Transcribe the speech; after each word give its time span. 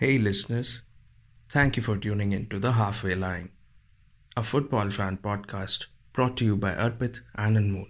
Hey 0.00 0.16
listeners, 0.16 0.84
thank 1.48 1.76
you 1.76 1.82
for 1.82 1.96
tuning 1.96 2.30
in 2.30 2.48
to 2.50 2.60
The 2.60 2.70
Halfway 2.70 3.16
Line, 3.16 3.50
a 4.36 4.44
football 4.44 4.92
fan 4.92 5.16
podcast 5.16 5.86
brought 6.12 6.36
to 6.36 6.44
you 6.44 6.56
by 6.56 6.70
Arpit 6.70 7.18
and 7.34 7.56
Anmol. 7.56 7.88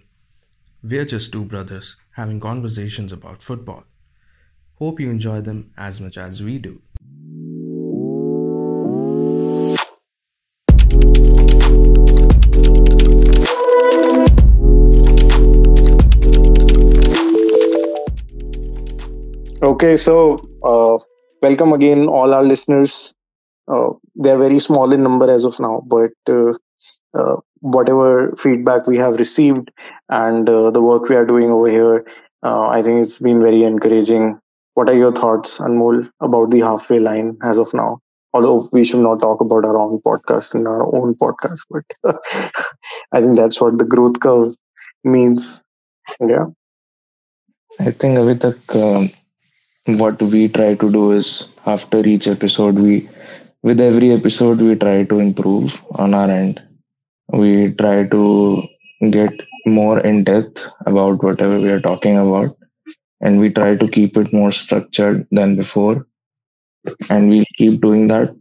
We're 0.81 1.05
just 1.05 1.31
two 1.31 1.45
brothers 1.45 1.97
having 2.13 2.39
conversations 2.39 3.11
about 3.11 3.43
football. 3.43 3.83
Hope 4.79 4.99
you 4.99 5.11
enjoy 5.11 5.41
them 5.41 5.71
as 5.77 6.01
much 6.01 6.17
as 6.17 6.41
we 6.41 6.57
do. 6.57 6.81
Okay, 19.61 19.95
so 19.95 20.39
uh, 20.63 20.97
welcome 21.41 21.73
again 21.73 22.07
all 22.07 22.33
our 22.33 22.43
listeners. 22.43 23.13
Uh, 23.67 23.89
they're 24.15 24.37
very 24.37 24.59
small 24.59 24.91
in 24.93 25.03
number 25.03 25.29
as 25.29 25.45
of 25.45 25.59
now, 25.59 25.83
but 25.85 26.11
uh, 26.29 26.53
uh 27.13 27.37
whatever 27.61 28.33
feedback 28.37 28.87
we 28.87 28.97
have 28.97 29.19
received 29.19 29.69
and 30.09 30.49
uh, 30.49 30.71
the 30.71 30.81
work 30.81 31.09
we 31.09 31.15
are 31.15 31.25
doing 31.25 31.51
over 31.51 31.69
here, 31.69 32.05
uh, 32.43 32.67
I 32.67 32.81
think 32.81 33.03
it's 33.03 33.19
been 33.19 33.41
very 33.41 33.63
encouraging. 33.63 34.39
What 34.75 34.89
are 34.89 34.95
your 34.95 35.11
thoughts, 35.11 35.57
Anmol, 35.57 36.09
about 36.21 36.51
the 36.51 36.61
halfway 36.61 36.99
line 36.99 37.37
as 37.43 37.59
of 37.59 37.73
now? 37.73 37.99
Although 38.33 38.69
we 38.71 38.85
should 38.85 39.01
not 39.01 39.19
talk 39.19 39.41
about 39.41 39.65
our 39.65 39.77
own 39.77 39.99
podcast 40.01 40.55
in 40.55 40.67
our 40.67 40.83
own 40.95 41.15
podcast, 41.15 41.59
but 41.69 41.83
I 43.11 43.21
think 43.21 43.35
that's 43.35 43.59
what 43.59 43.77
the 43.77 43.85
growth 43.85 44.19
curve 44.19 44.55
means. 45.03 45.63
Yeah. 46.25 46.45
I 47.79 47.91
think 47.91 48.17
Avitak, 48.17 48.75
um, 48.75 49.09
what 49.85 50.21
we 50.21 50.47
try 50.47 50.75
to 50.75 50.91
do 50.91 51.11
is 51.11 51.49
after 51.65 51.99
each 52.05 52.27
episode 52.27 52.75
we 52.75 53.09
with 53.63 53.79
every 53.81 54.11
episode 54.11 54.59
we 54.61 54.75
try 54.75 55.03
to 55.05 55.19
improve 55.19 55.81
on 55.93 56.13
our 56.13 56.29
end. 56.31 56.61
We 57.33 57.73
try 57.73 58.07
to 58.07 58.63
get 59.11 59.33
more 59.65 59.99
in 59.99 60.23
depth 60.23 60.65
about 60.85 61.23
whatever 61.23 61.59
we 61.59 61.69
are 61.71 61.81
talking 61.81 62.17
about 62.17 62.55
and 63.21 63.39
we 63.39 63.49
try 63.51 63.75
to 63.77 63.87
keep 63.87 64.17
it 64.17 64.33
more 64.33 64.51
structured 64.51 65.27
than 65.31 65.55
before 65.55 66.07
and 67.09 67.29
we'll 67.29 67.45
keep 67.57 67.81
doing 67.81 68.07
that 68.07 68.33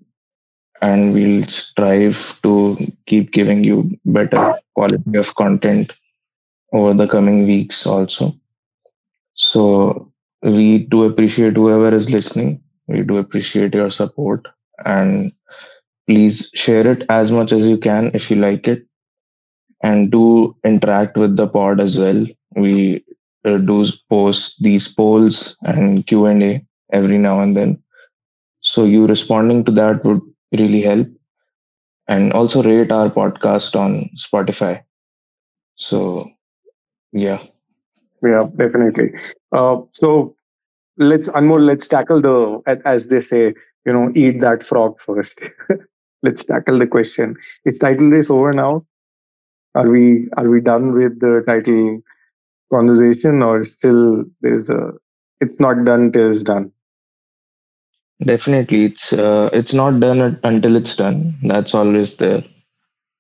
and 0.80 1.12
we'll 1.14 1.44
strive 1.46 2.40
to 2.42 2.76
keep 3.06 3.32
giving 3.32 3.64
you 3.64 3.90
better 4.04 4.54
quality 4.74 5.16
of 5.18 5.34
content 5.34 5.92
over 6.72 6.94
the 6.94 7.08
coming 7.08 7.46
weeks 7.46 7.86
also 7.86 8.32
so 9.34 10.12
we 10.42 10.84
do 10.86 11.04
appreciate 11.04 11.54
whoever 11.56 11.94
is 11.94 12.10
listening. 12.10 12.62
We 12.86 13.02
do 13.02 13.18
appreciate 13.18 13.74
your 13.74 13.90
support 13.90 14.46
and 14.84 15.32
please 16.06 16.50
share 16.54 16.86
it 16.86 17.04
as 17.08 17.30
much 17.30 17.52
as 17.52 17.68
you 17.68 17.78
can 17.78 18.10
if 18.14 18.30
you 18.30 18.36
like 18.36 18.68
it 18.68 18.86
and 19.82 20.10
do 20.10 20.56
interact 20.64 21.16
with 21.16 21.36
the 21.36 21.46
pod 21.46 21.80
as 21.80 21.98
well. 21.98 22.26
We 22.56 23.04
uh, 23.44 23.58
do 23.58 23.86
post 24.10 24.56
these 24.62 24.88
polls 24.88 25.56
and 25.62 26.06
Q&A 26.06 26.64
every 26.92 27.18
now 27.18 27.40
and 27.40 27.56
then. 27.56 27.82
So 28.62 28.84
you 28.84 29.06
responding 29.06 29.64
to 29.66 29.72
that 29.72 30.04
would 30.04 30.20
really 30.52 30.82
help 30.82 31.08
and 32.08 32.32
also 32.32 32.62
rate 32.62 32.90
our 32.92 33.08
podcast 33.10 33.76
on 33.78 34.10
Spotify. 34.18 34.82
So 35.76 36.30
yeah. 37.12 37.42
Yeah, 38.22 38.46
definitely. 38.56 39.12
Uh, 39.52 39.82
so 39.92 40.34
let's 40.98 41.28
Anmol, 41.30 41.64
let's 41.64 41.88
tackle 41.88 42.20
the 42.22 42.80
as 42.84 43.08
they 43.08 43.20
say, 43.20 43.54
you 43.86 43.92
know, 43.92 44.10
eat 44.14 44.40
that 44.40 44.62
frog 44.62 45.00
first. 45.00 45.40
let's 46.22 46.44
tackle 46.44 46.78
the 46.78 46.86
question. 46.86 47.36
Is 47.64 47.78
title 47.78 48.08
race 48.08 48.30
over 48.30 48.52
now? 48.52 48.86
Are 49.74 49.88
we 49.88 50.28
are 50.36 50.48
we 50.48 50.60
done 50.60 50.92
with 50.92 51.20
the 51.20 51.42
title 51.46 52.00
conversation, 52.72 53.42
or 53.42 53.64
still 53.64 54.24
there's 54.40 54.68
a? 54.70 54.92
It's 55.40 55.60
not 55.60 55.84
done 55.84 56.12
till 56.12 56.30
it's 56.30 56.42
done. 56.44 56.72
Definitely, 58.24 58.84
it's 58.86 59.12
uh, 59.12 59.48
it's 59.52 59.72
not 59.72 60.00
done 60.00 60.38
until 60.44 60.76
it's 60.76 60.94
done. 60.96 61.36
That's 61.42 61.74
always 61.74 62.16
there. 62.16 62.44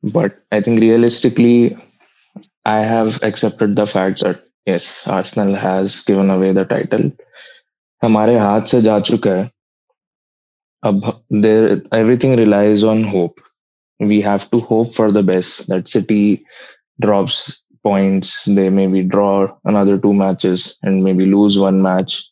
But 0.02 0.42
I 0.52 0.60
think 0.60 0.80
realistically, 0.80 1.76
I 2.64 2.80
have 2.80 3.22
accepted 3.22 3.76
the 3.76 3.86
fact 3.86 4.20
that 4.22 4.42
yes, 4.65 5.07
Arsenal 5.07 5.55
has 5.55 6.01
given 6.01 6.29
away 6.29 6.51
the 6.51 6.65
title. 6.65 7.11
हमारे 8.03 8.37
हाथ 8.39 8.61
से 8.67 8.81
जा 8.81 8.99
चुका 8.99 9.31
है. 9.31 9.51
अब 10.85 11.23
there 11.29 11.81
everything 11.91 12.35
relies 12.37 12.83
on 12.83 13.03
hope. 13.03 13.39
We 13.99 14.21
have 14.21 14.49
to 14.51 14.59
hope 14.59 14.95
for 14.95 15.11
the 15.11 15.23
best. 15.23 15.67
That 15.67 15.87
City 15.87 16.45
drops 17.01 17.63
points. 17.83 18.43
They 18.45 18.69
maybe 18.69 19.03
draw 19.03 19.55
another 19.65 19.97
two 19.97 20.13
matches 20.13 20.77
and 20.83 21.03
maybe 21.03 21.25
lose 21.25 21.57
one 21.57 21.81
match. 21.81 22.23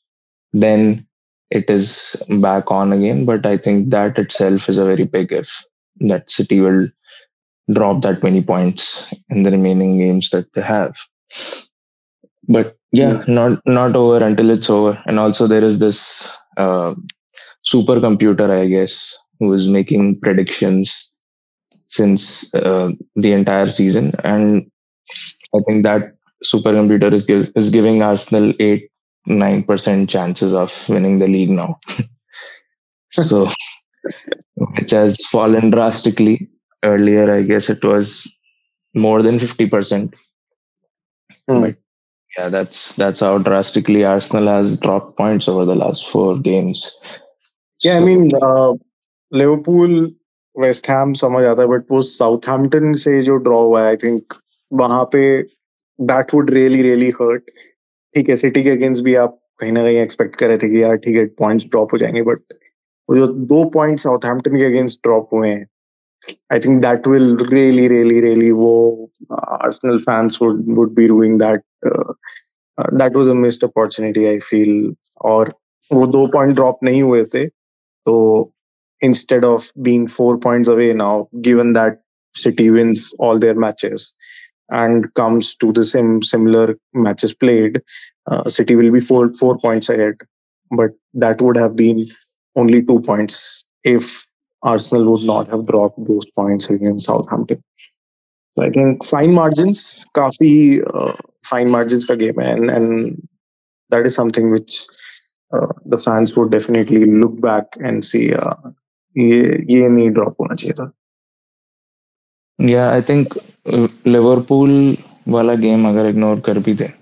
Then 0.54 1.08
it 1.50 1.70
is 1.70 2.22
back 2.42 2.72
on 2.72 2.94
again. 2.94 3.26
But 3.26 3.46
I 3.46 3.58
think 3.58 3.90
that 3.90 4.18
itself 4.18 4.70
is 4.70 4.78
a 4.78 4.86
very 4.86 5.04
big 5.04 5.32
if 5.32 5.50
that 6.02 6.32
City 6.32 6.60
will 6.62 6.88
drop 7.72 8.02
that 8.02 8.24
many 8.24 8.42
points 8.42 9.14
in 9.30 9.44
the 9.44 9.52
remaining 9.52 9.98
games 9.98 10.30
that 10.32 10.52
they 10.54 10.62
have. 10.62 10.96
But 12.49 12.77
yeah, 12.93 13.25
not 13.27 13.61
not 13.67 13.97
over 13.97 14.25
until 14.25 14.51
it's 14.51 14.71
over. 14.71 15.03
And 15.07 15.19
also 15.19 15.47
there 15.47 15.65
is 15.65 15.79
this 15.79 16.33
uh, 16.57 16.95
supercomputer, 17.73 18.51
I 18.51 18.67
guess, 18.69 19.17
who 19.41 19.53
is 19.55 19.69
making 19.69 20.21
predictions 20.21 21.13
since 21.89 22.53
uh, 22.55 22.93
the 23.17 23.33
entire 23.33 23.69
season, 23.69 24.15
and 24.25 24.71
I 25.55 25.61
think 25.67 25.85
that 25.85 26.15
supercomputer 26.45 27.13
is 27.13 27.27
giv- 27.27 27.53
is 27.57 27.71
giving 27.71 28.03
Arsenal 28.03 28.53
eight 28.61 28.91
nine 29.27 29.63
percent 29.65 30.11
chances 30.11 30.55
of 30.55 30.73
winning 30.89 31.19
the 31.19 31.29
league 31.29 31.51
now. 31.51 31.81
so 33.13 33.49
which 34.55 34.91
has 34.91 35.17
fallen 35.31 35.71
drastically. 35.71 36.49
Earlier, 36.85 37.33
I 37.33 37.43
guess 37.43 37.69
it 37.71 37.85
was 37.85 38.31
more 38.95 39.23
than 39.23 39.39
fifty 39.39 39.67
percent. 39.69 40.15
Hmm. 41.49 41.61
But 41.61 41.77
yeah, 42.32 42.50
that's 42.50 42.96
that's 42.96 43.20
how 43.20 43.38
drastically 43.40 44.06
Arsenal 44.06 44.48
has 44.48 44.80
dropped 44.80 45.18
points 45.18 45.48
over 45.48 45.66
the 45.66 45.76
last 45.76 46.10
four 46.10 46.38
games. 46.40 46.98
Yeah, 47.82 47.96
I 47.96 48.00
So, 48.00 48.06
mean, 48.06 48.32
uh, 48.42 48.74
Liverpool 49.32 49.94
West 50.56 50.90
Ham 50.90 51.14
समझ 51.14 51.44
आता 51.46 51.62
है 51.62 51.68
but 51.68 51.92
वो 51.92 52.02
Southampton 52.02 52.94
से 53.04 53.22
जो 53.24 53.36
draw 53.44 53.62
हुआ 53.64 53.82
है 53.82 53.88
I 53.88 53.96
think 53.98 54.34
वहां 54.72 55.04
पे 55.12 55.22
that 56.00 56.34
would 56.34 56.50
really 56.52 56.82
really 56.82 57.10
hurt 57.22 57.52
ठीक 58.16 58.30
है 58.30 58.36
सिटी 58.36 58.64
के 58.64 58.70
अगेंस्ट 58.70 59.04
भी 59.04 59.16
आप 59.24 59.38
कहीं 59.60 59.72
ना 59.72 59.84
कहीं 59.84 59.98
एक्सपेक्ट 59.98 60.36
कर 60.36 60.48
रहे 60.48 60.58
थे 60.58 60.70
कि 60.70 60.82
यार 60.84 60.96
ठीक 61.06 61.16
है 61.18 61.26
पॉइंट्स 61.40 61.66
ड्रॉप 61.66 61.94
हो 61.94 61.98
जाएंगे 61.98 62.22
बट 62.24 62.54
वो 63.10 63.16
जो 63.16 63.28
दो 63.54 63.64
पॉइंट 63.70 64.00
साउथहैम्पटन 64.00 64.58
के 64.58 64.66
अगेंस्ट 64.66 65.00
ड्रॉप 65.04 65.30
हुए 65.34 65.50
हैं 65.50 65.66
I 66.54 66.60
think 66.60 66.82
that 66.82 67.08
will 67.08 67.36
really 67.52 67.88
really 67.88 68.20
really 68.22 68.52
वो 68.52 68.74
Arsenal 69.34 69.98
fans 70.10 70.40
would 70.42 70.64
would 70.78 70.94
be 70.96 71.08
doing 71.08 71.40
that 71.40 71.64
that 71.86 73.16
was 73.16 73.28
a 73.28 73.34
missed 73.34 73.64
opportunity 73.64 74.26
I 74.26 74.40
feel 74.40 74.94
और 75.32 75.54
वो 75.94 76.08
दो 76.08 76.26
पॉइंट 76.34 76.56
ड्रॉप 76.56 76.80
नहीं 76.84 77.02
हुए 77.04 77.26
थे 77.34 77.46
तो 78.06 78.18
instead 79.02 79.44
of 79.44 79.72
being 79.82 80.08
four 80.08 80.38
points 80.38 80.68
away 80.68 80.94
now, 80.94 81.28
given 81.42 81.74
that 81.74 82.02
City 82.36 82.70
wins 82.70 83.14
all 83.20 83.40
their 83.40 83.56
matches 83.56 84.14
and 84.70 85.14
comes 85.16 85.54
to 85.56 85.72
the 85.74 85.84
same 85.84 86.22
similar 86.24 86.78
matches 86.94 87.34
played, 87.34 87.82
uh, 88.28 88.48
City 88.48 88.76
will 88.76 88.92
be 88.92 89.02
four 89.02 89.34
four 89.34 89.58
points 89.58 89.90
ahead. 89.90 90.14
But 90.72 90.92
that 91.14 91.42
would 91.42 91.58
have 91.58 91.76
been 91.76 92.06
only 92.56 92.82
two 92.82 93.00
points 93.02 93.68
if 93.84 94.26
Arsenal 94.64 95.12
would 95.12 95.24
not 95.24 95.50
have 95.50 95.66
dropped 95.66 96.00
those 96.08 96.26
points 96.36 96.70
against 96.70 97.06
Southampton. 97.08 97.62
So 98.56 98.64
I 98.64 98.70
think 98.70 99.04
fine 99.04 99.34
margins, 99.34 100.06
काफी 100.16 100.82
uh, 100.94 101.14
fine 101.52 101.70
margins 101.76 102.06
का 102.12 102.16
game 102.24 102.42
है 102.42 102.56
and 102.56 102.72
and 102.78 103.18
that 103.92 104.10
is 104.10 104.16
something 104.16 104.52
which 104.52 104.80
uh, 105.52 105.68
the 105.86 105.98
fans 105.98 106.36
would 106.38 106.52
definitely 106.52 107.06
look 107.24 107.40
back 107.42 107.78
and 107.90 108.06
see 108.06 108.26
uh, 108.34 108.56
ये 109.16 109.40
ये 109.70 109.88
नहीं 109.90 110.10
drop 110.18 110.36
होना 110.42 110.56
चाहिए 110.56 110.74
था 110.80 110.92
yeah, 112.60 112.92
I 112.92 113.02
think 113.02 113.38
uh, 113.66 113.88
Liverpool 114.06 114.98
वाला 115.28 115.54
गेम 115.54 115.88
अगर 115.88 116.06
इग्नोर 116.10 116.40
कर 116.46 116.60
भी 116.66 116.74
दे 116.74 116.94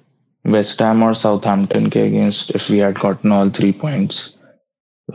वेस्ट 0.46 0.82
हैम 0.82 1.04
और 1.04 1.14
साउथहैम्पटन 1.16 1.86
के 1.90 2.00
against 2.08 2.56
if 2.56 2.70
we 2.72 2.78
had 2.78 2.98
gotten 3.04 3.34
all 3.38 3.52
three 3.60 3.74
points 3.84 4.18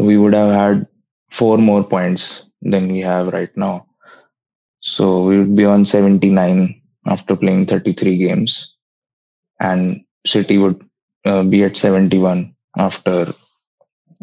we 0.08 0.16
would 0.20 0.34
have 0.34 0.52
had 0.52 0.86
four 1.32 1.56
more 1.66 1.82
points 1.90 2.24
than 2.72 2.88
we 2.92 3.02
have 3.08 3.32
right 3.34 3.60
now 3.64 3.74
so 4.82 5.08
we 5.26 5.38
would 5.38 5.54
be 5.60 5.66
on 5.72 5.84
79 5.90 6.64
after 7.14 7.36
playing 7.42 7.66
33 7.72 8.16
games 8.18 8.56
and 9.59 10.03
city 10.25 10.57
would 10.57 10.79
uh, 11.25 11.43
be 11.43 11.63
at 11.63 11.77
71 11.77 12.53
after 12.77 13.33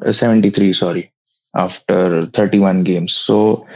uh, 0.04 0.12
73 0.12 0.72
sorry 0.72 1.12
after 1.54 2.26
31 2.26 2.84
games. 2.84 3.14
So, 3.14 3.66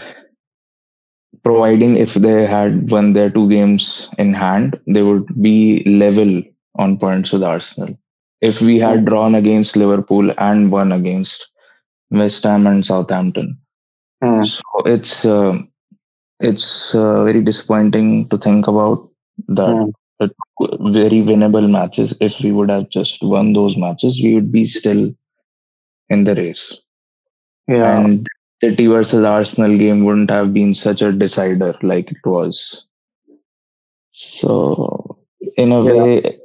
providing 1.42 1.96
if 1.96 2.14
they 2.14 2.46
had 2.46 2.90
won 2.90 3.12
their 3.12 3.30
two 3.30 3.48
games 3.48 4.08
in 4.18 4.34
hand, 4.34 4.78
they 4.86 5.02
would 5.02 5.26
be 5.42 5.82
level 5.84 6.42
on 6.76 6.98
points 6.98 7.32
with 7.32 7.42
Arsenal. 7.42 7.98
If 8.40 8.60
we 8.60 8.78
had 8.78 9.04
drawn 9.04 9.34
against 9.34 9.76
Liverpool 9.76 10.32
and 10.38 10.70
won 10.72 10.92
against 10.92 11.48
West 12.10 12.42
Ham 12.44 12.66
and 12.66 12.84
Southampton, 12.84 13.58
Hmm. 14.22 14.44
so 14.44 14.62
it's 14.84 15.24
uh, 15.24 15.58
it's 16.40 16.94
uh, 16.94 17.24
very 17.24 17.42
disappointing 17.42 18.28
to 18.28 18.38
think 18.38 18.66
about 18.66 19.08
that. 19.48 19.76
Hmm 19.76 19.90
that 20.19 20.31
Very 20.59 21.21
winnable 21.21 21.69
matches. 21.69 22.15
If 22.21 22.39
we 22.41 22.51
would 22.51 22.69
have 22.69 22.89
just 22.89 23.21
won 23.21 23.53
those 23.53 23.75
matches, 23.75 24.21
we 24.23 24.35
would 24.35 24.51
be 24.51 24.65
still 24.65 25.13
in 26.09 26.23
the 26.23 26.35
race. 26.35 26.81
Yeah. 27.67 27.97
And 27.97 28.27
City 28.61 28.87
versus 28.87 29.25
Arsenal 29.25 29.77
game 29.77 30.05
wouldn't 30.05 30.29
have 30.29 30.53
been 30.53 30.73
such 30.73 31.01
a 31.01 31.11
decider 31.11 31.75
like 31.81 32.11
it 32.11 32.25
was. 32.25 32.87
So, 34.11 35.17
in 35.57 35.71
a 35.71 35.83
Yeah. 35.83 36.03
way, 36.03 36.39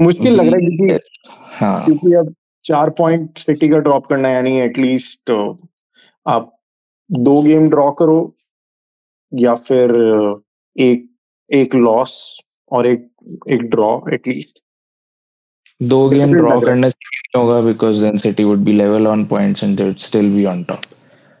मुश्किल 0.00 0.34
लग 0.34 0.46
रहा 0.46 0.56
है 0.56 0.60
क्योंकि 0.60 0.92
we, 0.92 0.98
हाँ, 1.58 1.84
क्योंकि 1.84 2.14
अब 2.14 2.34
चार 2.64 2.90
point 2.90 3.38
city 3.38 3.68
का 3.68 3.78
ड्रॉप 3.78 4.06
करना 4.06 4.28
है 4.28 4.34
यानी 4.34 4.60
एटलीस्ट 4.60 5.30
आप 6.26 6.58
दो 7.12 7.42
गेम 7.42 7.68
ड्रॉ 7.70 7.90
करो 7.90 8.36
या 9.34 9.54
फिर 9.54 9.90
एक 10.78 11.10
एक 11.52 11.74
लॉस 11.74 12.40
और 12.72 12.86
एक 12.86 13.08
एक 13.50 13.62
ड्रॉ 13.70 14.00
एटलीस्ट 14.12 14.58
दो 15.82 16.08
गेम 16.08 16.18
Difficult 16.18 16.36
ड्रॉ 16.36 16.48
लग 16.48 16.50
रहा 16.50 16.58
है। 16.58 16.66
करने 16.66 16.90
से 16.90 17.08
नहीं 17.14 17.42
होगा 17.42 17.60
because 17.66 18.02
then 18.02 18.16
city 18.18 18.44
would 18.44 18.58
be 18.64 18.72
level 18.72 19.06
on 19.06 19.24
points 19.26 19.64
and 19.64 19.76
they 19.76 19.84
would 19.84 19.96
still 20.08 20.34
be 20.34 20.44
on 20.54 20.64
top 20.64 20.80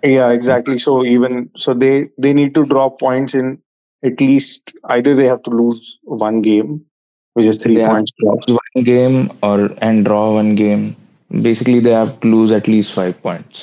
Yeah, 0.02 0.30
exactly. 0.36 0.74
So 0.80 0.94
even 1.10 1.36
so, 1.56 1.72
they 1.82 1.90
they 2.24 2.30
need 2.38 2.50
to 2.56 2.62
drop 2.70 2.96
points 3.02 3.34
in 3.38 3.46
at 4.02 4.18
least 4.20 4.72
either 4.94 5.14
they 5.20 5.28
have 5.28 5.38
to 5.46 5.52
lose 5.60 5.86
one 6.24 6.40
game, 6.46 6.74
which 7.36 7.46
is 7.52 7.60
three 7.62 7.76
They 7.76 7.84
have 7.84 7.94
points 7.94 8.12
drop. 8.24 8.50
one 8.56 8.84
game 8.88 9.16
or 9.48 9.54
and 9.86 10.04
draw 10.08 10.34
one 10.34 10.50
game. 10.58 10.82
Basically, 11.46 11.78
they 11.86 11.94
have 11.98 12.12
to 12.24 12.32
lose 12.34 12.52
at 12.52 12.68
least 12.68 12.92
five 12.98 13.14
points. 13.22 13.62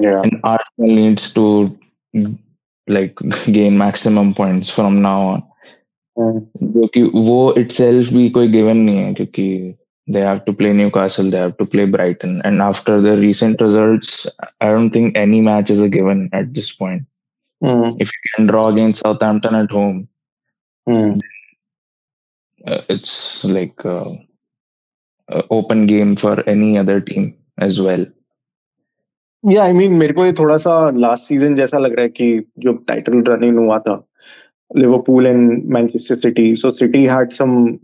Yeah. 0.00 0.20
and 0.20 0.38
Arsenal 0.44 0.94
needs 1.00 1.26
to 1.32 1.46
like 2.88 3.18
gain 3.58 3.76
maximum 3.78 4.32
points 4.34 4.70
from 4.70 5.02
now 5.02 5.18
on. 5.32 5.42
जो 6.17 6.87
कि 6.87 7.01
वो 7.15 7.53
itself 7.57 8.09
भी 8.13 8.29
कोई 8.29 8.47
given 8.47 8.77
नहीं 8.77 8.97
है 8.97 9.13
क्योंकि 9.13 9.75
they 10.07 10.19
have 10.19 10.37
to 10.37 10.53
play 10.53 10.71
Newcastle 10.73 11.31
they 11.31 11.37
have 11.37 11.51
to 11.51 11.65
play 11.65 11.85
Brighton 11.85 12.41
and 12.45 12.61
after 12.61 13.01
the 13.01 13.17
recent 13.19 13.63
results 13.63 14.27
I 14.37 14.73
don't 14.73 14.93
think 14.95 15.17
any 15.17 15.41
match 15.41 15.71
is 15.71 15.83
a 15.83 15.87
given 15.87 16.29
at 16.35 16.47
this 16.49 16.71
point 16.71 17.05
if 18.01 18.09
you 18.09 18.21
can 18.27 18.47
draw 18.47 18.61
against 18.63 19.03
Southampton 19.03 19.55
at 19.55 19.73
home 19.73 20.05
it's 22.91 23.41
like 23.45 23.85
open 25.51 25.85
game 25.87 26.15
for 26.15 26.43
any 26.47 26.75
other 26.77 26.99
team 26.99 27.31
as 27.63 27.79
well 27.79 28.07
या 29.43 29.63
I 29.63 29.73
mean 29.73 29.93
मेरे 29.93 30.13
को 30.13 30.25
ये 30.25 30.33
थोड़ा 30.33 30.57
सा 30.57 30.89
last 30.89 31.23
season 31.23 31.55
जैसा 31.55 31.77
लग 31.77 31.93
रहा 31.95 32.03
है 32.03 32.09
कि 32.09 32.45
जो 32.59 32.73
टाइटल 32.87 33.23
रनिंग 33.23 33.57
हुआ 33.57 33.79
था 33.79 34.03
Liverpool 34.73 35.25
and 35.25 35.65
Manchester 35.65 36.17
City. 36.17 36.55
So 36.55 36.71
City 36.71 37.05
had 37.05 37.33
some 37.33 37.79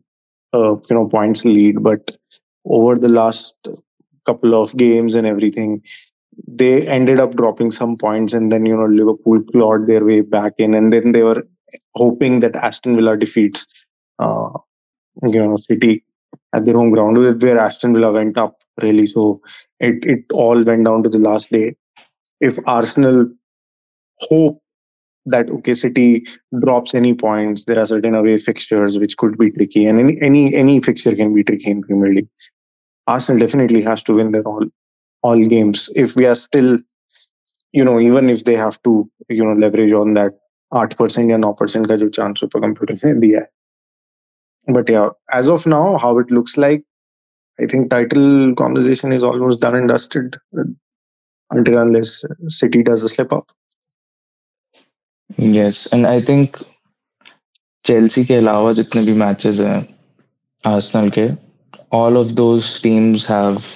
uh, 0.54 0.76
you 0.76 0.96
know 0.96 1.08
points 1.08 1.46
lead, 1.46 1.84
but 1.84 2.18
over 2.66 2.98
the 2.98 3.10
last 3.10 3.56
couple 4.26 4.56
of 4.62 4.76
games 4.78 5.16
and 5.16 5.28
everything, 5.28 5.82
they 6.48 6.88
ended 6.88 7.20
up 7.20 7.36
dropping 7.36 7.72
some 7.72 7.98
points, 7.98 8.34
and 8.34 8.52
then 8.52 8.66
you 8.66 8.76
know 8.78 8.86
Liverpool 8.88 9.44
clawed 9.52 9.88
their 9.88 10.06
way 10.06 10.22
back 10.22 10.54
in, 10.58 10.74
and 10.74 10.94
then 10.94 11.12
they 11.12 11.24
were 11.24 11.44
hoping 11.96 12.40
that 12.42 12.56
Aston 12.56 12.96
Villa 12.96 13.18
defeats 13.18 13.68
uh, 14.20 14.50
you 15.28 15.42
know 15.44 15.58
City 15.58 16.04
at 16.54 16.66
their 16.66 16.76
home 16.76 16.92
ground, 16.92 17.18
where 17.42 17.60
Aston 17.60 17.94
Villa 17.94 18.12
went 18.12 18.38
up 18.38 18.58
really. 18.82 19.06
So 19.08 19.42
it 19.80 20.04
it 20.06 20.26
all 20.34 20.62
went 20.64 20.86
down 20.86 21.04
to 21.04 21.10
the 21.10 21.20
last 21.20 21.52
day. 21.52 21.76
If 22.42 22.60
Arsenal 22.68 23.28
hope 24.22 24.62
that 25.27 25.51
okay, 25.51 25.75
City 25.75 26.25
drops 26.61 26.95
any 26.95 27.15
points, 27.15 27.65
there 27.65 27.79
are 27.79 27.87
certain 27.87 28.15
away 28.15 28.39
fixtures 28.39 28.99
which 28.99 29.17
could 29.17 29.37
be 29.39 29.51
tricky, 29.51 29.85
and 29.87 30.01
any 30.01 30.19
any 30.23 30.55
any 30.55 30.81
fixture 30.81 31.15
can 31.15 31.35
be 31.35 31.45
tricky 31.45 31.71
in 31.71 31.83
Premier 31.83 32.13
League. 32.15 32.29
Arsenal 33.07 33.41
definitely 33.41 33.83
has 33.83 34.03
to 34.05 34.15
win 34.15 34.33
their 34.33 34.43
all 34.43 34.67
all 35.23 35.45
games. 35.47 35.91
If 35.95 36.17
we 36.17 36.27
are 36.27 36.35
still, 36.35 36.79
you 37.73 37.85
know, 37.85 38.01
even 38.01 38.31
if 38.31 38.45
they 38.45 38.55
have 38.55 38.83
to, 38.83 39.11
you 39.29 39.45
know, 39.45 39.55
leverage 39.55 39.93
on 39.93 40.15
that 40.15 40.39
आठ 40.77 40.95
percent 40.95 41.31
या 41.31 41.37
नौ 41.37 41.53
percent 41.59 41.87
का 41.89 41.97
जो 41.97 42.09
chance 42.17 42.41
super 42.41 42.61
computer 42.61 42.95
ने 43.05 43.13
दिया 43.21 43.41
है 43.41 44.75
but 44.75 44.91
या 44.91 45.05
as 45.35 45.49
of 45.49 45.67
now 45.67 45.97
how 46.03 46.21
it 46.21 46.33
looks 46.33 46.59
like 46.59 46.85
I 47.61 47.67
think 47.67 47.91
title 47.91 48.55
conversation 48.55 49.13
is 49.13 49.25
almost 49.25 49.61
done 49.61 49.75
and 49.75 49.89
dusted 49.89 50.37
until 51.51 51.79
unless 51.79 52.25
City 52.47 52.83
does 52.89 53.03
a 53.03 53.09
slip 53.09 53.33
up. 53.33 53.51
Yes, 55.37 55.87
and 55.93 56.07
I 56.07 56.21
think 56.21 56.57
Chelsea 57.87 58.25
के 58.25 58.35
अलावा 58.35 58.73
जितने 58.73 59.03
भी 59.05 59.13
matches 59.19 59.61
हैं 59.61 59.87
Arsenal 60.67 61.11
के 61.19 61.29
all 61.91 62.17
of 62.17 62.37
those 62.37 62.81
teams 62.81 63.27
have 63.27 63.69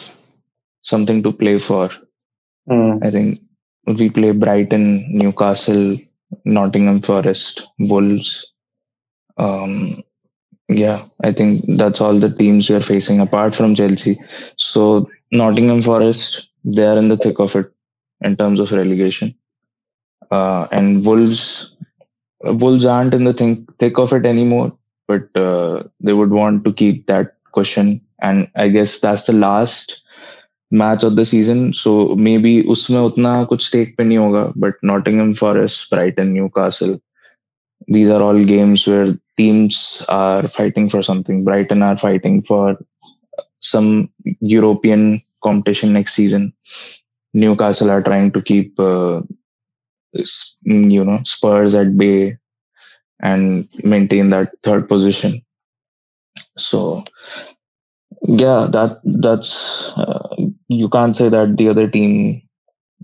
something 0.82 1.22
to 1.22 1.32
play 1.32 1.58
for. 1.58 1.90
Mm. 2.68 3.04
I 3.04 3.10
think 3.10 3.40
we 3.86 4.10
play 4.10 4.32
Brighton, 4.32 5.06
Newcastle, 5.10 5.98
Nottingham 6.44 7.00
Forest, 7.00 7.62
Wolves. 7.78 8.52
Um, 9.36 10.02
yeah, 10.68 11.04
I 11.22 11.32
think 11.32 11.62
that's 11.76 12.00
all 12.00 12.18
the 12.18 12.34
teams 12.34 12.68
we 12.68 12.76
are 12.76 12.82
facing 12.82 13.20
apart 13.20 13.54
from 13.54 13.74
Chelsea. 13.74 14.20
So 14.56 15.08
Nottingham 15.30 15.82
Forest, 15.82 16.48
they 16.64 16.86
are 16.86 16.98
in 16.98 17.08
the 17.08 17.16
thick 17.16 17.38
of 17.38 17.56
it 17.56 17.72
in 18.20 18.36
terms 18.36 18.60
of 18.60 18.72
relegation. 18.72 19.34
uh, 20.31 20.67
and 20.71 21.05
wolves 21.05 21.71
wolves 22.43 22.85
aren't 22.85 23.13
in 23.13 23.23
the 23.23 23.33
think, 23.33 23.67
thick 23.79 23.97
of 23.97 24.13
it 24.13 24.25
anymore 24.25 24.71
but 25.07 25.23
uh, 25.35 25.83
they 26.01 26.13
would 26.13 26.31
want 26.31 26.63
to 26.65 26.73
keep 26.73 27.07
that 27.07 27.35
question. 27.51 28.01
And 28.21 28.49
i 28.55 28.67
guess 28.67 28.99
that's 28.99 29.25
the 29.25 29.33
last 29.33 30.01
match 30.69 31.03
of 31.03 31.15
the 31.15 31.25
season. 31.25 31.73
So 31.73 32.15
maybe 32.15 32.63
usme 32.63 32.99
utna 33.09 33.47
kuch 33.47 33.61
stake 33.61 33.95
pe 33.97 34.03
nahi 34.03 34.17
hoga 34.23 34.53
but 34.55 34.75
nottingham 34.83 35.35
forest 35.35 35.89
brighton 35.89 36.33
newcastle 36.33 36.99
these 37.87 38.09
are 38.09 38.21
all 38.21 38.43
games 38.43 38.85
where 38.87 39.17
teams 39.37 40.03
are 40.09 40.47
fighting 40.47 40.89
for 40.89 41.01
something. 41.01 41.43
Brighton 41.45 41.83
are 41.83 41.95
fighting 41.95 42.41
for 42.43 42.77
some 43.61 44.09
european 44.41 45.21
competition 45.43 45.93
next 45.93 46.15
season. 46.15 46.53
Newcastle 47.33 47.91
are 47.91 48.01
trying 48.01 48.31
to 48.31 48.41
keep 48.41 48.79
uh, 48.79 49.21
you 50.63 51.03
know, 51.03 51.19
Spurs 51.23 51.75
at 51.75 51.97
bay 51.97 52.37
and 53.21 53.67
maintain 53.83 54.29
that 54.29 54.51
third 54.63 54.87
position. 54.87 55.41
So, 56.57 57.03
yeah, 58.27 58.67
that 58.71 58.99
that's 59.03 59.89
uh, 59.95 60.35
you 60.67 60.89
can't 60.89 61.15
say 61.15 61.29
that 61.29 61.57
the 61.57 61.69
other 61.69 61.87
team 61.87 62.33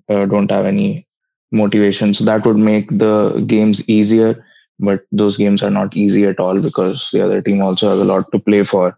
uh, 0.10 0.26
don't 0.26 0.52
have 0.52 0.66
any 0.66 1.08
motivation. 1.52 2.14
So 2.14 2.24
that 2.26 2.46
would 2.46 2.58
make 2.58 2.90
the 2.90 3.44
games 3.48 3.88
easier 3.90 4.44
but 4.80 5.02
those 5.12 5.38
games 5.38 5.64
are 5.64 5.70
not 5.70 5.96
easy 5.96 6.26
at 6.26 6.40
all 6.40 6.62
because 6.62 7.10
the 7.14 7.22
other 7.22 7.42
team 7.42 7.62
also 7.62 7.90
has 7.90 8.00
a 8.00 8.06
lot 8.06 8.26
to 8.32 8.40
play 8.40 8.64
for. 8.64 8.98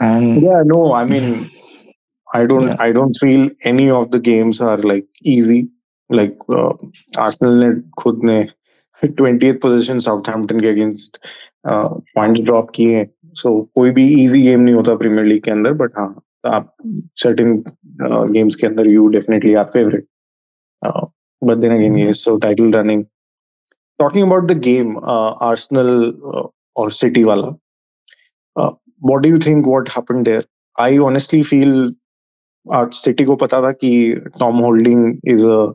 And 0.00 0.42
Yeah, 0.42 0.62
no, 0.64 0.92
I 0.92 1.04
mean, 1.04 1.50
I 2.34 2.46
don't, 2.46 2.68
Yeah. 2.68 2.76
I 2.78 2.92
don't 2.92 3.14
feel 3.14 3.50
any 3.62 3.90
of 3.90 4.10
the 4.10 4.18
games 4.20 4.60
are 4.60 4.78
like 4.78 5.06
easy. 5.22 5.68
Like 6.10 6.38
Arsenal 7.18 7.64
ने 7.64 7.72
खुद 7.98 8.20
ने 8.24 8.42
twenty 9.02 9.52
position 9.64 9.98
Southampton 9.98 10.60
के 10.60 10.68
against 10.68 11.18
points 11.66 12.40
drop 12.40 12.70
किए। 12.74 12.96
हैं 12.96 13.10
सो 13.34 13.60
कोई 13.74 13.90
भी 13.90 14.06
easy 14.24 14.42
game 14.42 14.60
नहीं 14.60 14.74
होता 14.74 14.94
प्रीमियर 14.96 15.24
लीग 15.24 15.42
के 15.44 15.50
अंदर 15.50 15.72
बट 15.82 15.98
हाँ 15.98 16.14
आप 16.54 16.72
सर्टिन 17.22 17.56
गेम्स 18.32 18.54
के 18.56 18.66
अंदर 18.66 18.86
you 18.88 19.06
definitely 19.08 19.54
are 19.54 19.64
favourite 19.72 20.06
but 20.82 21.56
then 21.58 21.72
again 21.72 21.98
ये 21.98 22.12
so 22.12 22.36
title 22.36 22.72
running 22.72 23.04
talking 23.98 24.26
about 24.26 24.44
the 24.44 24.58
game 24.58 24.96
Arsenal 24.98 26.12
और 26.76 26.92
सिटी 26.92 27.24
वाला 27.24 27.46
what 28.56 29.22
do 29.22 29.28
you 29.28 29.38
think 29.46 29.66
what 29.66 29.88
happened 29.88 30.24
there 30.24 30.44
I 30.78 30.98
honestly 30.98 31.42
feel 31.42 31.94
City 32.94 33.24
को 33.24 33.36
पता 33.36 33.60
था 33.62 33.70
कि 33.72 33.90
Tom 34.40 34.58
Holding 34.58 35.18
is 35.24 35.44
a 35.44 35.72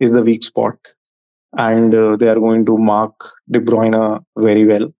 is 0.00 0.10
the 0.10 0.22
weak 0.22 0.44
spot, 0.44 0.76
and 1.56 1.94
uh, 1.94 2.16
they 2.16 2.28
are 2.28 2.40
going 2.40 2.64
to 2.66 2.76
mark 2.76 3.12
De 3.50 3.60
Bruyne 3.60 4.22
very 4.36 4.66
well, 4.66 4.92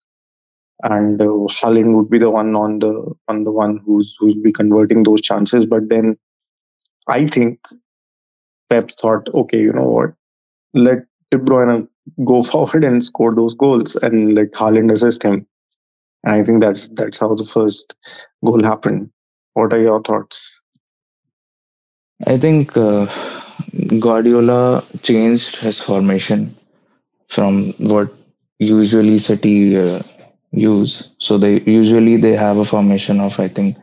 and 0.83 1.21
uh, 1.21 1.25
Haaland 1.25 1.97
would 1.97 2.11
be 2.11 2.19
the 2.19 2.31
one 2.31 2.55
on 2.55 2.79
the 2.79 3.13
on 3.29 3.45
the 3.45 3.51
one 3.51 3.81
who's 3.85 4.17
who'll 4.19 4.43
be 4.43 4.53
converting 4.53 5.03
those 5.03 5.21
chances. 5.21 5.67
But 5.67 5.89
then, 5.89 6.17
I 7.09 7.27
think 7.27 7.61
Pep 8.69 8.93
thought, 9.01 9.29
okay, 9.35 9.61
you 9.61 9.73
know 9.73 9.89
what, 9.89 10.11
let 10.75 10.99
De 11.31 11.39
Bruyne 11.39 11.89
go 12.25 12.43
forward 12.55 12.85
and 12.85 13.05
score 13.05 13.35
those 13.35 13.55
goals 13.55 13.97
and 13.97 14.35
let 14.35 14.53
Haaland 14.53 14.93
assist 14.93 15.23
him. 15.23 15.47
And 16.25 16.35
I 16.35 16.43
think 16.43 16.61
that's 16.61 16.89
that's 16.89 17.19
how 17.19 17.35
the 17.35 17.45
first 17.47 17.95
goal 18.45 18.63
happened. 18.63 19.11
What 19.55 19.73
are 19.73 19.81
your 19.81 20.03
thoughts? 20.03 20.61
I 22.27 22.37
think 22.37 22.77
uh, 22.77 23.07
Guardiola 24.01 24.85
changed 25.03 25.57
his 25.57 25.81
formation 25.81 26.57
from 27.29 27.73
what 27.75 28.13
usually 28.59 29.19
City 29.19 29.77
uh, 29.79 30.03
use. 30.53 31.13
So 31.19 31.39
they 31.39 31.61
usually 31.63 32.17
they 32.17 32.35
have 32.37 32.59
a 32.59 32.65
formation 32.65 33.21
of 33.21 33.39
I 33.41 33.49
think 33.49 33.77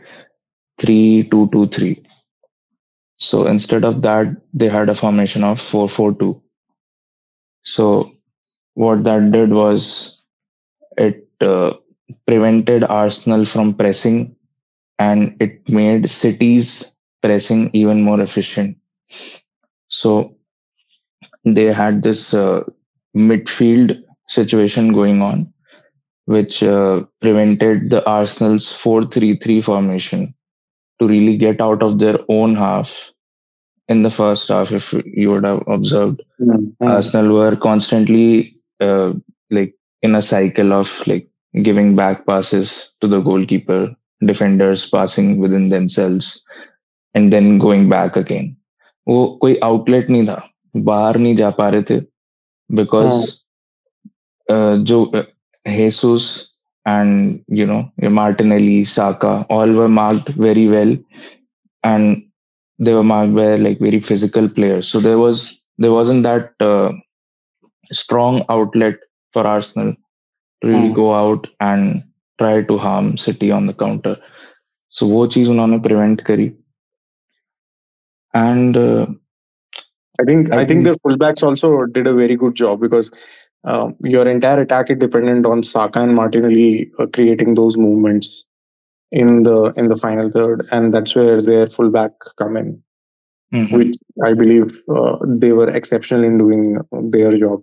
three 0.80 1.28
two 1.32 1.50
two 1.52 1.68
three. 1.68 2.04
So 3.18 3.48
instead 3.48 3.86
of 3.86 4.02
that, 4.04 4.36
they 4.54 4.70
had 4.70 4.90
a 4.90 4.96
formation 4.96 5.44
of 5.44 5.62
four 5.62 5.90
four 5.90 6.14
two. 6.14 6.42
So 7.64 8.12
what 8.76 9.04
that 9.06 9.32
did 9.32 9.52
was 9.52 10.24
it 10.98 11.28
uh, 11.42 11.74
prevented 12.28 12.84
Arsenal 12.84 13.46
from 13.46 13.74
pressing, 13.74 14.36
and 15.00 15.36
it 15.42 15.68
made 15.70 16.10
City's 16.10 16.92
pressing 17.22 17.70
even 17.74 18.02
more 18.02 18.22
efficient. 18.22 18.78
So 19.90 20.36
they 21.46 21.66
had 21.66 22.04
this 22.04 22.34
uh, 22.34 22.64
midfield 23.16 24.04
situation 24.28 24.94
going 24.94 25.22
on, 25.22 25.54
which 26.26 26.64
uh, 26.64 27.04
prevented 27.22 27.90
the 27.90 28.06
Arsenal's 28.08 28.72
4 28.78 29.06
3 29.06 29.38
3 29.38 29.62
formation 29.62 30.36
to 31.00 31.08
really 31.08 31.38
get 31.38 31.62
out 31.62 31.84
of 31.84 32.00
their 32.00 32.20
own 32.30 32.56
half 32.56 33.12
in 33.88 34.04
the 34.04 34.10
first 34.10 34.50
half. 34.50 34.72
If 34.72 34.94
you 35.06 35.32
would 35.32 35.46
have 35.46 35.64
observed, 35.68 36.22
Mm-hmm. 36.42 36.88
Arsenal 36.88 37.34
were 37.36 37.56
constantly 37.56 38.58
uh, 38.80 39.14
like 39.50 39.76
in 40.02 40.16
a 40.16 40.22
cycle 40.22 40.74
of 40.74 41.06
like 41.08 41.30
giving 41.64 41.96
back 41.96 42.26
passes 42.28 42.92
to 43.02 43.08
the 43.08 43.22
goalkeeper, 43.22 43.96
defenders 44.22 44.90
passing 44.90 45.38
within 45.40 45.70
themselves, 45.70 46.44
and 47.14 47.34
then 47.34 47.58
going 47.60 47.90
back 47.90 48.16
again. 48.18 48.57
वो 49.08 49.26
कोई 49.42 49.60
outlet 49.64 50.10
नहीं 50.10 50.28
था 50.28 50.42
बाहर 50.86 51.18
नहीं 51.18 51.36
जा 51.36 51.50
पा 51.60 51.70
रहे 51.70 51.84
थे 51.90 52.00
बिकॉज़ 52.70 53.26
जो 54.92 55.00
Jesus 55.66 56.52
and 56.86 57.44
you 57.48 57.66
know 57.66 57.92
Martinelli, 58.10 58.86
Saka, 58.86 59.46
all 59.50 59.72
were 59.74 59.90
marked 59.90 60.30
very 60.30 60.68
well, 60.68 60.96
and 61.84 62.24
they 62.80 62.94
were 62.94 63.04
marked 63.04 63.36
by 63.36 63.56
like 63.56 63.80
very 63.80 64.00
physical 64.00 64.48
players. 64.48 64.88
So 64.88 65.00
there 65.00 65.18
was 65.18 65.60
there 65.78 65.92
wasn't 65.92 66.24
that 66.24 66.54
uh, 66.62 66.94
strong 67.92 68.44
outlet 68.50 68.96
for 69.34 69.46
Arsenal 69.46 69.94
to 70.62 70.68
really 70.68 70.90
Hmm. 70.90 70.94
go 70.94 71.14
out 71.14 71.48
and 71.60 72.04
try 72.40 72.64
to 72.64 72.78
harm 72.78 73.18
City 73.18 73.52
on 73.52 73.66
the 73.68 73.74
counter. 73.74 74.18
So 74.90 75.08
वो 75.08 75.28
चीज़ 75.28 75.50
उन्होंने 75.50 75.80
prevent 75.84 76.22
करी 76.28 76.52
and 78.38 78.78
uh, 78.78 79.08
I 80.20 80.24
think 80.30 80.52
I 80.52 80.62
I 80.62 80.66
think 80.66 80.86
think- 80.86 80.86
the 80.86 81.00
fullbacks 81.02 81.44
also 81.44 81.86
did 81.86 82.08
a 82.08 82.14
very 82.14 82.36
good 82.36 82.56
job 82.56 82.82
because 82.82 83.12
um, 83.64 83.96
your 84.04 84.28
entire 84.28 84.62
attack 84.62 84.90
is 84.90 84.98
dependent 84.98 85.46
on 85.46 85.64
Saka 85.64 86.02
and 86.02 86.16
Martinelli 86.16 86.92
uh, 87.00 87.08
creating 87.08 87.56
those 87.56 87.78
movements 87.78 88.46
in 89.12 89.44
the 89.44 89.74
in 89.78 89.88
the 89.88 89.98
final 89.98 90.30
third, 90.30 90.68
and 90.72 90.94
that's 90.94 91.16
where 91.16 91.42
their 91.42 91.68
fullback 91.68 92.12
come 92.38 92.58
in, 92.58 92.84
mhm. 93.54 93.72
which 93.78 93.96
I 94.26 94.34
believe 94.34 94.72
uh, 94.90 95.18
they 95.26 95.52
were 95.54 95.70
exceptional 95.70 96.24
in 96.24 96.38
doing 96.38 96.78
their 97.18 97.32
job. 97.38 97.62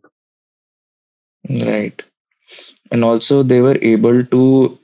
Right. 1.49 2.03
And 2.91 3.05
also, 3.05 3.43
they 3.43 3.61
were 3.61 3.79
able 3.83 4.25
to, 4.25 4.79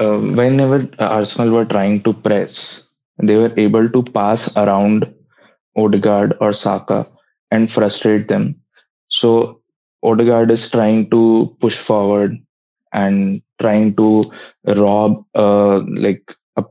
uh, 0.00 0.18
whenever 0.18 0.88
Arsenal 0.98 1.50
were 1.50 1.64
trying 1.64 2.02
to 2.02 2.12
press, 2.12 2.88
they 3.18 3.36
were 3.36 3.52
able 3.56 3.88
to 3.88 4.02
pass 4.02 4.54
around 4.56 5.12
Odegaard 5.76 6.36
or 6.40 6.52
Saka 6.52 7.06
and 7.50 7.70
frustrate 7.70 8.28
them. 8.28 8.56
So, 9.08 9.60
Odegaard 10.02 10.50
is 10.50 10.68
trying 10.70 11.10
to 11.10 11.56
push 11.60 11.76
forward 11.78 12.36
and 12.92 13.42
trying 13.60 13.94
to 13.96 14.24
rob, 14.76 15.24
uh, 15.34 15.78
like, 15.96 16.22
a, 16.56 16.64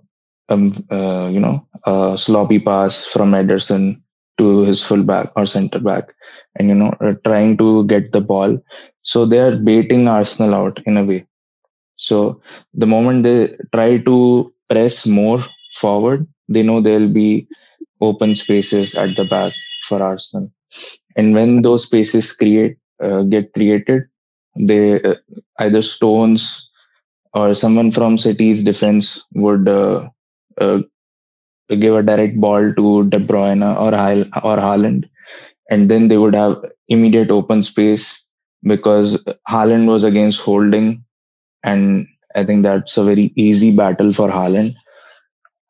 um, 0.49 0.85
uh, 0.91 1.29
you 1.31 1.39
know, 1.39 1.65
a 1.85 2.15
sloppy 2.17 2.59
pass 2.59 3.05
from 3.07 3.31
Ederson 3.31 4.01
to 4.37 4.61
his 4.63 4.83
fullback 4.83 5.31
or 5.35 5.45
centre 5.45 5.79
back, 5.79 6.13
and 6.57 6.67
you 6.69 6.75
know, 6.75 6.93
uh, 7.01 7.13
trying 7.25 7.57
to 7.57 7.85
get 7.85 8.11
the 8.11 8.21
ball 8.21 8.57
so 9.01 9.25
they 9.25 9.39
are 9.39 9.55
baiting 9.55 10.07
Arsenal 10.07 10.55
out 10.55 10.79
in 10.85 10.97
a 10.97 11.03
way. 11.03 11.25
So 11.95 12.41
the 12.73 12.85
moment 12.87 13.23
they 13.23 13.55
try 13.73 13.97
to 13.99 14.53
press 14.69 15.05
more 15.07 15.43
forward, 15.77 16.27
they 16.47 16.63
know 16.63 16.81
they'll 16.81 17.09
be 17.09 17.47
open 18.09 18.35
spaces 18.35 18.95
at 18.95 19.15
the 19.15 19.25
back 19.25 19.53
for 19.87 20.01
Arsenal. 20.03 20.51
And 21.15 21.33
when 21.35 21.61
those 21.63 21.85
spaces 21.85 22.33
create 22.33 22.77
uh, 23.03 23.23
get 23.23 23.53
created, 23.53 24.03
they 24.57 25.01
uh, 25.01 25.15
either 25.59 25.81
Stones 25.81 26.69
or 27.33 27.53
someone 27.55 27.91
from 27.91 28.17
City's 28.17 28.63
defense 28.63 29.21
would 29.35 29.67
uh, 29.67 30.09
uh, 30.59 30.81
give 31.79 31.95
a 31.95 32.03
direct 32.03 32.39
ball 32.39 32.73
to 32.73 33.09
De 33.09 33.17
Bruyne 33.19 33.63
or 33.63 33.91
Hal- 33.91 34.29
or 34.43 34.57
Haaland, 34.57 35.09
and 35.69 35.89
then 35.91 36.09
they 36.09 36.17
would 36.17 36.35
have 36.35 36.63
immediate 36.89 37.31
open 37.31 37.63
space 37.63 38.23
because 38.63 39.23
Haaland 39.49 39.87
was 39.87 40.03
against 40.05 40.41
Holding, 40.41 41.05
and 41.63 42.07
I 42.35 42.45
think 42.45 42.63
that's 42.63 42.97
a 42.97 43.05
very 43.05 43.33
easy 43.37 43.75
battle 43.75 44.13
for 44.13 44.29
Haaland 44.29 44.75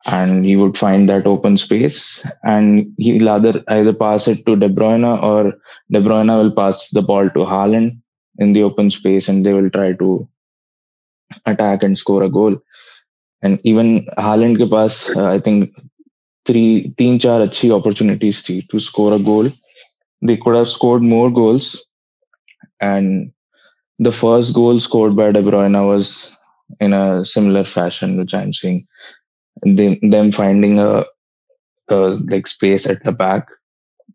and 0.06 0.44
he 0.44 0.54
would 0.56 0.76
find 0.76 1.08
that 1.08 1.26
open 1.26 1.56
space 1.56 2.26
and 2.42 2.92
he'll 2.98 3.28
either, 3.30 3.64
either 3.68 3.92
pass 3.92 4.28
it 4.28 4.44
to 4.44 4.56
De 4.56 4.68
Bruyne 4.68 5.22
or 5.22 5.54
De 5.90 6.00
Bruyne 6.00 6.36
will 6.36 6.50
pass 6.52 6.90
the 6.90 7.02
ball 7.02 7.30
to 7.30 7.40
Haaland 7.40 7.98
in 8.38 8.52
the 8.52 8.62
open 8.62 8.90
space 8.90 9.28
and 9.28 9.44
they 9.44 9.52
will 9.52 9.70
try 9.70 9.92
to 9.94 10.28
attack 11.46 11.82
and 11.82 11.98
score 11.98 12.22
a 12.22 12.28
goal. 12.28 12.56
And 13.42 13.60
even 13.64 14.06
Haaland 14.18 14.56
ke 14.56 14.70
paas, 14.70 15.14
uh, 15.16 15.26
I 15.26 15.38
think 15.40 15.74
three, 16.46 16.94
teen 16.98 17.18
char 17.18 17.40
achhi 17.40 17.70
opportunities 17.70 18.42
thi 18.42 18.62
to 18.70 18.78
score 18.78 19.14
a 19.14 19.18
goal. 19.18 19.50
They 20.20 20.36
could 20.36 20.56
have 20.56 20.68
scored 20.68 21.02
more 21.02 21.30
goals. 21.30 21.84
And 22.80 23.32
the 23.98 24.12
first 24.12 24.54
goal 24.54 24.80
scored 24.80 25.16
by 25.16 25.32
De 25.32 25.42
Bruyne 25.42 25.86
was 25.86 26.32
in 26.80 26.92
a 26.92 27.24
similar 27.24 27.64
fashion, 27.64 28.16
which 28.18 28.34
I'm 28.34 28.52
seeing 28.52 28.86
them, 29.62 29.98
them 30.02 30.32
finding 30.32 30.78
a, 30.78 31.04
a 31.88 31.96
like 32.30 32.46
space 32.46 32.86
at 32.88 33.02
the 33.02 33.12
back 33.12 33.48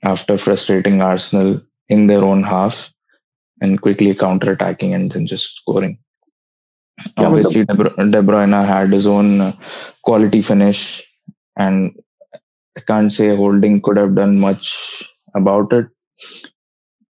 after 0.04 0.38
frustrating 0.38 1.02
Arsenal 1.02 1.62
in 1.90 2.08
their 2.08 2.24
own 2.24 2.44
half 2.44 2.92
and 3.62 3.82
quickly 3.82 4.14
counter 4.16 4.52
attacking 4.52 4.94
and 4.94 5.12
then 5.12 5.28
just 5.28 5.56
scoring. 5.58 6.00
the- 7.18 7.24
Obviously, 7.26 7.66
De 7.66 7.74
Bru- 7.76 7.96
De 8.12 8.22
Bruyne 8.22 8.66
had 8.66 8.92
his 8.92 9.08
own 9.08 9.42
uh, 9.42 9.54
quality 10.04 10.42
finish, 10.42 11.04
and 11.58 11.94
I 12.78 12.82
can't 12.82 13.12
say 13.12 13.36
Holding 13.36 13.82
could 13.82 13.98
have 13.98 14.16
done 14.16 14.40
much 14.40 15.04
about 15.36 15.72
it. 15.74 15.88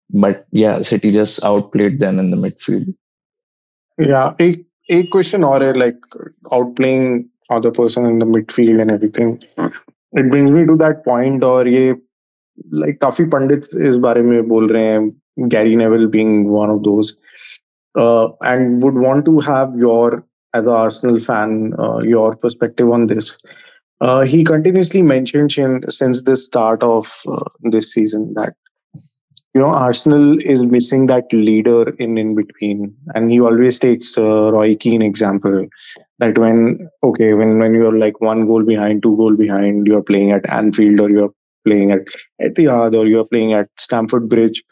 But 0.10 0.48
yeah, 0.52 0.82
City 0.84 1.12
just 1.12 1.44
outplayed 1.44 2.00
them 2.00 2.20
in 2.20 2.32
the 2.32 2.38
midfield. 2.38 2.94
Yeah, 3.98 4.34
a 4.40 4.54
a 4.90 5.08
question 5.08 5.44
or 5.44 5.62
a 5.64 5.74
like 5.74 6.00
outplaying 6.46 7.30
other 7.53 7.71
person 7.71 8.07
in 8.07 8.19
the 8.19 8.27
midfield 8.27 8.81
and 8.81 8.91
everything. 8.91 9.43
It 10.13 10.31
brings 10.31 10.51
me 10.51 10.67
to 10.67 10.77
that 10.77 11.05
point 11.05 11.45
और 11.45 11.69
ये 11.69 11.97
like 12.73 12.99
काफी 13.01 13.25
पंडित 13.35 13.69
इस 13.89 13.97
बारे 14.07 14.23
में 14.23 14.49
बोल 14.49 14.69
रहे 14.73 14.85
हैं 14.85 15.49
Gary 15.49 15.77
Neville 15.77 16.09
being 16.09 16.49
one 16.51 16.71
of 16.71 16.83
those 16.83 17.17
uh, 17.95 18.29
and 18.41 18.83
would 18.83 18.95
want 18.95 19.25
to 19.27 19.41
have 19.41 19.77
your 19.77 20.25
as 20.55 20.65
an 20.65 20.71
Arsenal 20.71 21.21
fan 21.21 21.75
uh, 21.79 21.99
your 21.99 22.37
perspective 22.37 22.91
on 22.91 23.07
this. 23.07 23.39
Uh, 24.01 24.23
he 24.23 24.45
continuously 24.45 25.03
mentioned 25.03 25.57
in, 25.59 25.91
since 25.91 26.23
the 26.23 26.37
start 26.37 26.83
of 26.83 27.13
uh, 27.29 27.45
this 27.63 27.93
season 27.93 28.33
that 28.35 28.55
you 29.55 29.61
know 29.61 29.69
Arsenal 29.69 30.39
is 30.41 30.61
missing 30.61 31.07
that 31.07 31.33
leader 31.33 31.91
in 31.97 32.17
in 32.17 32.35
between, 32.35 32.95
and 33.15 33.31
he 33.31 33.41
always 33.41 33.79
takes 33.79 34.17
uh, 34.17 34.51
Roy 34.53 34.77
Keane 34.77 35.03
example 35.03 35.67
that 36.24 36.38
when 36.38 36.90
okay 37.04 37.34
when 37.34 37.60
when 37.60 37.74
you're 37.74 37.98
like 37.98 38.22
one 38.22 38.46
goal 38.48 38.64
behind, 38.64 39.04
two 39.04 39.16
goal 39.18 39.36
behind, 39.36 39.88
you're 39.88 40.04
playing 40.04 40.32
at 40.32 40.50
Anfield 40.50 41.00
or 41.00 41.10
you're 41.10 41.34
playing 41.66 41.92
at 41.92 42.02
Etihad 42.42 42.94
or 42.94 43.08
you're 43.08 43.26
playing 43.26 43.54
at 43.54 43.70
Stamford 43.78 44.30
Bridge. 44.30 44.64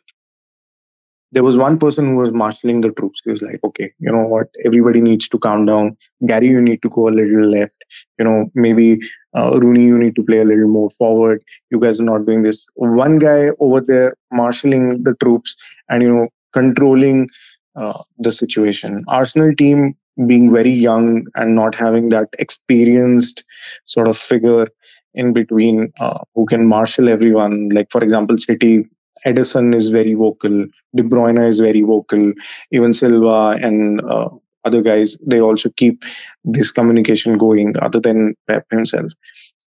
there 1.34 1.44
was 1.44 1.58
one 1.58 1.80
person 1.80 2.10
who 2.10 2.16
was 2.18 2.34
marshalling 2.34 2.82
the 2.82 2.92
troops. 2.92 3.22
He 3.24 3.32
was 3.32 3.42
like, 3.42 3.60
okay, 3.64 3.94
you 4.00 4.12
know 4.12 4.24
what? 4.28 4.48
Everybody 4.66 5.00
needs 5.00 5.30
to 5.30 5.40
calm 5.40 5.66
down. 5.66 5.96
Gary, 6.28 6.48
you 6.48 6.62
need 6.62 6.82
to 6.82 6.90
go 6.90 7.08
a 7.08 7.10
little 7.10 7.50
left. 7.50 7.78
You 8.20 8.26
know, 8.26 8.46
maybe 8.54 9.00
uh, 9.38 9.58
Rooney, 9.60 9.86
you 9.86 9.98
need 9.98 10.16
to 10.18 10.24
play 10.24 10.40
a 10.40 10.44
little 10.44 10.68
more 10.68 10.90
forward. 10.92 11.42
You 11.70 11.80
guys 11.80 12.02
are 12.02 12.04
not 12.04 12.26
doing 12.26 12.44
this. 12.44 12.68
One 12.76 13.18
guy 13.18 13.50
over 13.60 13.80
there 13.80 14.16
marshalling 14.32 15.04
the 15.04 15.16
troops 15.24 15.56
and, 15.90 16.04
you 16.04 16.14
know, 16.14 16.28
controlling 16.54 17.30
uh, 17.78 18.04
the 18.20 18.32
situation. 18.34 19.06
Arsenal 19.08 19.56
team 19.56 19.96
being 20.28 20.54
very 20.54 20.72
young 20.72 21.26
and 21.36 21.56
not 21.56 21.76
having 21.76 22.10
that 22.10 22.30
experienced 22.40 23.44
sort 23.86 24.08
of 24.08 24.18
figure 24.18 24.68
in 25.14 25.34
between 25.34 25.92
uh, 26.00 26.20
who 26.36 26.46
can 26.46 26.68
marshal 26.68 27.10
everyone. 27.10 27.70
Like, 27.70 27.92
for 27.92 28.04
example, 28.04 28.38
City 28.38 28.86
Ederson 29.26 29.76
is 29.76 29.90
very 29.90 30.14
vocal. 30.14 30.66
De 30.96 31.04
Bruyne 31.04 31.48
is 31.48 31.60
very 31.60 31.82
vocal. 31.82 32.34
Even 32.72 32.94
Silva 32.94 33.58
and 33.62 34.02
uh, 34.02 34.30
other 34.64 34.82
guys, 34.82 35.18
they 35.26 35.40
also 35.40 35.70
keep 35.70 36.04
this 36.44 36.72
communication 36.72 37.38
going 37.38 37.76
other 37.80 38.00
than 38.00 38.36
Pep 38.48 38.66
himself. 38.72 39.12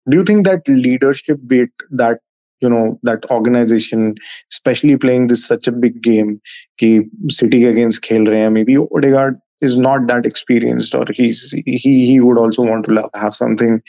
Do 0.08 0.16
you 0.16 0.25
think 0.25 0.44
that 0.46 0.66
leadership 0.68 1.38
bit, 1.46 1.70
that 1.90 2.18
you 2.61 2.68
know, 2.68 2.99
that 3.02 3.28
organization, 3.30 4.14
especially 4.52 4.96
playing 4.96 5.26
this 5.26 5.44
such 5.44 5.66
a 5.66 5.72
big 5.72 6.00
game, 6.00 6.40
ki 6.78 7.02
City 7.28 7.64
against 7.64 8.02
khel 8.02 8.20
rahe 8.20 8.52
maybe 8.52 8.76
Odegaard 8.76 9.40
is 9.62 9.78
not 9.78 10.07
that 10.09 10.26
experienced, 10.26 10.95
or 10.95 11.07
he's 11.11 11.50
he 11.50 12.07
he 12.07 12.21
would 12.21 12.38
also 12.38 12.62
want 12.62 12.87
to 12.87 13.11
have 13.14 13.35
something 13.35 13.81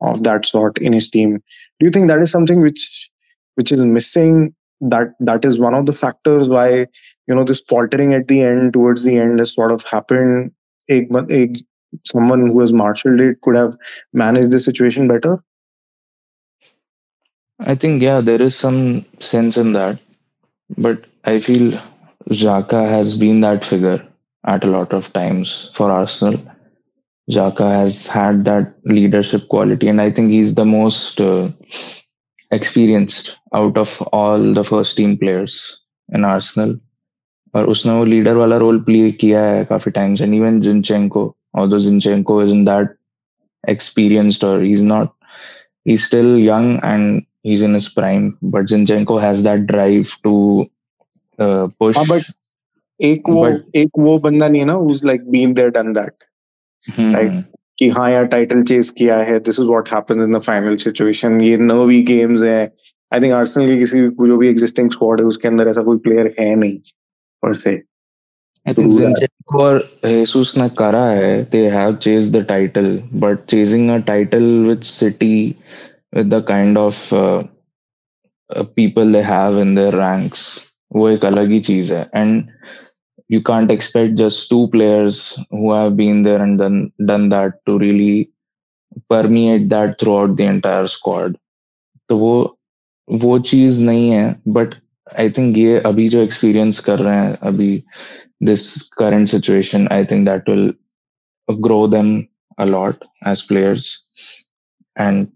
of 0.00 0.22
that 0.24 0.46
sort 0.46 0.78
in 0.78 0.92
his 0.92 1.10
team. 1.10 1.42
Do 1.78 1.86
you 1.86 1.90
think 1.90 2.08
that 2.08 2.22
is 2.22 2.30
something 2.30 2.60
which 2.60 3.10
which 3.54 3.70
is 3.72 3.82
missing? 3.82 4.54
That 4.80 5.14
that 5.20 5.44
is 5.44 5.58
one 5.58 5.74
of 5.74 5.86
the 5.86 5.92
factors 5.92 6.48
why 6.48 6.86
you 7.26 7.34
know 7.34 7.44
this 7.44 7.60
faltering 7.68 8.14
at 8.14 8.28
the 8.28 8.42
end 8.42 8.72
towards 8.72 9.04
the 9.04 9.18
end 9.18 9.38
has 9.40 9.52
sort 9.52 9.72
of 9.72 9.84
happened. 9.84 10.52
Someone 12.06 12.48
who 12.48 12.60
has 12.60 12.72
marshaled 12.72 13.20
it 13.20 13.40
could 13.42 13.56
have 13.56 13.76
managed 14.12 14.50
the 14.50 14.60
situation 14.60 15.08
better? 15.08 15.42
I 17.60 17.74
think 17.74 18.02
yeah 18.02 18.20
there 18.20 18.40
is 18.40 18.54
some 18.56 19.04
sense 19.20 19.56
in 19.56 19.72
that. 19.72 19.98
But 20.76 21.04
i 21.24 21.40
feel 21.40 21.80
Xhaka 22.30 22.88
has 22.88 23.16
been 23.16 23.40
that 23.40 23.64
figure 23.64 24.07
at 24.45 24.63
a 24.63 24.67
lot 24.67 24.93
of 24.93 25.11
times 25.13 25.69
for 25.73 25.91
Arsenal. 25.91 26.39
Xhaka 27.31 27.69
has 27.71 28.07
had 28.07 28.43
that 28.45 28.73
leadership 28.83 29.47
quality, 29.47 29.87
and 29.87 30.01
I 30.01 30.11
think 30.11 30.31
he's 30.31 30.55
the 30.55 30.65
most 30.65 31.21
uh, 31.21 31.49
experienced 32.51 33.37
out 33.53 33.77
of 33.77 34.01
all 34.11 34.53
the 34.53 34.63
first 34.63 34.97
team 34.97 35.17
players 35.17 35.79
in 36.09 36.25
Arsenal. 36.25 36.79
और 37.55 37.67
उसने 37.69 37.93
वो 37.93 38.03
leader 38.05 38.35
वाला 38.35 38.57
role 38.57 38.79
play 38.83 39.11
किया 39.21 39.41
है 39.45 39.63
काफी 39.65 39.91
times 39.91 40.21
and 40.21 40.33
even 40.33 40.59
जिनचेंको 40.59 41.33
although 41.53 41.77
Zinchenko 41.77 42.43
isn't 42.43 42.65
that 42.65 42.95
experienced 43.67 44.43
or 44.43 44.59
he's 44.59 44.81
not 44.81 45.13
he's 45.85 46.05
still 46.05 46.37
young 46.37 46.79
and 46.83 47.25
he's 47.43 47.61
in 47.61 47.73
his 47.73 47.89
prime 47.89 48.37
but 48.41 48.65
Zinchenko 48.65 49.21
has 49.21 49.43
that 49.43 49.67
drive 49.67 50.15
to 50.23 50.65
uh, 51.39 51.67
push 51.79 51.95
हाँ, 51.95 52.07
but 52.07 52.29
एक 53.00 53.28
वो 53.28 53.46
एक 53.76 53.90
वो 53.98 54.18
बंदा 54.18 54.48
नहीं 54.48 54.60
है 54.60 54.66
ना 54.66 54.74
was 54.74 55.04
like 55.04 55.28
been 55.30 55.52
there 55.54 55.70
done 55.70 55.92
that 55.92 56.24
कि 57.78 57.88
हाँ 57.88 58.10
यार 58.10 58.24
टाइटल 58.24 58.62
चेस 58.62 58.90
किया 58.90 59.16
है 59.22 59.38
this 59.40 59.60
is 59.60 59.66
what 59.66 59.88
happens 59.88 60.22
in 60.22 60.38
the 60.38 60.40
final 60.42 60.76
situation 60.76 61.40
ये 61.40 61.56
नर्वी 61.56 62.02
गेम्स 62.02 62.42
है। 62.42 62.72
आई 63.12 63.20
थिंक 63.20 63.32
आर्सेनल 63.32 63.68
की 63.68 63.78
किसी 63.78 64.00
जो 64.00 64.36
भी 64.36 64.48
एग्जिस्टिंग 64.48 64.90
स्क्वाड 64.90 65.20
है 65.20 65.26
उसके 65.26 65.48
अंदर 65.48 65.68
ऐसा 65.68 65.82
कोई 65.82 65.98
प्लेयर 65.98 66.34
है 66.40 66.54
नहीं 66.54 66.78
पर 67.42 67.54
से 67.54 67.76
टाइटल 72.42 72.98
बट 73.14 73.38
चेजिंग 73.50 73.90
वो 80.92 81.08
एक 81.08 81.24
अलग 81.24 81.50
ही 81.50 81.58
चीज़ 81.60 81.92
है। 81.94 82.00
And 82.14 82.44
you 83.29 83.41
can't 83.41 83.71
expect 83.71 84.15
just 84.15 84.49
two 84.49 84.67
players 84.69 85.39
who 85.49 85.71
have 85.71 85.95
been 85.95 86.23
there 86.23 86.41
and 86.41 86.57
done 86.59 86.91
done 87.05 87.29
that 87.29 87.65
to 87.65 87.77
really 87.77 88.29
permeate 89.09 89.69
that 89.69 89.99
throughout 89.99 90.35
the 90.35 90.45
entire 90.45 90.87
squad. 90.87 91.37
तो 92.09 92.17
वो 92.17 92.57
वो 93.07 93.37
चीज 93.39 93.81
नहीं 93.85 94.09
है 94.09 94.35
बट 94.47 94.73
आई 95.19 95.29
थिंक 95.37 95.57
ये 95.57 95.77
अभी 95.85 96.07
जो 96.09 96.21
एक्सपीरियंस 96.21 96.79
कर 96.87 96.99
रहे 96.99 97.15
हैं 97.15 97.37
अभी 97.49 97.71
this 98.43 98.81
current 98.99 99.27
situation 99.29 99.87
I 99.91 100.05
think 100.05 100.25
that 100.25 100.49
will 100.49 100.73
grow 101.47 101.87
them 101.87 102.09
a 102.57 102.65
lot 102.65 103.01
as 103.29 103.41
players 103.47 103.85
and 104.95 105.31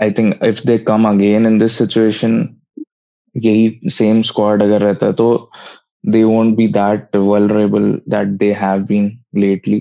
i 0.00 0.08
think 0.18 0.42
if 0.42 0.62
they 0.62 0.76
come 0.78 1.04
again 1.06 1.46
in 1.46 1.58
this 1.62 1.76
situation 1.82 2.36
यही 3.34 3.90
सेम 3.90 4.20
स्क्वाड 4.22 4.62
अगर 4.62 4.80
रहता 4.80 5.10
तो 5.18 5.26
they 6.07 6.23
won't 6.23 6.55
be 6.57 6.67
that 6.67 7.11
vulnerable 7.13 7.99
that 8.07 8.39
they 8.39 8.53
have 8.53 8.87
been 8.87 9.11
lately 9.33 9.79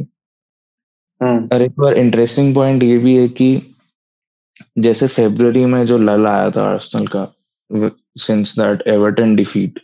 hmm. 1.20 1.38
और 1.52 1.62
एक 1.62 1.74
बार 1.78 1.98
interesting 1.98 2.54
point 2.54 2.82
ये 2.82 2.98
भी 2.98 3.16
है 3.16 3.28
कि 3.40 3.50
जैसे 4.78 5.06
फेब्रुवरी 5.08 5.64
में 5.64 5.84
जो 5.86 5.98
लल 5.98 6.26
आया 6.26 6.50
था 6.50 6.68
आर्सेनल 6.72 7.06
का 7.16 7.26
since 8.16 8.54
that 8.54 8.82
Everton 8.86 9.36
defeat 9.36 9.78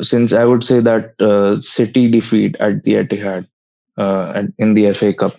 since 0.00 0.32
I 0.32 0.44
would 0.44 0.64
say 0.64 0.80
that 0.80 1.14
uh, 1.20 1.60
City 1.60 2.10
defeat 2.10 2.56
at 2.56 2.82
the 2.84 2.94
Etihad 2.94 3.46
uh, 3.98 4.42
in 4.58 4.74
the 4.74 4.92
FA 4.92 5.12
Cup 5.12 5.36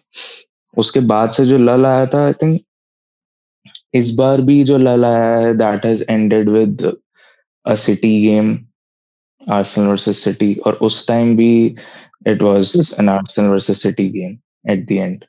उसके 0.77 0.99
बाद 1.07 1.31
से 1.33 1.45
जो 1.45 1.57
लल 1.57 1.85
आया 1.85 2.05
था 2.05 2.25
आई 2.25 2.33
थिंक 2.41 2.59
इस 3.93 4.13
बार 4.15 4.41
भी 4.41 4.63
जो 4.63 4.77
लल 4.77 5.05
आया 5.05 5.35
है 5.37 5.53
that 5.57 5.85
has 5.85 6.03
ended 6.09 6.49
with 6.49 6.91
a 7.65 7.73
City 7.75 8.21
game 8.21 8.53
Arsenal 9.48 9.90
versus 9.90 10.22
City, 10.22 10.60
or 10.60 10.82
us 10.84 11.04
time 11.04 11.36
भी 11.36 11.78
it 12.24 12.42
was 12.42 12.92
an 12.98 13.08
Arsenal 13.08 13.52
versus 13.52 13.80
City 13.80 14.10
game 14.10 14.40
at 14.66 14.86
the 14.86 15.00
end. 15.00 15.26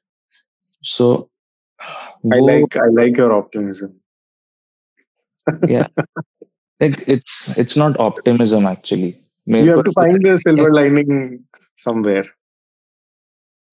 So 0.83 1.29
I 2.31 2.39
like 2.39 2.77
I 2.77 2.87
like 2.91 3.17
your 3.17 3.33
optimism. 3.33 3.99
yeah, 5.67 5.87
like 6.79 7.03
it's 7.07 7.57
it's 7.57 7.77
not 7.77 7.99
optimism 7.99 8.65
actually. 8.65 9.17
You 9.45 9.71
have 9.71 9.83
to 9.85 9.91
find 9.91 10.23
the 10.23 10.37
silver 10.37 10.73
lining 10.73 11.45
somewhere. 11.77 12.25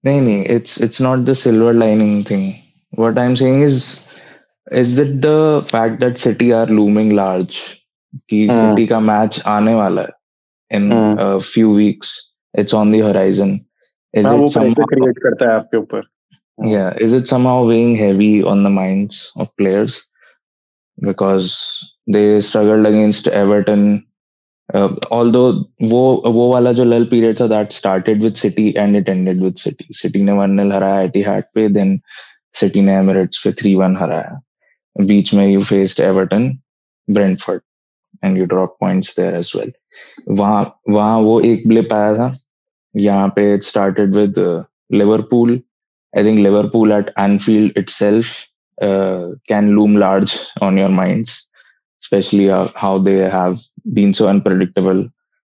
No, 0.03 0.19
no, 0.19 0.43
it's 0.57 0.79
it's 0.79 0.99
not 0.99 1.25
the 1.25 1.35
silver 1.35 1.73
lining 1.73 2.23
thing. 2.23 2.61
What 2.91 3.17
I'm 3.17 3.35
saying 3.35 3.61
is, 3.61 4.05
is 4.71 4.99
it 4.99 5.21
the 5.21 5.65
fact 5.67 5.99
that 6.01 6.17
City 6.17 6.53
are 6.53 6.67
looming 6.67 7.11
large? 7.11 7.81
कि 8.29 8.47
City 8.53 8.85
का 8.87 8.99
match 8.99 9.41
आने 9.47 9.73
वाला 9.75 10.01
है 10.01 10.18
in 10.69 10.89
mm. 10.89 11.19
a 11.19 11.39
few 11.41 11.69
weeks. 11.69 12.29
It's 12.53 12.73
on 12.73 12.91
the 12.91 12.99
horizon. 12.99 13.65
Is 14.13 14.25
हाँ, 14.25 14.45
it 14.45 14.51
somehow, 14.51 14.85
create 14.85 15.17
करता 15.23 15.49
है 15.49 15.55
आपके 15.59 15.77
ऊपर. 15.77 16.03
Yeah, 16.63 16.93
is 16.95 17.13
it 17.13 17.27
somehow 17.27 17.65
weighing 17.65 17.95
heavy 17.95 18.41
on 18.41 18.63
the 18.63 18.69
minds 18.69 19.31
of 19.35 19.55
players 19.57 20.05
because 21.01 21.53
they 22.07 22.41
struggled 22.41 22.85
against 22.85 23.27
Everton? 23.27 24.05
Uh, 24.73 24.95
although 25.11 25.65
वो 25.81 26.23
वो 26.25 26.49
वाला 26.53 26.71
जो 26.73 26.85
lull 26.85 27.05
period 27.09 27.37
था 27.41 27.49
that 27.49 27.73
started 27.73 28.21
with 28.21 28.37
City 28.37 28.75
and 28.77 28.95
it 28.95 29.09
ended 29.09 29.41
with 29.41 29.57
City. 29.57 29.87
City 29.91 30.23
ने 30.23 30.31
वन 30.31 30.55
nil 30.59 30.71
हराया 30.71 31.11
Etihad 31.11 31.43
पे, 31.55 31.73
then 31.73 32.01
City 32.53 32.81
ने 32.81 32.93
Emirates 33.01 33.43
पे 33.43 33.51
थ्री 33.51 33.75
वन 33.75 33.97
हराया. 33.97 34.41
बीच 35.01 35.33
में 35.33 35.45
you 35.51 35.63
faced 35.63 35.99
Everton, 35.99 36.61
Brentford, 37.09 37.61
and 38.23 38.37
you 38.37 38.45
dropped 38.45 38.79
points 38.79 39.13
there 39.15 39.35
as 39.35 39.53
well. 39.53 39.71
वहाँ 40.28 40.62
वहाँ 40.88 41.18
वो 41.20 41.40
एक 41.40 41.66
ब्लिप 41.68 41.92
आया 41.92 42.14
था। 42.14 42.36
यहाँ 42.94 43.28
पे 43.36 43.52
it 43.54 43.62
started 43.62 44.14
with 44.16 44.34
Liverpool 44.92 45.60
I 46.14 46.24
think 46.24 46.38
Liverpool 46.38 46.92
at 46.92 47.10
Anfield 47.18 47.78
itself 47.90 48.34
can 49.48 49.68
loom 49.68 49.96
large 49.98 50.34
on 50.62 50.78
your 50.78 50.90
mind 50.90 51.26
specially 52.02 52.46
how 52.76 52.98
they 53.04 53.20
have 53.34 53.58
been 53.94 54.12
so 54.12 54.26
unpredictable 54.26 55.08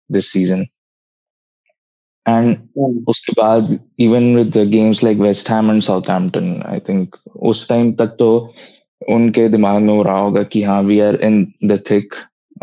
this 0.09 0.31
season 0.31 0.65
and 2.25 2.55
उसके 3.09 3.33
बाद 3.41 3.77
even 3.99 4.35
with 4.35 4.57
games 4.71 5.03
like 5.03 5.17
West 5.17 5.49
Ham 5.51 5.71
and 5.71 5.81
Southampton 6.09 6.61
I 6.65 6.79
think 6.79 7.15
उस 7.51 7.67
time 7.69 7.93
तक 7.93 8.15
तो 8.19 8.31
उनके 9.09 9.47
दिमाग 9.49 9.81
में 9.81 9.93
हो 9.93 10.01
रहा 10.03 10.17
होगा 10.17 10.43
कि 10.43 10.61
हाँ 10.63 10.81
we 10.81 10.99
are 10.99 11.15
in 11.23 11.45
the 11.65 11.81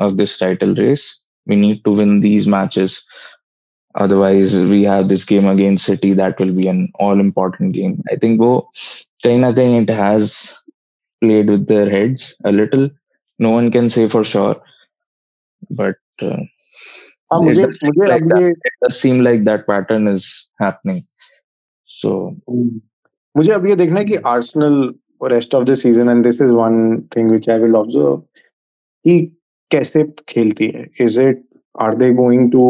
of 0.01 0.13
this 0.13 0.39
title 0.41 0.75
race 0.75 1.09
we 1.48 1.56
need 1.56 1.84
to 1.86 1.92
win 1.92 2.20
these 2.22 2.48
matches. 2.48 3.04
Otherwise, 3.96 4.56
we 4.56 4.84
have 4.84 5.08
this 5.08 5.24
game 5.24 5.48
against 5.48 5.86
City 5.86 6.14
that 6.14 6.40
will 6.40 6.54
be 6.54 6.68
an 6.68 6.92
all 6.96 7.20
important 7.20 7.74
game. 7.74 8.02
I 8.12 8.16
think 8.16 8.42
wo, 8.42 8.70
kahin 9.24 9.42
na 9.42 9.52
kahin 9.52 9.84
it 9.84 9.90
has 9.90 10.60
played 11.22 11.50
with 11.50 11.68
their 11.68 11.90
heads 11.90 12.36
a 12.44 12.52
little. 12.52 12.90
No 13.40 13.52
one 13.52 13.72
can 13.72 13.90
say 13.90 14.08
for 14.10 14.24
sure. 14.24 14.56
But 15.70 15.96
uh, 16.22 16.42
हाँ 17.32 17.40
it 17.42 17.46
मुझे 17.46 17.66
does 17.66 17.80
seem 17.80 17.94
मुझे 17.94 18.08
like 18.10 18.24
अब 18.24 18.30
that. 18.30 18.42
ये 18.42 18.50
It 18.52 18.74
does 18.84 19.00
seem 19.00 19.22
like 19.22 19.44
that 19.44 19.68
pattern 19.68 20.08
is 20.08 20.48
happening. 20.60 21.04
So 21.86 22.36
मुझे 23.38 23.52
अब 23.52 23.66
ये 23.68 23.76
देखना 23.76 24.00
है 24.00 24.06
कि 24.06 24.16
Arsenal 24.16 24.94
rest 25.32 25.56
of 25.56 25.64
the 25.68 25.74
season 25.74 26.10
and 26.10 26.24
this 26.24 26.42
is 26.42 26.50
one 26.50 27.02
thing 27.16 27.30
which 27.30 27.50
I 27.50 27.60
will 27.60 27.76
observe 27.76 28.16
कि 29.08 29.16
कैसे 29.71 30.05
खेलती 30.29 30.67
है? 30.75 30.87
Is 31.01 31.21
it 31.23 31.43
are 31.81 31.95
they 31.97 32.11
going 32.15 32.51
to 32.53 32.65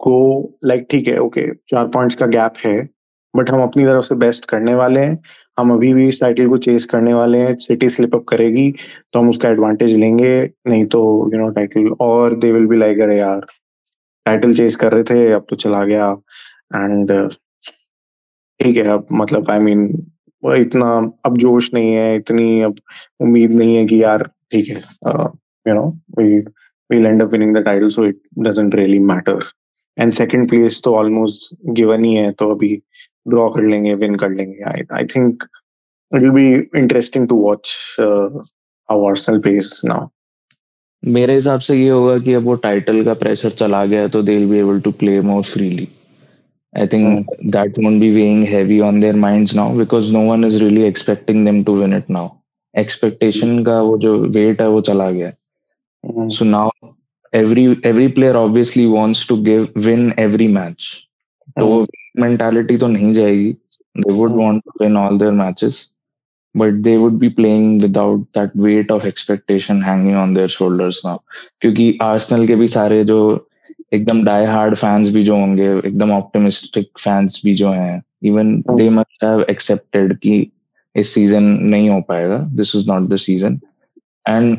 go 0.00 0.58
like 0.64 0.86
ठीक 0.90 1.08
है 1.08 1.18
ओके 1.20 1.46
चार 1.70 1.86
पॉइंट्स 1.88 2.16
का 2.16 2.26
गैप 2.26 2.54
है 2.64 2.76
बट 3.34 3.50
हम 3.50 3.62
अपनी 3.62 3.84
तरफ़ 3.84 4.04
से 4.04 4.14
बेस्ट 4.16 4.44
करने 4.50 4.74
वाले 4.74 5.00
हैं। 5.00 5.18
हम 5.58 5.72
अभी 5.72 5.92
भी 5.94 6.08
इस 6.08 6.20
टाइटल 6.20 6.48
को 6.48 6.56
चेस 6.58 6.84
करने 6.86 7.12
वाले 7.14 7.38
हैं 7.38 7.54
सिटी 7.60 7.88
स्लिप 7.88 8.14
अप 8.14 8.24
करेगी 8.28 8.70
तो 9.12 9.18
हम 9.20 9.28
उसका 9.30 9.48
एडवांटेज 9.48 9.94
लेंगे 9.94 10.32
नहीं 10.68 10.84
तो 10.94 11.00
यू 11.32 11.38
नो 11.38 11.48
टाइटल 11.50 11.88
और 12.00 12.34
दे 12.38 12.52
विल 12.52 12.66
बी 12.66 12.78
लाइक 12.78 13.00
अरे 13.00 13.18
यार 13.18 13.46
टाइटल 14.26 14.54
चेस 14.54 14.76
कर 14.76 14.92
रहे 14.92 15.02
थे 15.04 15.30
अब 15.32 15.46
तो 15.50 15.56
चला 15.56 15.84
गया। 15.84 16.10
एंड 16.74 17.12
ठीक 18.60 18.76
है 18.76 18.86
अब 18.88 19.06
मतलब 19.12 19.50
आई 19.50 19.58
I 19.58 19.62
मीन 19.62 19.86
mean, 19.86 20.56
इतना 20.56 20.86
अब 21.24 21.36
जोश 21.38 21.72
नहीं 21.74 21.92
है 21.94 22.14
इतनी 22.16 22.60
अब 22.62 22.76
उम्मीद 23.20 23.52
नहीं 23.52 23.76
है 23.76 23.84
कि 23.86 24.02
यार 24.02 24.22
ठीक 24.52 24.68
है 24.68 24.80
you 25.66 25.74
know 25.74 25.88
we 26.18 26.44
we'll 26.90 27.06
end 27.06 27.22
up 27.22 27.32
winning 27.32 27.52
the 27.54 27.62
title 27.62 27.90
so 27.90 28.02
it 28.04 28.16
doesn't 28.46 28.74
really 28.78 28.98
matter 29.10 29.36
and 29.96 30.14
second 30.14 30.48
place 30.48 30.80
तो 30.86 30.94
almost 30.94 31.52
given 31.78 32.04
ही 32.04 32.14
है 32.14 32.30
तो 32.40 32.50
अभी 32.54 32.70
draw 33.34 33.48
कर 33.54 33.68
लेंगे 33.68 33.94
win 34.02 34.18
कर 34.20 34.30
लेंगे 34.30 34.64
I 34.72 34.82
I 35.00 35.04
think 35.12 35.46
it 36.12 36.22
will 36.22 36.34
be 36.34 36.48
interesting 36.82 37.28
to 37.28 37.38
watch 37.44 37.72
uh, 37.98 38.28
how 38.88 38.98
Arsenal 39.12 39.42
plays 39.46 39.72
now 39.92 40.02
मेरे 41.02 41.34
हिसाब 41.34 41.60
से 41.60 41.76
ये 41.76 41.88
होगा 41.90 42.18
कि 42.18 42.34
अब 42.34 42.42
वो 42.44 42.54
टाइटल 42.64 43.04
का 43.04 43.14
प्रेशर 43.22 43.50
चला 43.50 43.84
गया 43.84 44.08
तो 44.08 44.22
they 44.22 44.36
will 44.36 44.48
be 44.50 44.58
able 44.58 44.80
to 44.80 44.90
play 44.98 45.20
more 45.20 45.42
freely 45.44 45.88
I 46.74 46.86
think 46.92 47.30
that 47.54 47.78
won't 47.78 48.00
be 48.00 48.10
weighing 48.14 48.44
heavy 48.48 48.78
on 48.88 49.00
their 49.00 49.16
minds 49.24 49.54
now 49.56 49.76
because 49.78 50.12
no 50.12 50.20
one 50.30 50.44
is 50.44 50.58
really 50.62 50.82
expecting 50.88 51.44
them 51.46 51.62
to 51.64 51.74
win 51.76 51.96
it 51.96 52.10
now 52.10 52.28
expectation 52.74 53.62
का 53.64 53.80
वो 53.82 53.96
जो 54.04 54.16
wait 54.36 54.60
है 54.60 54.68
वो 54.68 54.80
चला 54.90 55.10
गया 55.10 55.32
Mm. 56.04 56.32
so 56.32 56.44
now 56.44 56.70
every 57.32 57.64
every 57.84 58.08
player 58.10 58.36
obviously 58.36 58.86
wants 58.86 59.26
to 59.26 59.40
give 59.42 59.70
win 59.86 60.12
every 60.18 60.48
match 60.48 60.92
तो 61.58 61.66
वो 61.66 61.86
mentality 62.20 62.78
तो 62.80 62.88
नहीं 62.88 63.12
जाएगी 63.14 63.56
they 64.04 64.14
would 64.18 64.32
want 64.40 64.64
to 64.64 64.72
win 64.80 64.96
all 64.96 65.18
their 65.18 65.32
matches 65.32 65.78
but 66.54 66.82
they 66.82 66.96
would 67.02 67.18
be 67.20 67.30
playing 67.30 67.68
without 67.80 68.24
that 68.38 68.56
weight 68.56 68.90
of 68.90 69.04
expectation 69.04 69.80
hanging 69.80 70.16
on 70.24 70.34
their 70.38 70.48
shoulders 70.56 71.00
now 71.04 71.18
क्योंकि 71.62 71.86
Arsenal 72.02 72.46
के 72.46 72.56
भी 72.56 72.68
सारे 72.68 73.02
जो 73.04 73.20
एकदम 73.94 74.24
डाई 74.24 74.44
हार्ड 74.46 74.76
फैंस 74.76 75.12
भी 75.14 75.22
जो 75.24 75.36
होंगे 75.36 75.70
एकदम 75.86 76.12
ऑप्टिमिस्टिक 76.12 76.90
फैंस 77.00 77.40
भी 77.44 77.54
जो 77.54 77.70
हैं 77.70 78.02
even 78.24 78.54
they 78.70 78.88
must 78.98 79.24
have 79.24 79.44
accepted 79.50 80.16
कि 80.18 80.36
इस 80.96 81.14
सीज़न 81.14 81.42
नहीं 81.42 81.88
हो 81.90 82.00
पाएगा 82.08 82.38
this 82.60 82.74
is 82.76 82.86
not 82.88 83.08
the 83.10 83.16
season 83.26 83.60
and 84.28 84.56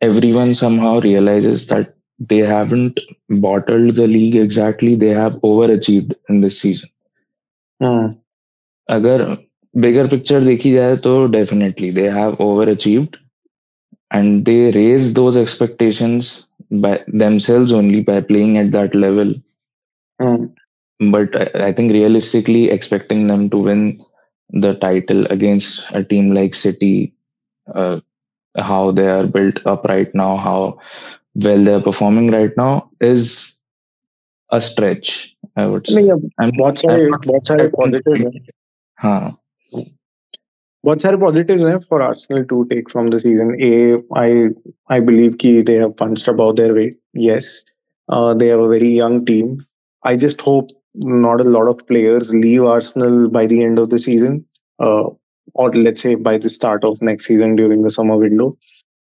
everyone 0.00 0.54
somehow 0.54 0.98
realizes 1.00 1.66
that 1.68 1.94
they 2.30 2.38
haven't 2.38 3.00
bottled 3.46 3.96
the 3.96 4.06
league 4.06 4.36
exactly 4.36 4.94
they 4.94 5.14
have 5.22 5.34
overachieved 5.52 6.14
in 6.28 6.40
this 6.40 6.60
season 6.60 6.90
Mm. 7.80 8.14
अगर 8.90 9.22
bigger 9.74 10.06
picture 10.10 10.44
देखी 10.44 10.72
जाए 10.72 10.96
तो 11.06 11.12
definitely 11.32 11.90
they 11.92 12.08
have 12.10 12.36
over 12.40 12.68
achieved 12.68 13.16
and 14.14 14.42
they 14.44 14.58
raise 14.80 15.12
those 15.14 15.36
expectations 15.38 16.34
by 16.84 16.90
themselves 17.22 17.72
only 17.78 17.98
by 18.06 18.14
playing 18.28 18.54
at 18.60 18.70
that 18.76 18.94
level 19.02 19.28
Mm. 20.22 20.46
but 21.00 21.36
I, 21.36 21.66
I 21.66 21.72
think 21.72 21.92
realistically 21.92 22.70
expecting 22.70 23.26
them 23.26 23.48
to 23.50 23.58
win 23.58 23.82
the 24.50 24.74
title 24.74 25.26
against 25.26 25.86
a 25.90 26.02
team 26.02 26.32
like 26.32 26.54
city 26.54 27.14
uh, 27.74 28.00
how 28.54 28.90
they 28.90 29.06
are 29.06 29.26
built 29.26 29.58
up 29.66 29.84
right 29.90 30.14
now 30.14 30.36
how 30.36 30.58
well 31.46 31.64
they're 31.64 31.80
performing 31.88 32.30
right 32.30 32.56
now 32.56 32.90
is 33.00 33.56
a 34.50 34.60
stretch 34.60 35.10
i 35.56 35.66
would 35.66 35.86
say 35.86 35.94
नहीं 35.96 36.10
अब 36.12 36.30
I'm- 36.42 36.56
बहुत 36.58 36.78
सारे 36.78 37.02
I'm 37.04 37.10
not- 37.10 37.26
बहुत 37.26 37.46
सारे 37.46 37.66
positive 37.76 38.14
हैं 38.14 38.46
हाँ 39.02 39.36
बहुत 40.84 41.02
सारे 41.02 41.16
positives 41.20 41.62
हैं 41.68 41.78
for 41.90 42.00
Arsenal 42.06 42.44
to 42.50 42.56
take 42.72 42.90
from 42.90 43.06
the 43.12 43.18
season. 43.22 43.48
A, 43.68 43.70
I 44.24 44.26
I 44.96 45.00
believe 45.06 45.36
कि 45.44 45.52
they 45.70 45.74
have 45.84 45.94
punched 46.02 46.28
above 46.32 46.52
their 46.60 46.74
weight. 46.74 46.96
Yes, 47.22 47.48
uh, 48.08 48.34
they 48.34 48.50
have 48.52 48.60
a 48.60 48.68
very 48.72 48.90
young 48.98 49.16
team. 49.30 49.48
I 50.10 50.14
just 50.24 50.44
hope 50.48 50.70
not 50.94 51.40
a 51.40 51.48
lot 51.56 51.70
of 51.72 51.80
players 51.88 52.30
leave 52.44 52.68
Arsenal 52.74 53.28
by 53.38 53.42
the 53.54 53.58
end 53.64 53.80
of 53.84 53.90
the 53.94 53.98
season, 53.98 54.36
uh, 54.78 55.04
or 55.53 55.71
let's 55.73 56.01
say 56.01 56.15
by 56.15 56.37
the 56.37 56.49
start 56.49 56.83
of 56.83 57.01
next 57.01 57.25
season 57.25 57.55
during 57.55 57.81
the 57.83 57.89
summer 57.89 58.17
window. 58.17 58.49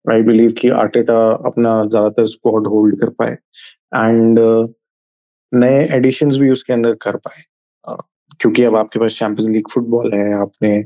I 0.05 0.23
believe 0.23 0.53
कि 0.59 0.71
Arteta 0.83 1.21
अपना 1.47 1.73
ज़्यादातर 1.89 2.27
squad 2.33 2.69
hold 2.75 2.99
कर 3.01 3.11
पाए। 3.21 3.37
And 4.03 4.39
uh, 4.39 4.69
नए 5.53 5.85
editions 5.97 6.37
भी 6.39 6.51
उसके 6.51 6.73
अंदर 6.73 6.95
कर 7.03 7.17
पाए। 7.17 7.43
Uh, 7.89 8.03
क्योंकि 8.41 8.63
अब 8.65 8.77
आपके 8.77 8.99
पास 9.01 9.19
चैंपियंस 9.19 9.51
लीग 9.53 9.69
फुटबॉल 9.75 10.13
है 10.15 10.33
आपने 10.41 10.77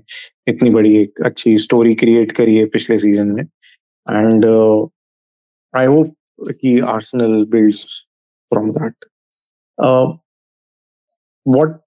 इतनी 0.48 0.70
बड़ी 0.70 0.96
एक 0.96 1.20
अच्छी 1.26 1.56
स्टोरी 1.58 1.94
क्रिएट 2.02 2.32
करी 2.32 2.56
है 2.56 2.66
पिछले 2.74 2.98
सीज़न 2.98 3.26
में। 3.32 3.42
एंड 3.42 4.44
आई 5.76 5.86
होप 5.86 6.14
कि 6.60 6.78
Arsenal 6.94 7.44
builds 7.50 7.84
from 8.52 8.70
that 8.72 9.04
what 11.46 11.78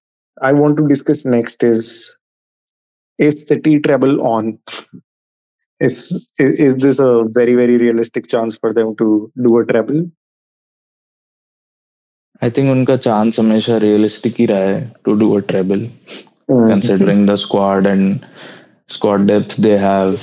I 0.44 0.54
want 0.54 0.78
to 0.78 0.86
discuss 0.86 1.24
next 1.26 1.64
is 1.64 1.90
is 3.19 3.47
city 3.49 3.79
treble 3.81 4.15
on 4.27 4.47
is, 5.81 5.97
is 6.39 6.51
is 6.67 6.77
this 6.85 6.99
a 6.99 7.25
very 7.39 7.55
very 7.55 7.77
realistic 7.83 8.27
chance 8.35 8.57
for 8.63 8.73
them 8.79 8.95
to 9.03 9.07
do 9.47 9.59
a 9.61 9.67
treble 9.73 10.01
I 12.43 12.51
think 12.57 12.71
उनका 12.71 12.97
chance 12.97 13.39
हमेशा 13.39 13.77
realistic 13.79 14.35
ही 14.39 14.45
रहा 14.47 14.59
है 14.59 14.77
to 15.05 15.15
do 15.23 15.33
a 15.37 15.41
treble 15.49 15.87
considering 16.53 17.19
the 17.27 17.35
squad 17.41 17.87
and 17.89 18.25
squad 18.95 19.27
depth 19.31 19.53
they 19.67 19.75
have 19.83 20.15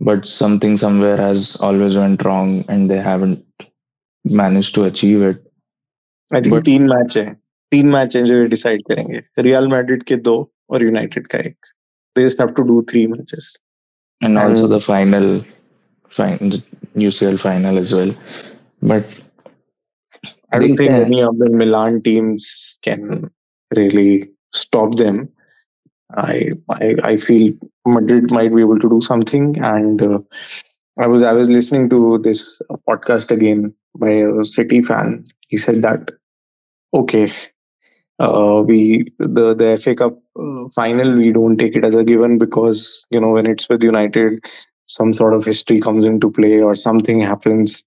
but 0.00 0.24
something 0.36 0.72
somewhere 0.84 1.18
has 1.24 1.44
always 1.68 1.98
went 2.02 2.24
wrong 2.28 2.54
and 2.74 2.90
they 2.92 2.98
haven't 3.08 3.66
managed 4.24 4.74
to 4.78 4.86
achieve 4.92 5.26
it 5.28 5.44
I 6.30 6.40
think 6.40 6.54
But- 6.54 6.64
तीन 6.70 6.88
match 6.94 7.16
है 7.18 7.26
तीन 7.72 7.90
match 7.96 8.16
है 8.16 8.24
जो 8.32 8.42
decide 8.56 8.82
करेंगे 8.88 9.22
real 9.48 9.68
Madrid 9.76 10.02
के 10.12 10.16
दो 10.30 10.36
और 10.70 10.84
United 10.84 11.26
का 11.34 11.38
एक 11.50 11.72
they 12.17 12.23
just 12.23 12.39
have 12.39 12.55
to 12.55 12.63
do 12.63 12.83
three 12.89 13.05
matches. 13.05 13.57
And, 14.21 14.37
and 14.37 14.51
also 14.51 14.65
the 14.65 14.79
final, 14.79 15.45
fin- 16.09 16.49
the 16.49 16.63
UCL 16.95 17.39
final 17.39 17.77
as 17.77 17.93
well. 17.93 18.11
But 18.81 19.05
I 20.51 20.57
don't 20.57 20.75
think 20.77 20.91
any 20.91 21.21
of 21.21 21.37
the 21.37 21.49
Milan 21.49 22.01
teams 22.01 22.77
can 22.81 23.29
really 23.75 24.29
stop 24.51 24.95
them. 24.95 25.29
I 26.15 26.53
I, 26.69 26.95
I 27.03 27.17
feel 27.17 27.53
Madrid 27.85 28.31
might 28.31 28.55
be 28.55 28.61
able 28.61 28.79
to 28.79 28.89
do 28.89 28.99
something. 29.01 29.63
And 29.63 30.01
uh, 30.01 30.19
I 30.99 31.05
was 31.05 31.21
I 31.21 31.33
was 31.33 31.49
listening 31.49 31.89
to 31.91 32.17
this 32.17 32.61
podcast 32.89 33.29
again 33.29 33.73
by 33.95 34.09
a 34.09 34.43
City 34.43 34.81
fan. 34.81 35.25
He 35.49 35.57
said 35.57 35.83
that 35.83 36.11
okay, 36.93 37.29
uh, 38.19 38.63
we 38.65 39.05
the 39.19 39.53
the 39.55 39.77
FA 39.81 39.95
Cup 39.95 40.17
uh, 40.39 40.67
final 40.75 41.15
we 41.17 41.31
don't 41.31 41.57
take 41.57 41.75
it 41.75 41.85
as 41.85 41.95
a 41.95 42.03
given 42.03 42.37
because 42.37 43.05
you 43.11 43.19
know 43.19 43.29
when 43.29 43.45
it's 43.45 43.69
with 43.69 43.83
United, 43.83 44.39
some 44.87 45.13
sort 45.13 45.33
of 45.33 45.45
history 45.45 45.79
comes 45.79 46.03
into 46.03 46.31
play 46.31 46.59
or 46.61 46.75
something 46.75 47.19
happens. 47.21 47.85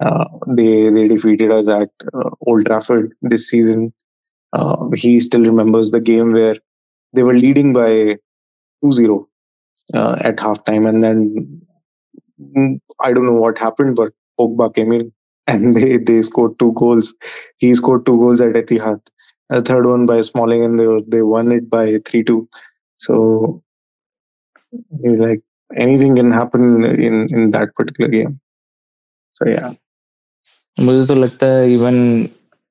Uh, 0.00 0.24
they 0.48 0.90
they 0.90 1.08
defeated 1.08 1.50
us 1.50 1.68
at 1.68 1.90
uh, 2.14 2.30
Old 2.46 2.66
Trafford 2.66 3.12
this 3.22 3.48
season. 3.48 3.92
Uh, 4.52 4.88
he 4.94 5.20
still 5.20 5.42
remembers 5.42 5.90
the 5.90 6.00
game 6.00 6.32
where 6.32 6.56
they 7.12 7.22
were 7.22 7.34
leading 7.34 7.72
by 7.72 8.16
2-0 8.84 9.26
uh, 9.94 10.16
at 10.20 10.36
halftime, 10.36 10.88
and 10.88 11.04
then 11.04 11.62
mm, 12.40 12.80
I 13.02 13.12
don't 13.12 13.26
know 13.26 13.32
what 13.32 13.58
happened, 13.58 13.96
but 13.96 14.12
Pogba 14.38 14.74
came 14.74 14.92
in 14.92 15.12
and 15.46 15.76
they, 15.76 15.96
they 15.96 16.22
scored 16.22 16.58
two 16.58 16.72
goals. 16.74 17.14
He 17.58 17.74
scored 17.74 18.06
two 18.06 18.16
goals 18.18 18.40
at 18.40 18.54
Etihad. 18.54 19.00
A 19.50 19.62
third 19.62 19.86
one 19.86 20.06
by 20.06 20.20
Smalling, 20.20 20.62
and 20.64 20.78
they 20.78 20.86
they 21.08 21.22
won 21.22 21.52
it 21.52 21.70
by 21.70 21.84
3-2. 21.98 22.46
So 23.00 23.62
he's 25.02 25.18
like 25.18 25.42
anything 25.70 26.16
can 26.16 26.32
happen 26.32 26.84
in 26.84 27.28
in 27.28 27.50
that 27.52 27.74
particular 27.74 28.10
game. 28.10 28.40
So 29.36 29.48
yeah. 29.48 29.74
मुझे 30.78 31.06
तो 31.06 31.14
लगता 31.14 31.46
है 31.46 31.72
even 31.72 31.96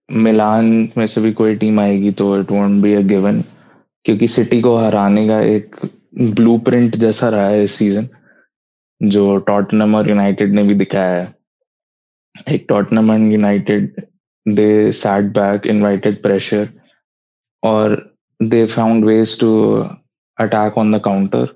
मिलान 0.09 0.65
में 0.97 1.05
से 1.07 1.21
भी 1.21 1.31
कोई 1.33 1.55
team 1.55 1.79
आएगी 1.79 2.11
तो 2.19 2.27
it 2.39 2.51
won't 2.51 2.81
be 2.81 2.93
a 2.93 3.01
given 3.07 3.41
क्योंकि 4.05 4.27
सिटी 4.27 4.61
को 4.61 4.75
हराने 4.77 5.27
का 5.27 5.39
एक 5.55 5.75
ब्लूप्रिंट 6.35 6.95
जैसा 6.95 7.29
रहा 7.29 7.47
है 7.47 7.63
इस 7.63 7.73
सीज़न 7.79 8.07
जो 9.01 9.37
टॉटनम 9.47 9.95
और 9.95 10.09
यूनाइटेड 10.09 10.53
ने 10.53 10.63
भी 10.63 10.75
दिखाया 10.75 11.15
है 11.15 12.53
एक 12.53 12.65
Tottenham 12.69 13.11
and 13.11 13.31
United 13.31 14.01
they 14.46 14.92
sat 14.92 15.32
back, 15.32 15.66
invited 15.66 16.22
pressure, 16.22 16.72
or 17.62 17.98
they 18.40 18.66
found 18.66 19.04
ways 19.04 19.36
to 19.38 19.88
attack 20.38 20.76
on 20.76 20.90
the 20.90 21.00
counter 21.00 21.48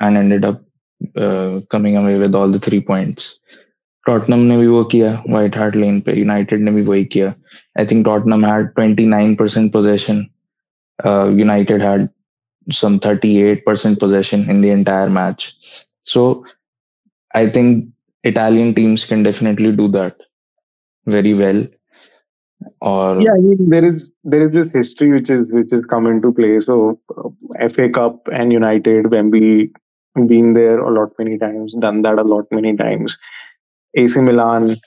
and 0.00 0.16
ended 0.16 0.44
up 0.44 0.60
uh, 1.16 1.60
coming 1.70 1.96
away 1.96 2.18
with 2.18 2.34
all 2.34 2.48
the 2.48 2.58
three 2.58 2.80
points. 2.80 3.38
Tottenham 4.06 4.46
ने 4.48 4.56
भी 4.58 4.66
वो 4.66 4.82
किया 4.92 5.10
White 5.34 5.54
Hart 5.54 5.76
Lane 5.76 6.00
पे 6.02 6.14
United 6.16 6.60
ने 6.60 6.70
भी 6.70 6.82
वही 6.82 7.04
किया 7.12 7.34
I 7.78 7.84
think 7.86 8.04
Tottenham 8.04 8.42
had 8.42 8.74
29% 8.74 9.72
possession 9.72 10.30
uh, 11.04 11.28
United 11.28 11.80
had 11.80 12.10
some 12.70 12.98
38% 13.00 13.98
possession 13.98 14.48
in 14.50 14.60
the 14.60 14.70
entire 14.70 15.08
match 15.08 15.54
so 16.02 16.44
I 17.34 17.48
think 17.48 17.88
Italian 18.24 18.74
teams 18.74 19.06
can 19.06 19.22
definitely 19.22 19.72
do 19.72 19.88
that 19.88 20.16
very 21.06 21.34
well 21.34 21.66
or 22.81 23.21
Yeah, 23.21 23.31
I 23.33 23.39
mean 23.39 23.69
there 23.69 23.85
is 23.85 24.11
there 24.23 24.41
is 24.41 24.51
this 24.51 24.71
history 24.71 25.11
which 25.11 25.29
is 25.29 25.45
which 25.51 25.71
is 25.71 25.85
come 25.85 26.07
into 26.07 26.31
play. 26.33 26.59
So 26.59 26.99
uh, 27.17 27.29
FA 27.59 27.89
Cup 27.89 28.27
and 28.31 28.51
United, 28.51 29.11
Wembley, 29.11 29.71
been 30.27 30.53
there 30.53 30.79
a 30.79 30.91
lot 30.91 31.09
many 31.19 31.37
times, 31.37 31.75
done 31.79 32.01
that 32.03 32.19
a 32.19 32.23
lot 32.23 32.45
many 32.51 32.75
times. 32.75 33.17
AC 33.95 34.19
Milan 34.21 34.77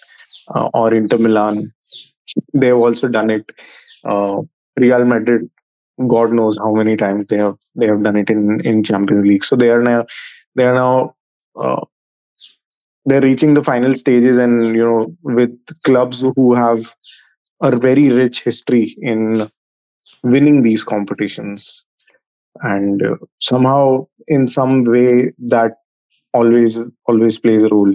uh, 0.54 0.68
or 0.74 0.94
Inter 0.94 1.18
Milan, 1.18 1.72
they 2.54 2.68
have 2.68 2.78
also 2.78 3.08
done 3.08 3.30
it. 3.30 3.50
Uh, 4.04 4.42
Real 4.78 5.04
Madrid, 5.04 5.50
God 6.08 6.32
knows 6.32 6.58
how 6.58 6.74
many 6.74 6.96
times 6.96 7.26
they 7.28 7.38
have 7.38 7.56
they 7.76 7.86
have 7.86 8.02
done 8.02 8.16
it 8.16 8.30
in 8.30 8.60
in 8.60 8.82
Champions 8.84 9.26
League. 9.26 9.44
So 9.44 9.56
they 9.56 9.70
are 9.70 9.82
now 9.82 10.06
they 10.56 10.64
are 10.64 10.74
now 10.74 11.14
uh, 11.60 11.84
they're 13.04 13.20
reaching 13.20 13.54
the 13.54 13.64
final 13.64 13.94
stages, 13.94 14.36
and 14.38 14.74
you 14.74 14.84
know 14.84 15.16
with 15.22 15.52
clubs 15.84 16.24
who 16.36 16.54
have 16.54 16.94
a 17.61 17.75
very 17.75 18.09
rich 18.09 18.43
history 18.43 18.95
in 19.01 19.49
winning 20.23 20.61
these 20.61 20.83
competitions 20.83 21.85
and 22.61 23.03
uh, 23.03 23.15
somehow 23.39 24.05
in 24.27 24.47
some 24.47 24.83
way 24.83 25.33
that 25.39 25.77
always 26.33 26.79
always 27.07 27.37
plays 27.39 27.63
a 27.63 27.69
role 27.69 27.93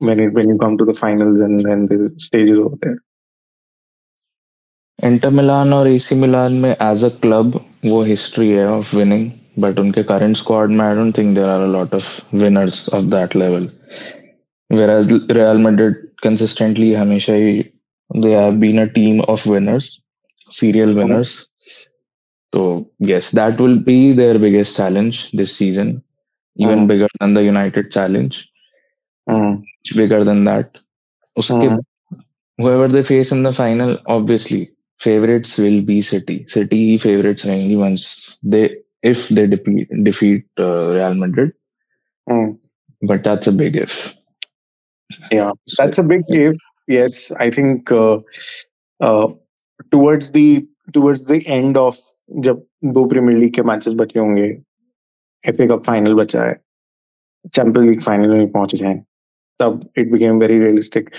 when 0.00 0.20
it 0.20 0.32
when 0.32 0.48
you 0.48 0.58
come 0.58 0.78
to 0.78 0.84
the 0.84 0.94
finals 0.94 1.40
and 1.40 1.66
and 1.66 1.88
the 1.88 2.12
stages 2.18 2.58
over 2.58 2.78
there 2.86 3.00
Inter 5.04 5.30
Milan 5.30 5.72
और 5.72 5.88
AC 5.88 6.14
Milan 6.14 6.52
में 6.62 6.70
as 6.70 7.02
a 7.04 7.08
club 7.22 7.54
वो 7.84 8.02
history 8.02 8.48
है 8.50 8.66
of 8.70 8.94
winning 8.94 9.30
but 9.62 9.78
उनके 9.78 10.02
current 10.10 10.36
squad 10.36 10.70
में 10.70 10.84
I 10.84 10.94
don't 10.94 11.16
think 11.18 11.34
there 11.34 11.48
are 11.48 11.60
a 11.60 11.66
lot 11.72 11.94
of 11.94 12.34
winners 12.34 12.88
of 12.94 13.02
that 13.14 13.36
level 13.36 13.68
whereas 14.70 15.10
Real 15.38 15.58
Madrid 15.58 15.96
consistently 16.22 16.94
हमेशा 16.94 17.32
ही 17.32 17.60
they 18.22 18.32
have 18.32 18.58
been 18.60 18.78
a 18.78 18.88
team 18.98 19.20
of 19.28 19.44
winners 19.46 20.00
serial 20.50 20.94
winners 20.94 21.50
so 22.54 22.90
yes 22.98 23.30
that 23.32 23.60
will 23.60 23.78
be 23.90 24.12
their 24.12 24.38
biggest 24.38 24.76
challenge 24.76 25.30
this 25.32 25.56
season 25.56 26.02
even 26.56 26.86
Mm. 26.86 26.88
bigger 26.88 27.08
than 27.20 27.34
the 27.34 27.44
United 27.44 27.90
challenge 27.92 28.48
Mm. 29.28 29.64
much 29.82 29.96
bigger 30.00 30.24
than 30.28 30.44
that 30.50 30.78
उसके 31.42 31.68
Mm. 31.68 31.80
whoever 32.62 32.88
they 32.88 33.02
face 33.10 33.32
in 33.36 33.42
the 33.48 33.52
final 33.52 33.92
obviously 34.16 34.62
favorites 35.06 35.58
will 35.64 35.80
be 35.92 35.98
city 36.12 36.36
city 36.56 36.80
he 36.90 36.98
favorites 37.06 37.46
रहेंगी 37.46 37.76
once 37.86 38.06
they 38.54 38.64
if 39.12 39.28
they 39.38 39.46
defeat 39.54 39.88
defeat 40.10 40.44
uh, 40.66 40.84
real 40.98 41.14
madrid 41.24 41.52
Mm. 42.30 42.58
but 43.02 43.22
that's 43.24 43.46
a 43.46 43.52
big 43.52 43.76
if 43.76 44.14
Yeah, 45.30 45.52
So, 45.66 45.82
that's 45.82 45.98
a 45.98 46.02
big 46.02 46.22
if. 46.28 46.56
Yes, 46.88 47.32
I 47.40 47.50
think 47.50 47.90
uh, 47.90 48.18
uh, 49.00 49.28
towards 49.90 50.30
the 50.30 50.66
towards 50.92 51.24
the 51.26 51.38
end 51.58 51.76
of 51.76 51.96
जब 52.32 52.66
दो 52.84 53.04
premiere 53.04 53.38
league 53.38 53.54
के 53.54 53.62
matches 53.62 53.94
बचे 53.94 54.18
होंगे 54.18 54.44
FA 55.48 55.66
cup 55.66 55.82
final 55.86 56.14
बचा 56.14 56.44
है 56.44 56.60
champions 57.54 57.88
league 57.90 58.02
final 58.02 58.28
में 58.28 58.50
पहुंच 58.52 58.74
गए 58.74 58.86
हैं, 58.86 59.06
तब 59.58 59.88
it 59.98 60.10
became 60.12 60.38
very 60.38 60.58
realistic 60.58 61.10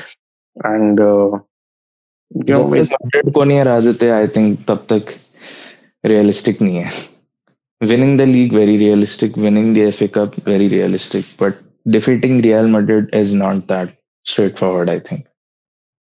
and 0.65 0.99
you 0.99 2.55
no 2.55 2.75
जब 2.75 2.85
तक 2.85 3.05
madrid 3.05 3.33
को 3.33 3.43
नहीं 3.43 3.59
हरा 3.59 3.79
देते 3.79 4.09
आई 4.09 4.27
थिंक 4.27 4.65
तब 4.67 4.87
तक 4.93 5.13
रियलिस्टिक 6.05 6.61
नहीं 6.61 6.77
है 6.77 6.91
winning 7.83 8.17
the 8.17 8.25
league 8.25 8.53
very 8.53 8.75
realistic 8.81 9.37
winning 9.45 9.73
the 9.77 9.85
fa 9.95 10.05
cup 10.17 10.35
very 10.49 10.67
realistic 10.73 11.25
but 11.41 11.57
defeating 11.95 12.37
real 12.45 12.69
madrid 12.75 13.09
is 13.21 13.33
not 13.41 13.63
that 13.71 13.91
straightforward 14.25 14.89
i 14.89 14.99
think 15.09 15.25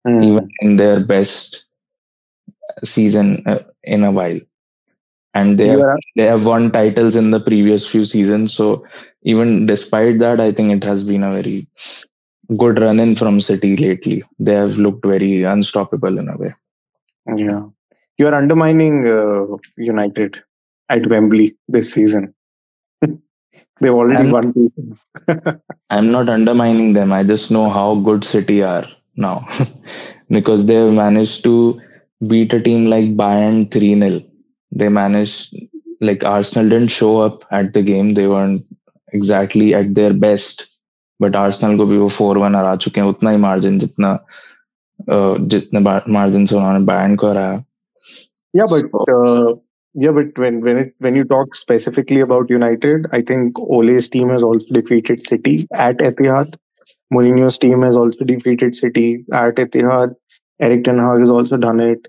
Hmm. 0.05 0.21
even 0.21 0.49
in 0.61 0.75
their 0.77 0.99
best 0.99 1.65
season 2.83 3.43
uh, 3.47 3.59
in 3.83 4.03
a 4.03 4.11
while 4.11 4.39
and 5.33 5.57
they 5.57 5.67
have, 5.69 5.83
You 5.83 5.97
they 6.15 6.23
have 6.25 6.45
won 6.45 6.71
titles 6.71 7.15
in 7.15 7.31
the 7.31 7.39
previous 7.39 7.87
few 7.89 8.05
seasons 8.05 8.53
so 8.53 8.85
even 9.23 9.65
despite 9.65 10.19
that 10.19 10.39
i 10.39 10.51
think 10.51 10.71
it 10.71 10.83
has 10.83 11.03
been 11.03 11.23
a 11.23 11.31
very 11.33 11.67
good 12.57 12.79
run 12.79 12.99
in 12.99 13.15
from 13.15 13.41
city 13.41 13.75
lately 13.77 14.23
they 14.39 14.53
have 14.53 14.77
looked 14.77 15.05
very 15.05 15.43
unstoppable 15.43 16.17
in 16.17 16.29
a 16.29 16.37
way 16.37 16.53
Yeah. 17.37 17.63
You 18.17 18.27
are 18.27 18.33
undermining 18.35 19.07
uh, 19.07 19.57
United 19.77 20.43
at 20.89 21.07
Wembley 21.07 21.57
this 21.67 21.93
season. 21.93 22.33
They've 23.81 23.93
already 23.93 24.25
I'm- 24.25 24.31
won. 24.31 24.53
i'm 25.89 26.11
not 26.11 26.29
undermining 26.29 26.93
them 26.93 27.11
i 27.13 27.23
just 27.23 27.51
know 27.51 27.69
how 27.69 27.95
good 27.95 28.23
city 28.23 28.61
are 28.63 28.85
now 29.24 29.34
because 30.36 30.66
they 30.66 30.74
have 30.82 30.92
managed 30.92 31.42
to 31.44 31.54
beat 32.32 32.52
a 32.52 32.60
team 32.68 32.86
like 32.94 33.10
bayern 33.22 33.58
3-0 33.76 34.24
they 34.72 34.88
managed 34.88 35.56
like 36.08 36.24
arsenal 36.24 36.68
didn't 36.74 36.94
show 37.00 37.12
up 37.26 37.44
at 37.60 37.72
the 37.74 37.82
game 37.90 38.14
they 38.14 38.26
weren't 38.34 38.64
exactly 39.20 39.74
at 39.82 39.94
their 40.00 40.14
best 40.28 40.66
but 41.22 41.36
Arsenal 41.36 41.76
को 41.78 41.84
भी 41.86 41.96
वो 41.98 42.08
four 42.14 42.38
one 42.38 42.54
हरा 42.56 42.74
चुके 42.84 43.00
हैं 43.00 43.08
उतना 43.08 43.30
ही 43.30 43.36
margin 43.44 43.78
जितना 43.78 44.10
अ, 44.12 45.16
जितने 45.54 45.80
margin 46.16 46.44
से 46.46 46.56
उन्होंने 46.56 46.80
बैन 46.92 47.16
को 47.22 47.28
हराया 47.30 47.62
Yeah, 48.54 48.66
but 48.72 48.94
uh, 49.14 49.54
yeah, 50.04 50.12
but 50.18 50.38
when 50.42 50.60
when 50.66 50.78
it 50.82 50.92
when 51.06 51.16
you 51.20 51.24
talk 51.32 51.54
specifically 51.60 52.20
about 52.26 52.52
United, 52.54 53.06
I 53.18 53.20
think 53.30 53.58
Ole's 53.78 54.08
team 54.14 54.30
has 54.34 54.42
also 54.50 54.66
defeated 54.78 55.22
City 55.26 55.54
at 55.86 55.98
Etihad. 56.10 56.54
Mourinho's 57.13 57.57
team 57.57 57.81
has 57.81 57.95
also 57.95 58.23
defeated 58.23 58.75
City 58.75 59.25
at 59.33 59.55
Etihad. 59.55 60.15
Erik 60.59 60.83
Ten 60.83 60.97
Hag 60.97 61.19
has 61.19 61.29
also 61.29 61.57
done 61.57 61.79
it 61.79 62.07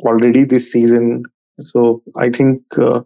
already 0.00 0.44
this 0.44 0.70
season. 0.72 1.24
So 1.60 2.02
I 2.16 2.30
think 2.30 2.62
uh, 2.78 3.02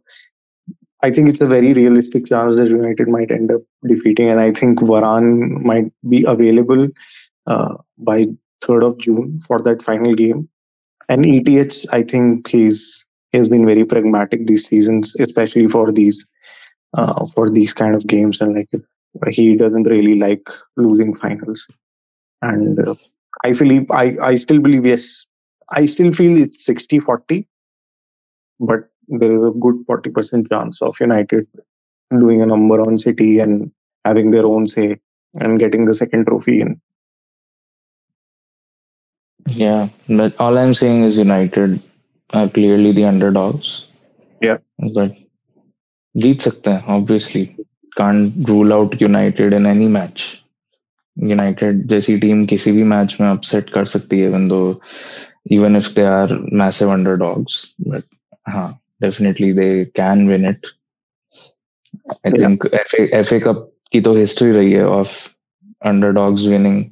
I 1.02 1.10
think 1.10 1.28
it's 1.28 1.40
a 1.40 1.46
very 1.46 1.72
realistic 1.72 2.26
chance 2.26 2.56
that 2.56 2.68
United 2.68 3.08
might 3.08 3.30
end 3.30 3.52
up 3.52 3.60
defeating, 3.86 4.28
and 4.28 4.40
I 4.40 4.52
think 4.52 4.80
Varane 4.80 5.62
might 5.62 5.92
be 6.08 6.24
available 6.24 6.88
uh, 7.46 7.74
by 7.98 8.26
third 8.62 8.82
of 8.82 8.98
June 8.98 9.38
for 9.46 9.60
that 9.62 9.82
final 9.82 10.14
game. 10.14 10.48
And 11.08 11.24
ETH, 11.26 11.84
I 11.92 12.02
think 12.02 12.48
he's 12.48 13.06
he's 13.32 13.48
been 13.48 13.66
very 13.66 13.84
pragmatic 13.84 14.46
these 14.46 14.66
seasons, 14.66 15.14
especially 15.20 15.66
for 15.66 15.92
these 15.92 16.26
uh, 16.94 17.26
for 17.26 17.50
these 17.50 17.74
kind 17.74 17.94
of 17.94 18.06
games, 18.06 18.40
and 18.40 18.54
like 18.54 18.70
he 19.29 19.55
doesn't 19.55 19.83
really 19.83 20.15
like 20.19 20.49
losing 20.77 21.15
finals. 21.15 21.67
And 22.41 22.79
uh, 22.87 22.95
I 23.43 23.53
believe 23.53 23.89
I 23.91 24.17
I 24.21 24.35
still 24.35 24.59
believe 24.59 24.85
yes, 24.85 25.27
I 25.69 25.85
still 25.85 26.11
feel 26.11 26.41
it's 26.41 26.67
60-40, 26.67 27.45
but 28.59 28.89
there 29.07 29.31
is 29.31 29.43
a 29.43 29.51
good 29.51 29.83
forty 29.85 30.09
percent 30.09 30.49
chance 30.49 30.81
of 30.81 30.99
United 30.99 31.47
doing 32.09 32.41
a 32.41 32.45
number 32.45 32.81
on 32.81 32.97
City 32.97 33.39
and 33.39 33.71
having 34.05 34.31
their 34.31 34.45
own 34.45 34.67
say 34.67 34.99
and 35.35 35.59
getting 35.59 35.85
the 35.85 35.93
second 35.93 36.25
trophy 36.25 36.61
in. 36.61 36.81
Yeah, 39.47 39.89
but 40.07 40.35
all 40.39 40.57
I'm 40.57 40.73
saying 40.73 41.03
is 41.03 41.17
United 41.17 41.81
are 42.31 42.49
clearly 42.49 42.91
the 42.91 43.05
underdogs. 43.05 43.87
Yeah. 44.41 44.57
But 44.79 45.17
जीत 46.17 46.41
सकते 46.41 46.71
हैं 46.71 46.83
obviously. 46.95 47.43
can't 47.96 48.48
rule 48.48 48.72
out 48.72 49.00
United 49.00 49.52
in 49.52 49.66
any 49.66 49.88
match. 49.88 50.26
United 51.16 51.86
जैसी 51.88 52.18
team 52.18 52.44
किसी 52.46 52.72
भी 52.72 52.82
match 52.82 53.16
में 53.20 53.28
upset 53.28 53.70
कर 53.70 53.84
सकती 53.84 54.20
है 54.20 54.48
though 54.48 54.80
even 55.50 55.76
if 55.76 55.88
they 55.94 56.02
are 56.02 56.32
massive 56.52 56.90
underdogs 56.92 57.74
but 57.80 58.02
हाँ 58.48 58.80
definitely 59.02 59.52
they 59.52 59.84
can 59.84 60.28
win 60.28 60.48
it 60.48 60.66
I 62.10 62.32
think 62.32 62.66
FA 63.14 63.36
Cup 63.36 63.72
की 63.92 64.00
तो 64.00 64.14
हिस्ट्री 64.14 64.50
रही 64.52 64.72
है 64.72 64.86
of 64.86 65.10
underdogs 65.84 66.46
winning 66.46 66.84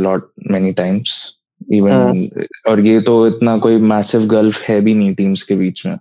lot 0.00 0.32
many 0.50 0.72
times 0.72 1.36
even 1.72 2.28
और 2.68 2.86
ये 2.86 3.00
तो 3.00 3.26
इतना 3.28 3.58
कोई 3.58 3.76
मैसिव 3.76 4.26
गल्फ 4.26 4.62
है 4.62 4.80
भी 4.80 4.94
नहीं 4.94 5.14
टीम्स 5.14 5.42
के 5.42 5.54
बीच 5.54 5.86
में। 5.86 5.98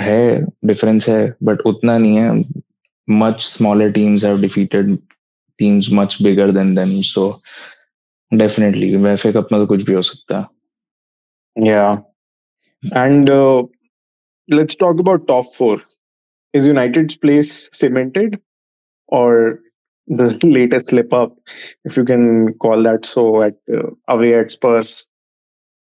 है 0.00 0.40
डिफरेंस 0.66 1.08
है 1.08 1.20
बट 1.42 1.60
उतना 1.66 1.98
नहीं 1.98 2.16
है 2.16 2.44
much 3.20 3.44
smaller 3.46 3.86
teams 3.94 4.22
have 4.22 4.40
defeated 4.40 4.90
teams 5.58 5.90
much 5.90 6.22
bigger 6.26 6.52
than 6.52 6.74
them 6.74 6.92
so 7.02 7.24
definitely 8.38 8.96
वैफे 8.96 9.32
cup 9.32 9.48
में 9.52 9.60
तो 9.60 9.66
कुछ 9.66 9.82
भी 9.82 9.92
हो 9.92 10.02
सकता 10.02 10.38
है 10.38 10.46
Yeah. 11.56 12.02
And 12.92 13.28
uh, 13.28 13.64
let's 14.48 14.74
talk 14.74 15.00
about 15.00 15.26
top 15.26 15.52
four. 15.54 15.82
Is 16.52 16.66
United's 16.66 17.16
place 17.16 17.68
cemented 17.72 18.40
or 19.08 19.60
the 20.06 20.38
latest 20.42 20.88
slip 20.88 21.12
up, 21.12 21.36
if 21.84 21.96
you 21.96 22.04
can 22.04 22.54
call 22.54 22.82
that 22.82 23.04
so, 23.04 23.42
at 23.42 23.56
uh, 23.72 23.90
away 24.08 24.34
at 24.34 24.50
Spurs, 24.50 25.06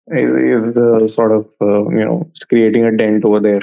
is, 0.08 0.32
is 0.42 0.76
uh, 0.76 1.06
sort 1.06 1.32
of 1.32 1.46
uh, 1.60 1.88
you 1.90 2.04
know 2.04 2.26
it's 2.30 2.44
creating 2.44 2.84
a 2.84 2.96
dent 2.96 3.24
over 3.24 3.40
there. 3.40 3.62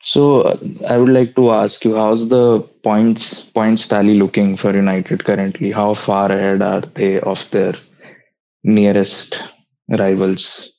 So 0.00 0.42
uh, 0.42 0.58
I 0.88 0.96
would 0.96 1.08
like 1.08 1.34
to 1.36 1.50
ask 1.50 1.84
you, 1.84 1.96
how's 1.96 2.28
the 2.28 2.60
points 2.82 3.44
points 3.44 3.88
tally 3.88 4.18
looking 4.18 4.56
for 4.56 4.72
United 4.74 5.24
currently? 5.24 5.72
How 5.72 5.94
far 5.94 6.30
ahead 6.30 6.62
are 6.62 6.82
they 6.82 7.20
of 7.20 7.48
their 7.50 7.74
nearest 8.62 9.42
rivals 9.88 10.72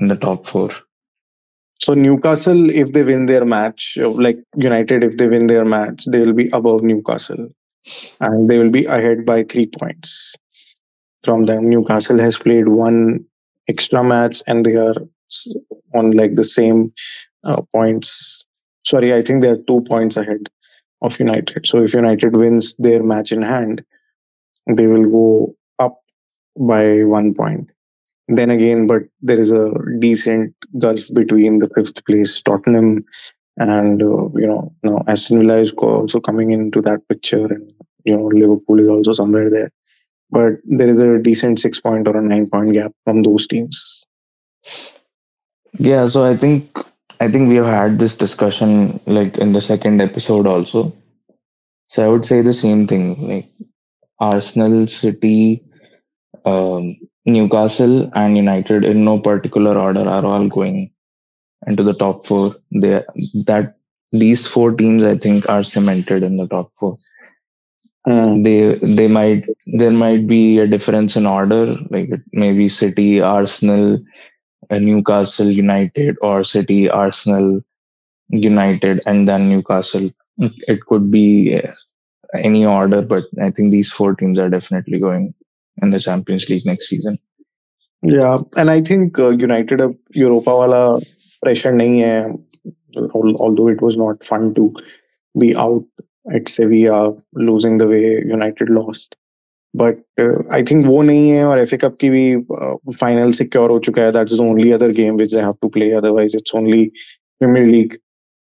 in 0.00 0.08
the 0.08 0.16
top 0.16 0.46
four? 0.46 0.70
So 1.80 1.94
Newcastle, 1.94 2.70
if 2.70 2.92
they 2.92 3.02
win 3.02 3.26
their 3.26 3.44
match, 3.44 3.98
uh, 4.00 4.08
like 4.10 4.38
United, 4.56 5.04
if 5.04 5.16
they 5.16 5.26
win 5.26 5.46
their 5.46 5.64
match, 5.64 6.04
they 6.10 6.20
will 6.20 6.32
be 6.32 6.48
above 6.52 6.82
Newcastle, 6.82 7.48
and 8.20 8.48
they 8.48 8.58
will 8.58 8.70
be 8.70 8.84
ahead 8.84 9.26
by 9.26 9.44
three 9.44 9.66
points 9.66 10.34
from 11.22 11.46
them. 11.46 11.68
Newcastle 11.68 12.18
has 12.18 12.38
played 12.38 12.68
one 12.68 13.24
extra 13.68 14.04
match, 14.04 14.42
and 14.46 14.64
they 14.64 14.76
are 14.76 14.94
on 15.94 16.12
like 16.12 16.36
the 16.36 16.44
same 16.44 16.92
uh, 17.44 17.62
points. 17.72 18.44
Sorry, 18.84 19.14
I 19.14 19.22
think 19.22 19.42
they 19.42 19.48
are 19.48 19.62
two 19.66 19.82
points 19.82 20.16
ahead 20.16 20.48
of 21.02 21.18
United. 21.18 21.66
So 21.66 21.82
if 21.82 21.94
United 21.94 22.36
wins 22.36 22.74
their 22.78 23.02
match 23.02 23.32
in 23.32 23.42
hand, 23.42 23.84
they 24.66 24.86
will 24.86 25.10
go 25.10 25.54
up 25.78 26.00
by 26.58 27.04
one 27.04 27.34
point. 27.34 27.70
Then 28.28 28.50
again, 28.50 28.86
but 28.86 29.02
there 29.20 29.38
is 29.38 29.52
a 29.52 29.70
decent 29.98 30.54
gulf 30.78 31.02
between 31.12 31.58
the 31.58 31.68
fifth 31.74 32.04
place 32.06 32.40
Tottenham 32.40 33.04
and 33.56 34.02
uh, 34.02 34.28
you 34.34 34.46
know 34.46 34.72
now 34.82 35.02
Aston 35.06 35.38
Villa 35.38 35.58
is 35.58 35.72
also 35.72 36.20
coming 36.20 36.50
into 36.50 36.80
that 36.82 37.06
picture, 37.08 37.46
and 37.46 37.72
you 38.04 38.16
know 38.16 38.26
Liverpool 38.26 38.80
is 38.80 38.88
also 38.88 39.12
somewhere 39.12 39.50
there. 39.50 39.70
But 40.30 40.54
there 40.64 40.88
is 40.88 40.98
a 40.98 41.22
decent 41.22 41.60
six 41.60 41.80
point 41.80 42.08
or 42.08 42.16
a 42.16 42.22
nine 42.22 42.48
point 42.48 42.72
gap 42.72 42.92
from 43.04 43.22
those 43.22 43.46
teams. 43.46 44.04
Yeah, 45.78 46.06
so 46.06 46.24
I 46.24 46.36
think 46.36 46.76
I 47.24 47.30
think 47.30 47.48
we 47.48 47.56
have 47.56 47.66
had 47.66 47.98
this 47.98 48.16
discussion 48.16 49.00
like 49.06 49.38
in 49.38 49.52
the 49.52 49.60
second 49.60 50.00
episode 50.00 50.46
also. 50.46 50.94
So 51.88 52.04
I 52.04 52.08
would 52.08 52.24
say 52.26 52.42
the 52.42 52.52
same 52.52 52.86
thing. 52.86 53.28
Like 53.28 53.46
Arsenal, 54.18 54.86
City, 54.86 55.64
um, 56.44 56.96
Newcastle, 57.26 58.10
and 58.14 58.36
United 58.36 58.84
in 58.84 59.04
no 59.04 59.18
particular 59.18 59.78
order 59.78 60.08
are 60.08 60.24
all 60.24 60.48
going 60.48 60.92
into 61.66 61.82
the 61.82 61.94
top 61.94 62.26
four. 62.26 62.56
They 62.72 63.02
that 63.46 63.76
these 64.12 64.46
four 64.46 64.72
teams 64.72 65.02
I 65.02 65.16
think 65.16 65.48
are 65.48 65.64
cemented 65.64 66.22
in 66.22 66.36
the 66.36 66.48
top 66.48 66.72
four. 66.78 66.96
Mm. 68.06 68.44
They 68.44 68.94
they 68.94 69.08
might 69.08 69.44
there 69.66 69.90
might 69.90 70.26
be 70.26 70.58
a 70.58 70.66
difference 70.66 71.16
in 71.16 71.26
order, 71.26 71.76
like 71.90 72.10
maybe 72.32 72.68
City, 72.68 73.20
Arsenal, 73.20 73.98
Newcastle, 74.71 75.49
United, 75.49 76.17
or 76.21 76.43
City, 76.43 76.89
Arsenal, 76.89 77.61
United, 78.29 79.01
and 79.07 79.27
then 79.27 79.49
Newcastle. 79.49 80.09
It 80.37 80.85
could 80.85 81.09
be 81.11 81.59
uh, 81.61 81.71
any 82.35 82.65
order, 82.65 83.01
but 83.01 83.23
I 83.41 83.49
think 83.51 83.71
these 83.71 83.91
four 83.91 84.15
teams 84.15 84.37
are 84.39 84.49
definitely 84.49 84.99
going 84.99 85.33
in 85.81 85.89
the 85.89 85.99
Champions 85.99 86.49
League 86.49 86.65
next 86.65 86.89
season. 86.89 87.17
Yeah, 88.01 88.39
and 88.55 88.71
I 88.71 88.81
think 88.81 89.19
uh, 89.19 89.29
United 89.29 89.79
अब 89.81 89.97
Europa 90.15 90.51
वाला 90.51 90.83
pressure 91.43 91.73
नहीं 91.73 91.99
है. 91.99 92.39
al- 92.97 93.35
Although 93.35 93.67
it 93.67 93.81
was 93.81 93.97
not 93.97 94.23
fun 94.23 94.53
to 94.55 94.73
be 95.37 95.55
out 95.55 95.83
at 96.33 96.47
Sevilla 96.47 97.13
losing 97.33 97.77
the 97.77 97.87
way 97.87 98.23
United 98.25 98.69
lost. 98.69 99.15
Uh, 99.80 99.92
I 100.50 100.62
think 100.62 100.86
वो 100.86 101.02
नहीं 101.02 101.28
है 101.30 101.44
और 101.44 101.66
FA 101.66 101.78
Cup 101.78 101.96
की 102.00 102.10
भी 102.10 102.34
uh, 102.36 102.76
final 103.00 103.32
secure 103.32 103.68
हो 103.70 103.78
चुका 103.78 104.02
है. 104.02 104.12
That's 104.12 104.36
the 104.36 104.42
only 104.42 104.72
other 104.72 104.92
game 104.92 105.16
which 105.16 105.32
they 105.32 105.40
have 105.40 105.58
to 105.60 105.68
play. 105.68 105.92
Otherwise, 105.92 106.34
it's 106.34 106.54
only 106.54 106.92
Premier 107.40 107.66
League, 107.66 107.98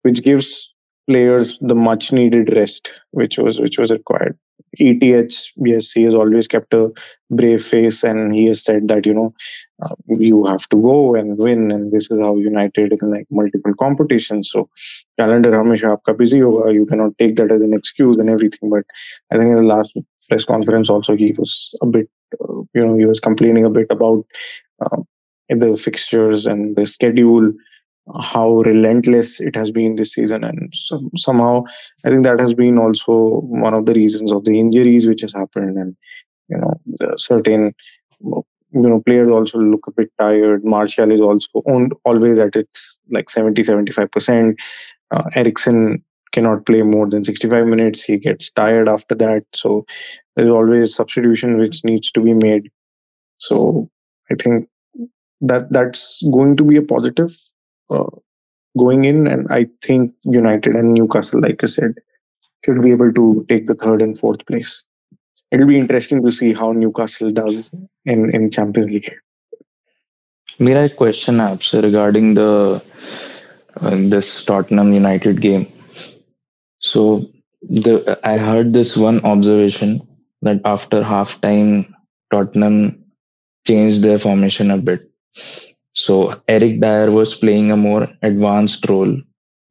which 0.03 0.23
gives 0.23 0.73
players 1.07 1.57
the 1.61 1.75
much 1.75 2.13
needed 2.13 2.55
rest, 2.55 2.91
which 3.11 3.37
was 3.37 3.59
which 3.59 3.77
was 3.77 3.91
required. 3.91 4.37
ETH, 4.79 5.51
yes, 5.57 5.91
he 5.91 6.03
has 6.03 6.13
always 6.13 6.47
kept 6.47 6.73
a 6.73 6.91
brave 7.29 7.63
face, 7.63 8.03
and 8.03 8.33
he 8.33 8.45
has 8.45 8.63
said 8.63 8.87
that 8.87 9.05
you 9.05 9.13
know 9.13 9.33
uh, 9.83 9.95
you 10.07 10.45
have 10.45 10.67
to 10.69 10.81
go 10.81 11.15
and 11.15 11.37
win, 11.37 11.71
and 11.71 11.91
this 11.91 12.09
is 12.11 12.19
how 12.19 12.37
United 12.37 12.93
in 12.93 13.11
like 13.11 13.25
multiple 13.29 13.73
competitions. 13.79 14.49
So 14.51 14.69
calendar 15.19 15.51
हमेशा 15.51 15.97
आपका 15.97 16.17
busy. 16.17 16.37
You 16.37 16.85
cannot 16.89 17.17
take 17.17 17.35
that 17.37 17.51
as 17.51 17.61
an 17.61 17.73
excuse 17.73 18.17
and 18.17 18.29
everything. 18.29 18.69
But 18.69 18.85
I 19.31 19.37
think 19.37 19.49
in 19.49 19.55
the 19.55 19.61
last 19.63 19.93
press 20.29 20.45
conference 20.45 20.89
also 20.89 21.15
he 21.15 21.33
was 21.33 21.73
a 21.81 21.85
bit, 21.85 22.09
uh, 22.41 22.61
you 22.73 22.85
know, 22.85 22.97
he 22.97 23.05
was 23.05 23.19
complaining 23.19 23.65
a 23.65 23.69
bit 23.69 23.87
about 23.89 24.25
uh, 24.85 25.01
the 25.49 25.77
fixtures 25.77 26.45
and 26.45 26.75
the 26.75 26.85
schedule, 26.85 27.51
how 28.21 28.61
relentless 28.61 29.39
it 29.39 29.55
has 29.55 29.71
been 29.71 29.95
this 29.95 30.13
season, 30.13 30.43
and 30.43 30.71
some, 30.73 31.09
somehow 31.15 31.63
I 32.05 32.09
think 32.09 32.23
that 32.23 32.39
has 32.39 32.53
been 32.53 32.77
also 32.77 33.41
one 33.41 33.73
of 33.73 33.85
the 33.85 33.93
reasons 33.93 34.31
of 34.31 34.45
the 34.45 34.59
injuries 34.59 35.07
which 35.07 35.21
has 35.21 35.33
happened, 35.33 35.77
and 35.77 35.95
you 36.49 36.57
know, 36.57 36.73
certain 37.17 37.73
you 38.21 38.43
know 38.71 39.01
players 39.01 39.29
also 39.29 39.57
look 39.57 39.87
a 39.87 39.91
bit 39.91 40.11
tired. 40.19 40.63
Martial 40.63 41.11
is 41.11 41.21
also 41.21 41.49
on, 41.65 41.91
always 42.05 42.37
at 42.37 42.55
its 42.55 42.97
like 43.09 43.29
70 43.29 43.63
75 43.63 44.11
percent. 44.11 44.59
Uh, 45.11 45.23
Eriksen 45.35 46.03
cannot 46.31 46.65
play 46.65 46.81
more 46.81 47.07
than 47.07 47.23
65 47.23 47.65
minutes. 47.65 48.03
He 48.03 48.17
gets 48.17 48.51
tired 48.51 48.89
after 48.89 49.15
that. 49.15 49.43
So 49.53 49.85
there's 50.35 50.49
always 50.49 50.95
substitution 50.95 51.57
which 51.57 51.83
needs 51.83 52.11
to 52.11 52.21
be 52.21 52.33
made. 52.33 52.71
So 53.37 53.89
i 54.31 54.35
think 54.35 54.67
that 55.41 55.71
that's 55.71 56.21
going 56.33 56.57
to 56.57 56.63
be 56.63 56.75
a 56.77 56.81
positive 56.81 57.35
uh, 57.89 58.09
going 58.77 59.05
in. 59.05 59.27
And 59.27 59.47
i 59.49 59.67
think 59.81 60.13
united 60.23 60.75
and 60.75 60.93
newcastle 60.93 61.41
like 61.41 61.63
i 61.63 61.67
said 61.67 61.95
should 62.65 62.81
be 62.81 62.91
able 62.91 63.13
to 63.13 63.45
take 63.49 63.67
the 63.67 63.75
third 63.75 64.01
and 64.01 64.17
fourth 64.17 64.45
place. 64.45 64.83
It'll 65.51 65.67
be 65.67 65.77
interesting 65.77 66.23
to 66.23 66.31
see 66.31 66.53
how 66.53 66.71
newcastle 66.71 67.29
does 67.29 67.71
in 68.05 68.29
in 68.35 68.51
champions 68.51 68.87
league. 68.87 69.13
Mira, 70.59 70.89
question 70.89 71.37
apps 71.37 71.71
regarding 71.81 72.33
the 72.33 72.83
uh, 73.79 73.95
this 74.13 74.43
Tottenham 74.43 74.91
United 74.91 75.39
game. 75.39 75.67
So 76.91 77.01
the 77.61 78.19
I 78.23 78.37
heard 78.37 78.73
this 78.73 78.95
one 78.95 79.23
observation 79.25 80.01
that 80.41 80.61
after 80.65 81.03
half 81.03 81.39
time 81.41 81.95
Tottenham 82.31 83.03
changed 83.67 84.01
their 84.03 84.19
formation 84.19 84.71
a 84.71 84.77
bit. 84.77 85.09
So 85.93 86.15
Eric 86.47 86.79
Dier 86.81 87.11
was 87.11 87.35
playing 87.35 87.71
a 87.71 87.77
more 87.77 88.07
advanced 88.21 88.87
role. 88.87 89.15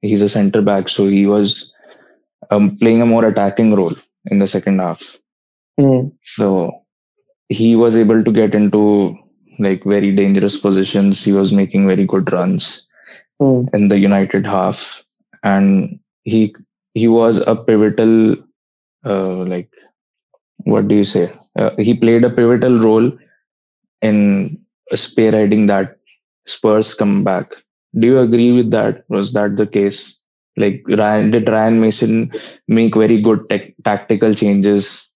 He's 0.02 0.22
a 0.22 0.29
center 0.29 0.62
back, 0.62 0.88
so 0.88 1.07
he 1.07 1.26
was 1.26 1.72
um, 2.50 2.76
playing 2.79 3.02
a 3.02 3.07
more 3.07 3.24
attacking 3.24 3.74
role 3.74 3.94
in 4.31 4.38
the 4.38 4.48
second 4.48 4.81
half. 4.81 5.18
So 6.22 6.83
he 7.48 7.76
was 7.76 7.96
able 7.96 8.24
to 8.24 8.33
get 8.33 8.55
into 8.55 9.16
like 9.59 9.85
very 9.85 10.14
dangerous 10.14 10.59
positions. 10.59 11.24
He 11.24 11.33
was 11.33 11.52
making 11.52 11.87
very 11.87 12.05
good 12.05 12.33
runs 12.33 12.87
in 13.72 13.88
the 13.88 13.98
United 13.98 14.46
half, 14.46 15.05
and 15.42 15.98
he 16.24 16.55
he 16.96 17.06
was 17.09 17.38
a 17.46 17.54
pivotal, 17.56 18.37
uh, 19.04 19.37
like 19.52 19.70
what 20.64 20.88
do 20.88 20.94
you 20.94 21.04
say? 21.04 21.32
Uh, 21.59 21.70
he 21.78 21.94
played 21.94 22.24
a 22.24 22.30
pivotal 22.30 22.78
role 22.78 23.11
in 24.02 24.16
spearheading 24.92 25.66
that 25.68 25.98
Spurs 26.46 26.94
comeback. 26.94 27.52
Do 27.98 28.06
you 28.06 28.18
agree 28.18 28.52
with 28.52 28.70
that? 28.72 29.04
Was 29.09 29.32
that 29.35 29.57
the 29.57 29.66
case? 29.66 30.20
Like 30.57 30.82
Ryan, 30.88 31.30
did 31.30 31.49
Ryan 31.49 31.80
Mason 31.80 32.32
make 32.68 32.94
very 32.94 33.20
good 33.20 33.49
tec- 33.51 33.74
tactical 33.84 34.34
changes 34.34 35.09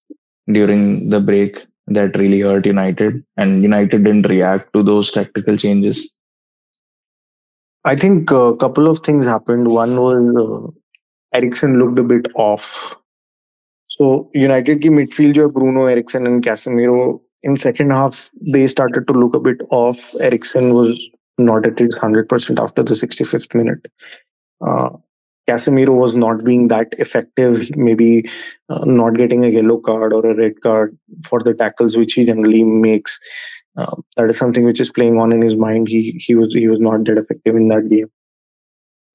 during 0.52 1.08
the 1.10 1.20
break 1.20 1.66
that 1.88 2.16
really 2.16 2.40
hurt 2.40 2.66
United, 2.66 3.24
and 3.36 3.62
United 3.62 4.04
didn't 4.04 4.28
react 4.28 4.72
to 4.74 4.82
those 4.82 5.10
tactical 5.12 5.56
changes? 5.56 6.10
I 7.84 7.94
think 7.96 8.30
a 8.30 8.56
couple 8.56 8.88
of 8.88 9.00
things 9.00 9.24
happened. 9.26 9.68
One 9.68 9.96
was 10.00 10.16
uh, 10.36 10.79
Eriksen 11.34 11.78
looked 11.78 11.98
a 11.98 12.02
bit 12.02 12.26
off. 12.34 12.96
So 13.88 14.30
United 14.34 14.82
ki 14.82 14.88
midfield 14.88 15.34
jo 15.34 15.48
Bruno, 15.48 15.86
Eriksen 15.86 16.26
and 16.26 16.42
Casemiro 16.44 17.20
in 17.42 17.56
second 17.56 17.90
half 17.90 18.30
they 18.52 18.66
started 18.66 19.06
to 19.06 19.12
look 19.12 19.34
a 19.34 19.40
bit 19.40 19.60
off. 19.70 20.14
Eriksen 20.20 20.74
was 20.74 21.08
not 21.38 21.66
at 21.66 21.78
his 21.78 21.96
hundred 21.96 22.28
percent 22.28 22.58
after 22.58 22.82
the 22.82 22.96
sixty 22.96 23.24
fifth 23.24 23.54
minute. 23.54 23.88
Uh, 24.66 24.90
Casemiro 25.48 25.96
was 25.96 26.14
not 26.14 26.44
being 26.44 26.68
that 26.68 26.94
effective, 26.98 27.74
maybe 27.76 28.28
uh, 28.68 28.84
not 28.84 29.14
getting 29.14 29.44
a 29.44 29.48
yellow 29.48 29.78
card 29.78 30.12
or 30.12 30.24
a 30.24 30.34
red 30.34 30.60
card 30.60 30.96
for 31.24 31.40
the 31.40 31.54
tackles 31.54 31.96
which 31.96 32.12
he 32.14 32.24
generally 32.24 32.62
makes. 32.62 33.18
Uh, 33.76 33.96
that 34.16 34.28
is 34.30 34.36
something 34.36 34.64
which 34.64 34.80
is 34.80 34.90
playing 34.90 35.18
on 35.18 35.32
in 35.32 35.40
his 35.40 35.56
mind. 35.56 35.88
He 35.88 36.12
he 36.24 36.34
was 36.34 36.52
he 36.52 36.68
was 36.68 36.80
not 36.80 37.04
that 37.04 37.18
effective 37.18 37.56
in 37.56 37.68
that 37.68 37.88
game. 37.88 38.10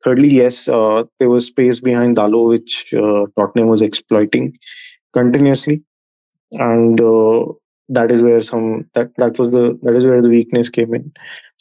Thirdly, 0.05 0.29
yes, 0.29 0.67
uh, 0.69 1.05
there 1.19 1.29
was 1.29 1.47
space 1.47 1.81
behind 1.81 2.17
Dalot 2.17 2.49
which 2.49 2.93
uh, 2.93 3.25
Tottenham 3.37 3.69
was 3.69 3.81
exploiting 3.81 4.55
continuously, 5.13 5.83
and 6.53 7.01
uh, 7.01 7.45
that 7.89 8.11
is 8.11 8.23
where 8.23 8.41
some 8.41 8.89
that 8.95 9.11
that 9.17 9.39
was 9.39 9.51
the 9.51 9.79
that 9.83 9.95
is 9.95 10.05
where 10.05 10.21
the 10.21 10.29
weakness 10.29 10.69
came 10.69 10.93
in. 10.95 11.11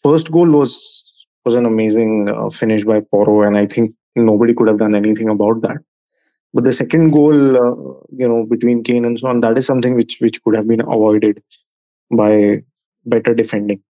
First 0.02 0.30
goal 0.32 0.50
was 0.50 1.26
was 1.44 1.54
an 1.54 1.66
amazing 1.66 2.28
uh, 2.28 2.50
finish 2.50 2.84
by 2.84 3.00
Porro, 3.00 3.42
and 3.46 3.56
I 3.58 3.66
think 3.66 3.94
nobody 4.16 4.54
could 4.54 4.68
have 4.68 4.78
done 4.78 4.94
anything 4.94 5.28
about 5.30 5.62
that. 5.62 5.78
But 6.54 6.64
the 6.64 6.72
second 6.72 7.12
goal, 7.12 7.56
uh, 7.56 8.00
you 8.16 8.28
know, 8.28 8.46
between 8.46 8.84
Kane 8.84 9.04
and 9.04 9.18
so 9.18 9.28
on, 9.28 9.40
that 9.40 9.58
is 9.58 9.66
something 9.66 9.94
which 9.94 10.18
which 10.20 10.42
could 10.42 10.56
have 10.56 10.68
been 10.68 10.82
avoided 10.82 11.42
by 12.10 12.62
better 13.06 13.34
defending. 13.34 13.82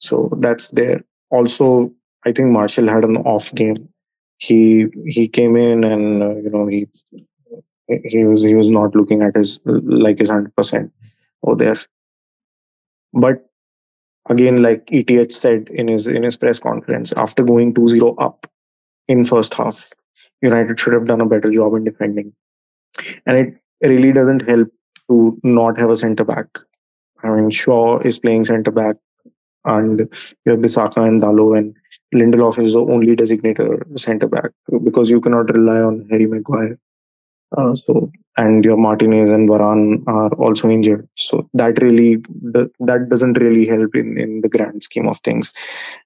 So 0.00 0.30
that's 0.40 0.68
there. 0.70 1.02
Also, 1.30 1.92
I 2.24 2.32
think 2.32 2.50
Martial 2.50 2.88
had 2.88 3.04
an 3.04 3.16
off 3.18 3.54
game. 3.54 3.88
He 4.38 4.86
he 5.06 5.28
came 5.28 5.56
in 5.56 5.84
and 5.84 6.22
uh, 6.22 6.36
you 6.36 6.50
know 6.50 6.66
he 6.66 6.86
he 8.04 8.24
was 8.24 8.42
he 8.42 8.54
was 8.54 8.68
not 8.68 8.94
looking 8.94 9.22
at 9.22 9.36
his 9.36 9.60
like 9.64 10.18
his 10.18 10.30
hundred 10.30 10.54
percent 10.54 10.92
over 11.42 11.56
there. 11.56 11.76
But 13.12 13.48
again, 14.28 14.62
like 14.62 14.88
ETH 14.88 15.32
said 15.32 15.70
in 15.70 15.88
his 15.88 16.06
in 16.06 16.22
his 16.22 16.36
press 16.36 16.58
conference, 16.58 17.12
after 17.12 17.42
going 17.42 17.74
2-0 17.74 18.14
up 18.18 18.46
in 19.08 19.24
first 19.24 19.54
half, 19.54 19.90
United 20.42 20.78
should 20.78 20.92
have 20.92 21.06
done 21.06 21.20
a 21.20 21.26
better 21.26 21.50
job 21.50 21.74
in 21.74 21.84
defending. 21.84 22.32
And 23.26 23.38
it 23.80 23.88
really 23.88 24.12
doesn't 24.12 24.46
help 24.46 24.68
to 25.10 25.38
not 25.42 25.78
have 25.78 25.90
a 25.90 25.96
centre 25.96 26.24
back. 26.24 26.46
I 27.22 27.30
mean, 27.30 27.50
Shaw 27.50 27.98
is 27.98 28.18
playing 28.18 28.44
centre 28.44 28.70
back, 28.70 28.96
and 29.68 30.00
you 30.44 30.52
have 30.52 30.60
Bissaka 30.60 31.06
and 31.06 31.22
Dalot, 31.22 31.58
and 31.58 31.76
Lindelof 32.14 32.62
is 32.62 32.72
the 32.72 32.80
only 32.80 33.14
designated 33.14 34.00
centre 34.00 34.28
back 34.28 34.50
because 34.84 35.10
you 35.10 35.20
cannot 35.20 35.54
rely 35.54 35.80
on 35.80 36.06
Harry 36.10 36.26
Maguire. 36.26 36.78
Uh, 37.56 37.74
so 37.74 38.10
and 38.36 38.64
your 38.64 38.76
Martinez 38.76 39.30
and 39.30 39.48
Varane 39.48 40.02
are 40.06 40.32
also 40.34 40.68
injured. 40.68 41.08
So 41.16 41.48
that 41.54 41.80
really 41.82 42.16
that 42.42 43.06
doesn't 43.08 43.38
really 43.38 43.66
help 43.66 43.94
in 43.94 44.18
in 44.18 44.40
the 44.42 44.48
grand 44.48 44.82
scheme 44.82 45.08
of 45.08 45.18
things 45.20 45.52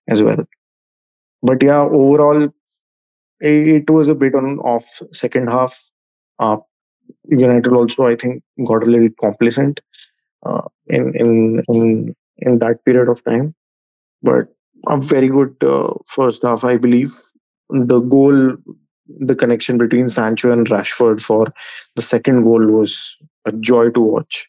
as 0.08 0.22
well. 0.22 0.44
But 1.42 1.62
yeah, 1.62 1.80
overall, 1.80 2.48
it 3.40 3.90
was 3.90 4.08
a 4.08 4.14
bit 4.14 4.34
on 4.34 4.58
off 4.60 4.86
second 5.12 5.48
half. 5.48 5.82
Uh, 6.38 6.58
United 7.28 7.72
also, 7.72 8.06
I 8.06 8.16
think, 8.16 8.42
got 8.66 8.86
a 8.86 8.90
little 8.90 9.08
complacent 9.20 9.80
uh, 10.44 10.62
in 10.86 11.14
in 11.16 11.62
in 11.68 12.14
in 12.38 12.58
that 12.58 12.84
period 12.84 13.08
of 13.08 13.24
time. 13.24 13.54
But 14.22 14.48
a 14.86 14.98
very 14.98 15.28
good 15.28 15.56
uh, 15.62 15.94
first 16.06 16.42
half, 16.42 16.64
I 16.64 16.76
believe. 16.76 17.12
The 17.70 18.00
goal 18.00 18.56
the 19.18 19.34
connection 19.34 19.78
between 19.78 20.08
Sancho 20.08 20.52
and 20.52 20.66
Rashford 20.66 21.20
for 21.20 21.52
the 21.96 22.02
second 22.02 22.42
goal 22.42 22.64
was 22.66 23.16
a 23.44 23.52
joy 23.52 23.90
to 23.90 24.00
watch. 24.00 24.48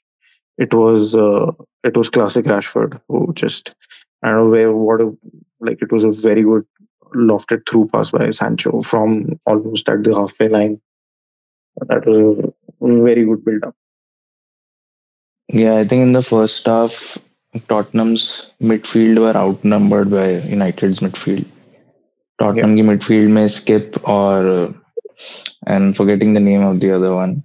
It 0.57 0.73
was 0.73 1.15
uh, 1.15 1.51
it 1.83 1.97
was 1.97 2.09
classic 2.09 2.45
Rashford 2.45 3.01
who 3.07 3.33
just 3.33 3.75
I 4.21 4.31
don't 4.31 4.45
know 4.45 4.49
where 4.49 4.71
what 4.71 5.01
a, 5.01 5.11
like 5.59 5.81
it 5.81 5.91
was 5.91 6.03
a 6.03 6.11
very 6.11 6.43
good 6.43 6.65
lofted 7.15 7.67
through 7.67 7.87
pass 7.87 8.11
by 8.11 8.29
Sancho 8.29 8.81
from 8.81 9.39
almost 9.45 9.89
at 9.89 10.03
the 10.03 10.15
halfway 10.15 10.49
line. 10.49 10.81
That 11.87 12.05
was 12.05 12.39
a 12.39 13.03
very 13.03 13.25
good 13.25 13.43
build 13.43 13.63
up. 13.63 13.75
Yeah, 15.49 15.77
I 15.77 15.87
think 15.87 16.03
in 16.03 16.13
the 16.13 16.23
first 16.23 16.65
half, 16.65 17.17
Tottenham's 17.67 18.51
midfield 18.61 19.19
were 19.19 19.37
outnumbered 19.37 20.09
by 20.09 20.39
United's 20.39 20.99
midfield. 20.99 21.45
Tottenham's 22.39 22.81
midfield 22.81 23.29
midfield 23.29 23.49
Skip 23.49 23.93
skip 23.93 24.07
uh, 24.07 24.73
and 25.67 25.95
forgetting 25.95 26.33
the 26.33 26.39
name 26.39 26.63
of 26.63 26.79
the 26.79 26.91
other 26.91 27.13
one. 27.15 27.43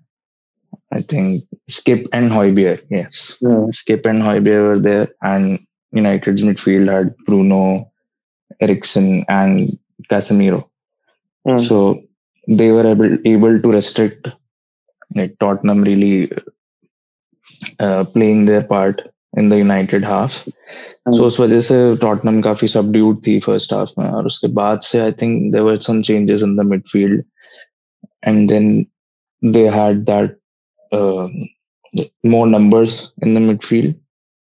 I 0.92 1.02
think 1.02 1.44
Skip 1.68 2.06
and 2.12 2.30
Højbjerg. 2.30 2.80
Yes. 2.90 3.36
Hmm. 3.40 3.70
Skip 3.72 4.06
and 4.06 4.22
Højbjerg 4.22 4.62
were 4.68 4.80
there, 4.80 5.08
and 5.22 5.58
United's 5.92 6.42
midfield 6.42 6.88
had 6.94 7.14
Bruno, 7.26 7.90
Eriksen, 8.60 9.24
and 9.28 9.78
Casemiro. 10.10 10.70
Hmm. 11.46 11.58
So 11.58 12.02
they 12.48 12.70
were 12.70 12.86
able 12.94 13.18
able 13.34 13.60
to 13.60 13.72
restrict 13.78 14.28
like 15.14 15.38
Tottenham 15.38 15.82
really 15.82 16.32
uh, 17.78 18.04
playing 18.04 18.46
their 18.46 18.62
part 18.62 19.02
in 19.39 19.49
the 19.49 19.53
United 19.53 20.05
half 20.05 20.31
so 20.31 21.25
उस 21.25 21.39
वजह 21.39 21.61
से 21.69 21.75
Tottenham 22.01 22.41
काफी 22.41 22.67
subdued 22.67 23.25
थी 23.27 23.39
first 23.45 23.73
half 23.73 23.91
में 23.99 24.05
और 24.09 24.25
उसके 24.25 24.47
बाद 24.61 24.81
से 24.91 24.99
I 24.99 25.11
think 25.21 25.51
there 25.51 25.63
were 25.63 25.77
some 25.87 26.01
changes 26.09 26.43
in 26.43 26.55
the 26.57 26.65
midfield 26.69 27.23
and 28.27 28.47
then 28.49 28.85
they 29.43 29.67
had 29.69 30.03
that 30.11 30.39
more 32.23 32.47
numbers 32.47 33.11
in 33.21 33.33
the 33.33 33.39
midfield 33.39 33.95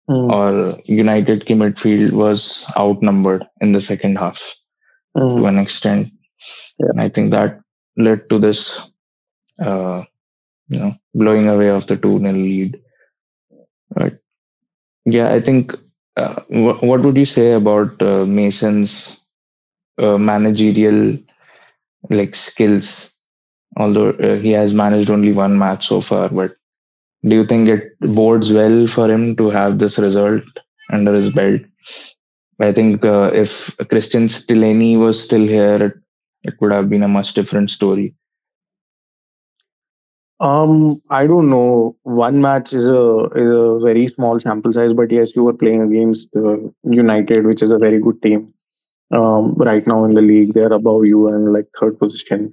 mm. 0.10 0.32
or 0.32 0.80
United 0.86 1.46
की 1.48 1.56
midfield 1.56 2.12
was 2.12 2.66
outnumbered 2.78 3.46
in 3.62 3.72
the 3.72 3.82
second 3.82 4.18
half 4.18 4.42
mm. 5.18 5.38
to 5.38 5.46
an 5.46 5.60
extent. 5.60 6.12
Yeah. 6.80 6.88
And 6.90 7.02
I 7.02 7.10
think 7.10 7.32
that 7.32 7.60
led 7.98 8.30
to 8.30 8.40
this, 8.40 8.82
uh, 9.60 10.04
you 10.70 10.80
know, 10.80 10.94
blowing 11.14 11.48
away 11.48 11.70
of 11.70 11.88
the 11.88 11.98
2 11.98 12.20
0 12.20 12.32
lead. 12.32 12.82
But 13.92 14.19
yeah, 15.05 15.33
I 15.33 15.41
think. 15.41 15.75
Uh, 16.17 16.41
wh- 16.49 16.83
what 16.83 17.01
would 17.03 17.17
you 17.17 17.25
say 17.25 17.53
about 17.53 18.01
uh, 18.03 18.25
Mason's 18.27 19.19
uh, 19.99 20.19
managerial 20.19 21.19
like 22.11 22.35
skills? 22.37 23.15
Although 23.77 24.11
uh, 24.11 24.37
he 24.37 24.51
has 24.53 24.75
managed 24.75 25.11
only 25.11 25.33
one 25.33 25.59
match 25.59 25.89
so 25.89 26.01
far, 26.01 26.29
but 26.31 26.53
do 27.25 27.37
you 27.37 27.47
think 27.47 27.69
it 27.69 27.99
bodes 28.01 28.53
well 28.53 28.87
for 28.87 29.11
him 29.11 29.37
to 29.37 29.51
have 29.51 29.79
this 29.79 29.99
result 29.99 30.43
under 30.93 31.15
his 31.15 31.33
belt? 31.33 31.63
I 32.61 32.73
think 32.73 33.05
uh, 33.05 33.31
if 33.35 33.77
Cristian 33.91 34.29
Stellini 34.29 34.99
was 34.99 35.23
still 35.23 35.47
here, 35.47 35.83
it, 35.83 35.95
it 36.45 36.55
would 36.61 36.73
have 36.73 36.89
been 36.91 37.03
a 37.03 37.09
much 37.09 37.35
different 37.35 37.71
story. 37.71 38.15
Um, 40.41 41.03
I 41.11 41.27
don't 41.27 41.51
know. 41.51 41.97
One 42.03 42.41
match 42.41 42.73
is 42.73 42.87
a 42.87 43.25
is 43.37 43.49
a 43.51 43.79
very 43.83 44.07
small 44.09 44.41
sample 44.41 44.73
size, 44.73 44.95
but 44.95 45.11
yes, 45.11 45.37
you 45.37 45.45
were 45.45 45.53
playing 45.53 45.83
against 45.83 46.29
uh, 46.35 46.57
United, 46.83 47.45
which 47.45 47.63
is 47.63 47.71
a 47.71 47.79
very 47.79 48.01
good 48.01 48.23
team. 48.23 48.55
Um, 49.13 49.55
right 49.57 49.87
now 49.87 50.05
in 50.05 50.15
the 50.15 50.23
league, 50.23 50.55
they're 50.55 50.73
above 50.73 51.05
you 51.05 51.29
and 51.29 51.53
like 51.53 51.67
third 51.81 51.99
position, 51.99 52.53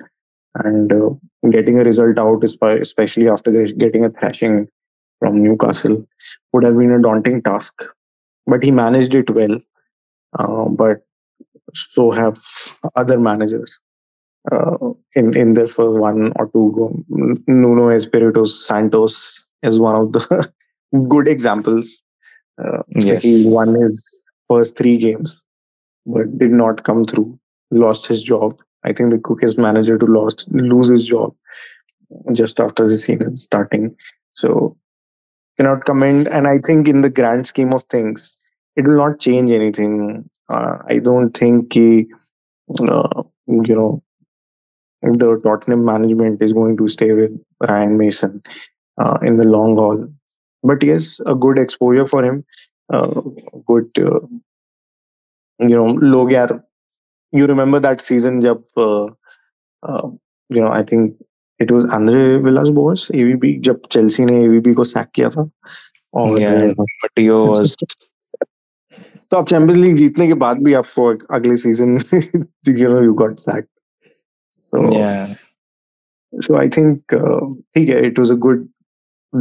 and 0.56 0.92
uh, 0.92 1.10
getting 1.52 1.80
a 1.80 1.84
result 1.84 2.20
out, 2.20 2.44
especially 2.44 3.30
after 3.30 3.52
getting 3.68 4.06
a 4.06 4.10
thrashing 4.10 4.68
from 5.20 5.42
Newcastle, 5.44 6.06
would 6.54 6.64
have 6.64 6.78
been 6.78 6.92
a 6.92 7.02
daunting 7.02 7.42
task. 7.42 7.84
But 8.48 8.64
he 8.64 8.72
managed 8.72 9.16
it 9.16 9.30
well. 9.30 9.60
Uh, 10.38 10.66
but 10.70 11.06
so 11.74 12.12
have 12.12 12.40
other 12.96 13.20
managers 13.20 13.82
uh, 14.52 14.78
in 15.16 15.36
in 15.36 15.54
there 15.54 15.68
for 15.68 16.00
one 16.00 16.34
or 16.36 16.50
two. 16.52 17.06
Nuno 17.48 17.90
Espirito 17.90 18.44
Santos 18.46 19.46
is 19.64 19.80
one 19.80 19.96
of 19.96 20.14
the 20.14 20.52
good 21.10 21.28
examples. 21.28 22.02
Uh, 22.64 22.84
yes. 22.96 23.24
He 23.24 23.46
won 23.46 23.76
his 23.76 24.24
first 24.50 24.78
three 24.78 24.98
games, 24.98 25.44
but 26.06 26.38
did 26.38 26.52
not 26.52 26.84
come 26.84 27.06
through. 27.06 27.40
Lost 27.72 28.08
his 28.08 28.24
job. 28.24 28.58
I 28.84 28.94
think 28.94 29.12
the 29.12 29.20
quickest 29.20 29.58
manager 29.58 29.98
to 29.98 30.06
lost 30.06 30.50
lose 30.52 30.88
his 30.88 31.06
job 31.06 31.36
just 32.32 32.60
after 32.60 32.88
the 32.88 32.98
season 32.98 33.36
starting. 33.36 33.96
So 34.34 34.78
cannot 35.58 35.86
comment. 35.86 36.28
And 36.28 36.48
I 36.48 36.60
think 36.60 36.88
in 36.88 37.02
the 37.02 37.10
grand 37.10 37.48
scheme 37.48 37.74
of 37.74 37.84
things, 37.84 38.38
it 38.76 38.88
will 38.88 38.98
not 38.98 39.20
change 39.20 39.52
anything. 39.52 40.30
Uh, 40.50 40.78
I 40.88 41.00
don't 41.00 41.36
think 41.36 41.74
he, 41.74 42.08
uh, 42.80 43.24
you 43.48 43.76
know, 43.76 44.04
the 45.03 45.41
Tottenham 45.45 45.85
management 45.85 46.43
is 46.43 46.53
going 46.53 46.77
to 46.77 46.89
stay 46.89 47.13
with 47.13 47.33
Ryan 47.69 47.99
Mason 47.99 48.43
uh, 48.99 49.19
in 49.23 49.37
the 49.37 49.45
long 49.45 49.77
haul. 49.77 50.09
But 50.63 50.83
yes, 50.83 51.21
a 51.27 51.35
good 51.35 51.59
exposure 51.59 52.07
for 52.07 52.25
him. 52.25 52.45
Uh, 52.93 53.21
good, 53.67 53.91
uh, 53.99 54.21
you 55.59 55.77
know, 55.77 55.95
Logyar. 55.95 56.63
You 57.33 57.47
remember 57.47 57.81
that 57.81 58.01
season, 58.01 58.41
jab, 58.41 58.63
uh, 58.77 59.07
uh, 59.83 60.09
you 60.51 60.61
know, 60.61 60.69
I 60.69 60.83
think 60.83 61.17
it 61.59 61.73
was 61.73 61.91
Andre 61.91 62.39
Villas-Boas, 62.39 63.11
AVB, 63.11 63.61
जब 63.61 63.81
Chelsea 63.91 64.25
ने 64.25 64.47
AVB 64.47 64.75
को 64.75 64.85
sack 64.85 65.09
किया 65.15 65.31
था 65.31 65.51
और 66.15 66.39
yeah, 66.39 66.75
was 67.19 67.77
तो 69.31 69.37
आप 69.37 69.49
champions 69.49 69.81
league 69.81 69.97
जीतने 69.97 70.27
के 70.27 70.35
बाद 70.35 70.63
भी 70.63 70.73
आपको 70.75 71.07
अगले 71.35 71.57
season 71.57 71.99
you 72.69 72.89
know 72.89 73.03
you 73.03 73.15
got 73.15 73.39
sac 73.39 73.67
so 74.74 74.92
yeah. 74.92 75.36
So 76.42 76.58
I 76.58 76.70
think 76.70 77.02
uh, 77.14 77.40
it 77.74 78.20
was 78.20 78.30
a 78.30 78.36
good 78.36 78.68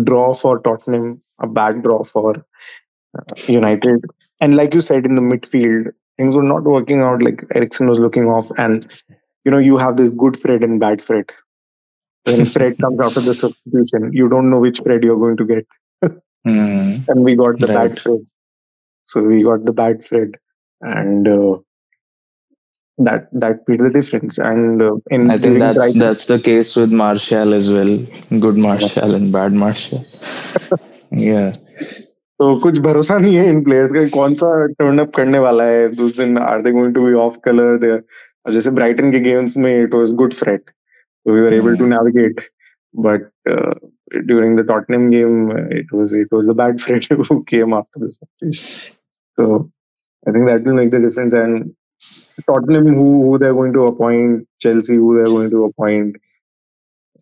draw 0.04 0.34
for 0.34 0.60
Tottenham, 0.60 1.20
a 1.40 1.46
bad 1.46 1.82
draw 1.82 2.04
for 2.04 2.36
uh, 3.18 3.34
United, 3.46 4.04
and 4.40 4.56
like 4.56 4.74
you 4.74 4.80
said 4.80 5.04
in 5.04 5.16
the 5.16 5.22
midfield, 5.22 5.92
things 6.16 6.36
were 6.36 6.42
not 6.42 6.64
working 6.64 7.00
out. 7.00 7.22
Like 7.22 7.44
Eriksen 7.54 7.88
was 7.88 7.98
looking 7.98 8.26
off, 8.26 8.50
and 8.56 8.86
you 9.44 9.50
know 9.50 9.58
you 9.58 9.76
have 9.76 9.96
this 9.96 10.10
good 10.10 10.38
Fred 10.38 10.62
and 10.62 10.78
bad 10.80 11.02
Fred. 11.02 11.32
When 12.24 12.44
Fred 12.54 12.78
comes 12.78 13.00
after 13.00 13.20
the 13.20 13.34
substitution, 13.34 14.12
you 14.12 14.28
don't 14.28 14.50
know 14.50 14.60
which 14.60 14.80
Fred 14.80 15.02
you're 15.02 15.18
going 15.18 15.36
to 15.36 15.44
get, 15.44 15.66
mm. 16.46 17.08
and 17.08 17.24
we 17.24 17.34
got 17.34 17.58
the 17.58 17.66
right. 17.68 17.90
bad 17.90 18.00
Fred. 18.00 18.26
So 19.04 19.22
we 19.22 19.42
got 19.42 19.64
the 19.64 19.72
bad 19.72 20.04
Fred, 20.04 20.36
and 20.80 21.26
uh, 21.28 21.58
that 22.97 23.27
that 23.33 23.67
made 23.67 23.79
the 23.79 23.89
difference. 23.89 24.37
And 24.37 24.81
uh, 24.81 24.95
in 25.09 25.31
I 25.31 25.37
think 25.37 25.41
during 25.43 25.59
that's 25.59 25.77
Brighton- 25.77 25.99
that's 25.99 26.25
the 26.25 26.39
case 26.39 26.75
with 26.75 26.91
Martial 26.91 27.53
as 27.53 27.71
well. 27.71 27.97
Good 28.39 28.57
Martial 28.57 29.15
and 29.15 29.31
bad 29.31 29.53
Martial. 29.53 30.05
Yeah. 31.11 31.51
तो 32.39 32.55
कुछ 32.59 32.77
भरोसा 32.79 33.17
नहीं 33.17 33.35
है 33.35 33.49
इन 33.49 33.63
players 33.63 33.91
का 33.93 34.03
कि 34.03 34.09
कौन 34.09 34.33
सा 34.35 34.47
turn 34.79 34.99
up 34.99 35.11
करने 35.15 35.39
वाला 35.39 35.63
है 35.63 35.87
दूसरे 35.95 36.25
दिन 36.25 36.37
are 36.37 36.61
they 36.61 36.71
going 36.71 36.93
to 36.93 37.05
be 37.05 37.13
of 37.23 37.37
colour 37.45 37.77
दे 37.83 37.91
और 37.91 38.53
जैसे 38.53 38.71
ब्राइटन 38.77 39.11
के 39.11 39.19
गेम्स 39.27 39.57
में 39.57 39.71
it 39.73 39.93
was 39.93 40.11
good 40.21 40.33
freight 40.43 40.71
so 41.25 41.33
we 41.33 41.41
were 41.45 41.53
able 41.55 41.75
to 41.79 41.87
navigate 41.89 42.39
but 42.93 43.25
uh, 43.55 43.73
during 44.29 44.55
the 44.59 44.63
Tottenham 44.69 45.03
game 45.11 45.35
uh, 45.57 45.65
it 45.81 45.91
was 45.97 46.13
it 46.21 46.31
was 46.37 46.47
the 46.47 46.55
bad 46.61 46.81
Fred 46.85 47.05
who 47.27 47.37
came 47.51 47.75
after 47.79 48.01
the 48.03 48.09
substitution 48.15 48.95
so 49.37 49.47
I 50.25 50.31
think 50.31 50.47
that 50.47 50.63
will 50.69 50.79
make 50.79 50.89
the 50.95 51.01
difference 51.03 51.37
and 51.41 51.69
Tottenham 52.46 52.94
who, 52.94 53.22
who 53.22 53.38
they're 53.38 53.54
going 53.54 53.72
to 53.72 53.86
appoint 53.86 54.46
Chelsea 54.60 54.94
who 54.96 55.16
they're 55.16 55.26
going 55.26 55.50
to 55.50 55.64
appoint 55.64 56.16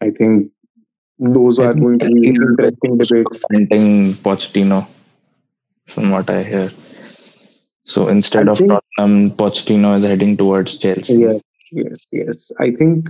I 0.00 0.10
think 0.10 0.50
those 1.18 1.58
I 1.58 1.66
are 1.66 1.72
think 1.72 1.84
going 1.84 1.98
to 2.00 2.10
be 2.10 2.28
interesting 2.28 2.98
debates 2.98 3.44
Appointing 3.44 4.14
Pochettino, 4.14 4.86
from 5.86 6.10
what 6.10 6.28
I 6.28 6.42
hear. 6.42 6.70
So 7.84 8.08
instead 8.08 8.48
I 8.48 8.52
of 8.52 8.58
think- 8.58 8.72
Tottenham, 8.72 9.30
Pochettino 9.30 9.96
is 9.98 10.04
heading 10.04 10.36
towards 10.36 10.76
Chelsea. 10.78 11.14
Yes, 11.14 11.40
yes, 11.70 12.06
yes. 12.12 12.52
I 12.58 12.72
think 12.72 13.08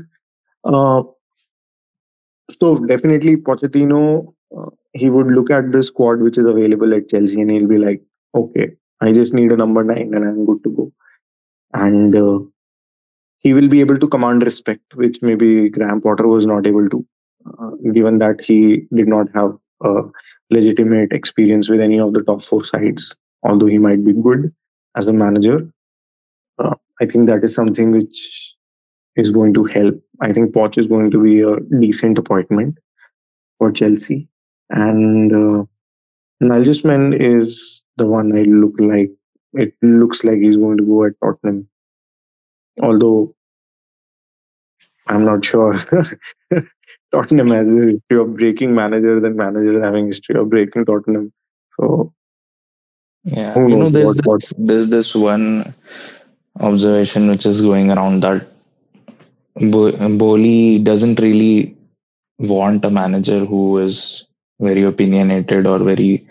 uh, 0.64 1.02
so. 2.60 2.76
Definitely, 2.84 3.36
Pochettino. 3.36 4.34
Uh, 4.56 4.70
he 4.92 5.08
would 5.10 5.28
look 5.28 5.50
at 5.50 5.72
the 5.72 5.82
squad 5.82 6.20
which 6.20 6.36
is 6.38 6.44
available 6.44 6.92
at 6.94 7.08
Chelsea, 7.08 7.40
and 7.40 7.50
he'll 7.50 7.66
be 7.66 7.78
like, 7.78 8.02
"Okay, 8.34 8.72
I 9.00 9.12
just 9.12 9.32
need 9.32 9.50
a 9.52 9.56
number 9.56 9.82
nine, 9.82 10.12
and 10.14 10.24
I'm 10.24 10.44
good 10.44 10.62
to 10.64 10.70
go." 10.70 10.92
And 11.75 12.16
uh, 12.16 12.39
he 13.41 13.53
will 13.53 13.68
be 13.68 13.81
able 13.81 13.99
to 13.99 14.09
command 14.09 14.43
respect, 14.43 14.83
which 14.95 15.20
maybe 15.20 15.68
Graham 15.68 16.01
Potter 16.01 16.27
was 16.27 16.47
not 16.47 16.66
able 16.66 16.89
to, 16.89 17.07
uh, 17.61 17.70
given 17.93 18.18
that 18.18 18.43
he 18.43 18.87
did 18.95 19.09
not 19.09 19.27
have 19.35 19.59
a 19.83 20.03
legitimate 20.51 21.12
experience 21.12 21.68
with 21.68 21.81
any 21.81 22.01
of 22.01 22.14
the 22.14 22.22
top 22.22 22.41
four 22.41 22.64
sides. 22.64 23.14
Although 23.43 23.66
he 23.66 23.79
might 23.79 24.03
be 24.05 24.14
good 24.14 24.55
as 24.97 25.07
a 25.07 25.12
manager, 25.12 25.68
uh, 26.59 26.75
I 27.01 27.07
think 27.07 27.27
that 27.27 27.45
is 27.45 27.55
something 27.55 27.91
which 27.91 28.55
is 29.16 29.31
going 29.31 29.53
to 29.55 29.64
help. 29.64 30.01
I 30.20 30.33
think 30.33 30.55
Poch 30.55 30.79
is 30.79 30.87
going 30.87 31.11
to 31.11 31.22
be 31.22 31.43
a 31.43 31.61
decent 31.79 32.18
appointment 32.18 32.79
for 33.59 33.70
Chelsea, 33.70 34.29
and 34.70 35.33
uh, 35.33 35.64
Nagelsmann 36.43 37.20
is 37.20 37.83
the 37.97 38.07
one 38.07 38.37
I 38.37 38.43
look 38.43 38.75
like. 38.79 39.11
It 39.55 39.74
looks 39.82 40.24
like 40.24 40.38
he's 40.38 40.57
going 40.59 40.76
to 40.78 40.84
go 40.84 41.05
at 41.05 41.12
Tottenham, 41.22 41.68
although 42.82 43.34
I'm 45.07 45.24
not 45.24 45.44
sure. 45.44 45.78
Tottenham 47.12 47.50
has 47.50 47.68
a 47.68 47.72
history 47.72 48.18
of 48.18 48.34
breaking 48.36 48.74
managers 48.74 49.22
and 49.24 49.36
managers 49.36 49.82
having 49.82 50.07
history 50.07 50.36
of 50.36 50.50
breaking 50.50 50.84
Tottenham. 50.86 51.32
So 51.78 52.12
Yeah, 53.24 53.55
Who 53.55 53.68
you 53.68 53.76
know, 53.76 53.90
there's 53.90 54.16
what- 54.24 54.40
this, 54.40 54.52
there's 54.59 54.88
this 54.88 55.14
one 55.14 55.74
observation 56.61 57.28
which 57.28 57.46
is 57.46 57.61
going 57.61 57.90
around 57.90 58.20
that 58.22 58.46
Bo- 59.57 59.92
Boehly 60.18 60.78
doesn't 60.80 61.20
really 61.20 61.76
want 62.38 62.84
a 62.84 62.90
manager 62.90 63.44
who 63.44 63.78
is 63.78 64.26
very 64.61 64.82
opinionated 64.82 65.66
or 65.66 65.78
very 65.78 66.26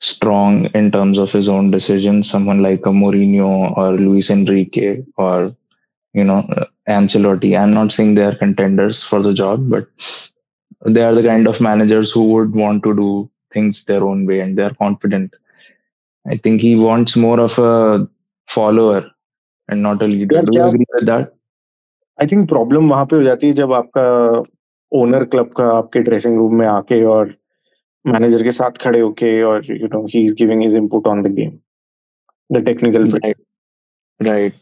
strong 0.00 0.66
in 0.74 0.90
terms 0.90 1.18
of 1.18 1.32
his 1.32 1.48
own 1.48 1.70
decisions. 1.70 2.30
Someone 2.30 2.62
like 2.62 2.86
a 2.86 2.90
Mourinho 2.90 3.76
or 3.76 3.92
Luis 3.92 4.30
Enrique 4.30 5.02
or 5.16 5.54
you 6.12 6.24
know 6.24 6.38
uh, 6.56 6.66
Ancelotti. 6.88 7.58
I'm 7.58 7.74
not 7.74 7.92
saying 7.92 8.14
they 8.14 8.24
are 8.24 8.34
contenders 8.34 9.02
for 9.02 9.22
the 9.22 9.34
job, 9.34 9.68
but 9.70 9.88
they 10.84 11.02
are 11.02 11.14
the 11.14 11.22
kind 11.22 11.48
of 11.48 11.60
managers 11.60 12.12
who 12.12 12.24
would 12.32 12.54
want 12.54 12.82
to 12.84 12.94
do 12.94 13.30
things 13.52 13.84
their 13.84 14.04
own 14.04 14.26
way 14.26 14.40
and 14.40 14.58
they 14.58 14.62
are 14.62 14.74
confident. 14.74 15.34
I 16.26 16.36
think 16.36 16.60
he 16.60 16.76
wants 16.76 17.16
more 17.16 17.40
of 17.40 17.58
a 17.58 18.08
follower 18.48 19.10
and 19.68 19.82
not 19.82 20.02
a 20.02 20.06
leader. 20.06 20.36
Yeah, 20.36 20.42
Do 20.42 20.50
you 20.52 20.60
yeah. 20.60 20.68
agree 20.68 20.86
with 20.94 21.06
that? 21.06 21.30
I 22.22 22.26
think 22.26 22.48
problem 22.48 22.90
वहां 22.90 23.06
पे 23.06 23.16
हो 23.16 23.22
जाती 23.22 23.46
है 23.46 23.52
जब 23.52 23.72
आपका 23.72 24.02
owner 24.92 25.24
club 25.24 25.52
का 25.56 25.64
आपके 25.76 26.00
dressing 26.08 26.36
room 26.36 26.54
में 26.54 26.66
आके 26.66 27.02
और 27.04 27.34
मैनेजर 28.07 28.43
के 28.43 28.51
साथ 28.51 28.77
खड़े 28.81 28.99
होके 28.99 29.41
और 29.43 29.71
you 29.71 29.87
know 29.93 30.05
he 30.13 30.23
is 30.25 30.33
giving 30.39 30.61
his 30.61 30.75
input 30.75 31.07
on 31.07 31.23
the 31.23 31.33
game 31.35 31.57
the 32.49 32.63
technical 32.65 33.09
right 33.11 33.37
right 34.19 34.53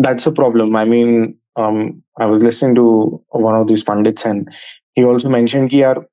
that's 0.00 0.28
a 0.28 0.30
problem 0.40 0.76
I 0.76 0.88
mean 0.88 1.34
um, 1.56 2.02
I 2.18 2.26
was 2.26 2.42
listening 2.42 2.74
to 2.76 3.22
one 3.30 3.54
of 3.54 3.68
these 3.68 3.82
pundits, 3.82 4.24
and 4.24 4.48
he 4.94 5.04
also 5.04 5.28
mentioned 5.28 5.70
कि 5.70 5.82
यार 5.82 6.04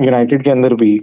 United 0.00 0.42
के 0.44 0.50
अंदर 0.50 0.74
भी 0.74 0.98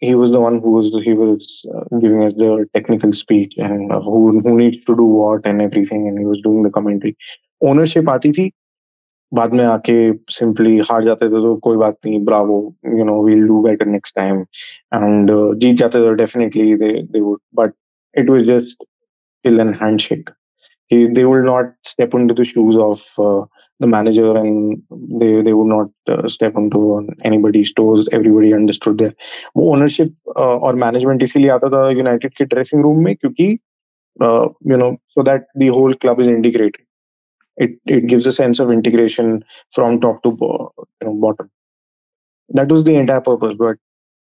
he 0.00 0.14
was 0.14 0.30
the 0.30 0.40
one 0.40 0.58
who 0.60 0.70
was 0.72 0.86
he 1.04 1.12
was 1.12 1.64
uh, 1.74 1.98
giving 2.00 2.24
us 2.24 2.34
the 2.34 2.66
technical 2.74 3.12
speech 3.12 3.56
and 3.56 3.92
uh, 3.92 4.00
who 4.00 4.40
who 4.40 4.56
needs 4.56 4.78
to 4.84 4.96
do 4.96 5.04
what 5.04 5.46
and 5.46 5.62
everything 5.62 6.08
and 6.08 6.18
he 6.18 6.24
was 6.24 6.40
doing 6.42 6.62
the 6.62 6.70
commentary 6.70 7.14
ownership 7.64 8.08
आती 8.10 8.32
थी 8.32 8.50
बाद 9.32 9.52
में 9.52 9.64
आके 9.64 9.96
simply 10.30 10.76
हार 10.90 11.04
जाते 11.04 11.26
थे 11.26 11.42
तो 11.42 11.54
कोई 11.62 11.76
बात 11.76 11.96
नहीं 12.06 12.24
bravo 12.24 12.58
you 12.98 13.04
know 13.04 13.22
we'll 13.24 13.46
do 13.46 13.60
better 13.62 13.86
next 13.86 14.16
time 14.16 14.40
and 14.94 15.30
जीत 15.56 15.76
जाते 15.76 16.04
थे 16.06 16.14
definitely 16.14 16.74
they 16.76 16.92
they 17.02 17.20
would 17.20 17.38
but 17.54 17.72
it 18.14 18.30
was 18.30 18.44
just 18.46 18.84
till 19.44 19.60
an 19.60 19.74
handshake 19.82 20.30
कि 20.90 21.06
they 21.08 21.24
would 21.24 21.44
not 21.46 21.74
step 21.84 22.14
in 22.16 22.28
to 22.28 22.34
the 22.34 22.42
shoes 22.44 22.76
of 22.78 23.04
the 23.80 23.84
manager 23.84 24.36
and 24.36 24.76
they 25.20 25.30
they 25.42 25.52
would 25.52 25.68
not 25.68 26.28
step 26.30 26.58
in 26.58 26.68
to 26.70 26.82
anybody 27.26 27.64
stores 27.64 28.08
everybody 28.14 28.52
understood 28.52 28.96
their 28.96 29.14
वो 29.56 29.70
ownership 29.72 30.28
और 30.38 30.74
management 30.76 31.22
इसीलिए 31.22 31.50
आता 31.50 31.68
था 31.68 31.88
United 31.90 32.34
के 32.34 32.44
dressing 32.44 32.82
room 32.82 33.04
में 33.04 33.14
क्योंकि 33.16 33.50
you 34.70 34.76
know 34.76 34.94
so 35.08 35.22
that 35.22 35.46
the 35.58 35.68
whole 35.70 35.92
club 35.94 36.20
is 36.20 36.30
integrated 36.30 36.84
It 37.56 37.78
it 37.86 38.06
gives 38.06 38.26
a 38.26 38.32
sense 38.32 38.60
of 38.60 38.70
integration 38.70 39.44
from 39.72 40.00
top 40.00 40.22
to 40.24 40.32
bo- 40.32 40.72
you 41.00 41.08
know 41.08 41.14
bottom. 41.14 41.50
That 42.50 42.68
was 42.70 42.84
the 42.84 42.96
entire 42.96 43.20
purpose. 43.20 43.56
But 43.58 43.76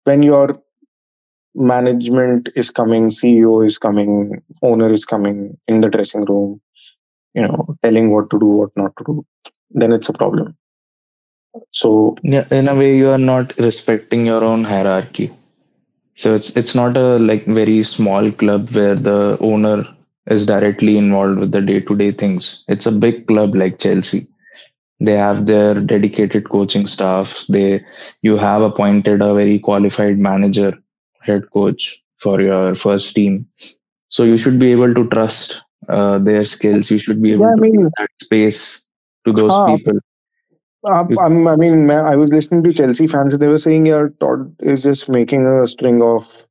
when 0.06 0.24
your 0.24 0.62
management 1.56 2.50
is 2.56 2.72
coming, 2.72 3.10
CEO 3.10 3.62
is 3.66 3.78
coming, 3.78 4.42
owner 4.62 4.92
is 4.92 5.06
coming 5.06 5.58
in 5.68 5.82
the 5.82 5.90
dressing 5.90 6.26
room, 6.26 6.62
you 7.34 7.42
know, 7.42 7.76
telling 7.84 8.12
what 8.12 8.30
to 8.32 8.40
do, 8.40 8.46
what 8.46 8.72
not 8.78 8.96
to 8.98 9.04
do, 9.06 9.26
then 9.72 9.92
it's 9.94 10.10
a 10.10 10.14
problem. 10.14 10.56
So 11.72 12.16
Yeah, 12.24 12.48
in 12.52 12.68
a 12.68 12.76
way, 12.76 12.98
you 12.98 13.10
are 13.12 13.18
not 13.18 13.58
respecting 13.58 14.26
your 14.26 14.44
own 14.44 14.64
hierarchy. 14.64 15.32
So 16.16 16.36
it's 16.36 16.56
it's 16.58 16.76
not 16.76 16.98
a 16.98 17.18
like 17.20 17.46
very 17.46 17.84
small 17.84 18.32
club 18.32 18.70
where 18.72 18.96
the 18.96 19.38
owner 19.42 19.86
is 20.28 20.46
directly 20.46 20.98
involved 20.98 21.40
with 21.40 21.52
the 21.52 21.62
day-to-day 21.62 22.12
things. 22.12 22.64
It's 22.68 22.86
a 22.86 22.92
big 22.92 23.28
club 23.28 23.56
like 23.56 23.80
Chelsea. 23.80 24.28
They 25.00 25.14
have 25.14 25.46
their 25.46 25.76
dedicated 25.76 26.50
coaching 26.50 26.88
staff. 26.88 27.46
They 27.50 27.84
you 28.22 28.38
have 28.38 28.62
appointed 28.62 29.22
a 29.22 29.34
very 29.34 29.60
qualified 29.60 30.18
manager, 30.18 30.74
head 31.22 31.44
coach 31.54 32.02
for 32.18 32.42
your 32.42 32.76
first 32.76 33.14
team. 33.16 33.48
So 34.10 34.24
you 34.24 34.38
should 34.38 34.60
be 34.60 34.72
able 34.72 34.94
to 34.94 35.08
trust 35.10 35.62
uh, 35.90 36.18
their 36.20 36.44
skills. 36.46 36.90
You 36.92 37.00
should 37.00 37.22
be 37.22 37.34
able 37.34 37.46
Yeah, 37.46 37.52
I 37.52 37.56
to 37.56 37.62
mean- 37.62 37.82
give 37.84 37.92
that 38.00 38.10
space 38.22 38.86
to 39.26 39.34
those 39.34 39.52
Huh. 39.52 39.78
people. 39.78 40.00
uh, 40.86 41.06
I'm, 41.20 41.48
I 41.48 41.56
mean, 41.56 41.90
I 41.92 42.16
was 42.16 42.32
listening 42.32 42.64
to 42.64 42.74
Chelsea 42.74 43.08
fans 43.08 43.34
and 43.34 43.42
they 43.42 43.48
were 43.48 43.58
saying, 43.58 43.86
yeah, 43.86 44.08
Todd 44.20 44.56
is 44.60 44.84
just 44.84 45.10
making 45.10 45.46
a 45.46 45.68
string 45.68 46.02
of 46.02 46.46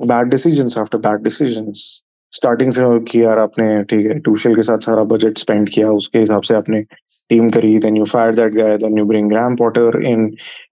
bad 0.00 0.30
decisions 0.30 0.76
after 0.76 0.98
bad 0.98 1.22
decisions. 1.22 2.02
Starting 2.36 2.72
से 2.72 2.98
कि 3.10 3.22
यार 3.22 3.38
आपने, 3.38 3.82
ठीक 3.84 4.06
है 4.06 4.18
tuition 4.18 4.54
के 4.54 4.62
साथ 4.62 4.86
सारा 4.86 5.04
budget 5.12 5.38
spend 5.38 5.68
किया, 5.68 5.90
उसके 5.92 6.18
हिसाब 6.18 6.42
से 6.42 6.54
आपने 6.54 6.82
टीम 7.30 7.48
करी 7.50 7.78
then 7.78 7.96
you 7.96 8.04
fire 8.04 8.34
that 8.34 8.52
guy 8.52 8.76
then 8.78 8.98
you 8.98 9.04
bring 9.04 9.28
Graham 9.30 9.56
Potter 9.56 10.02
in 10.06 10.26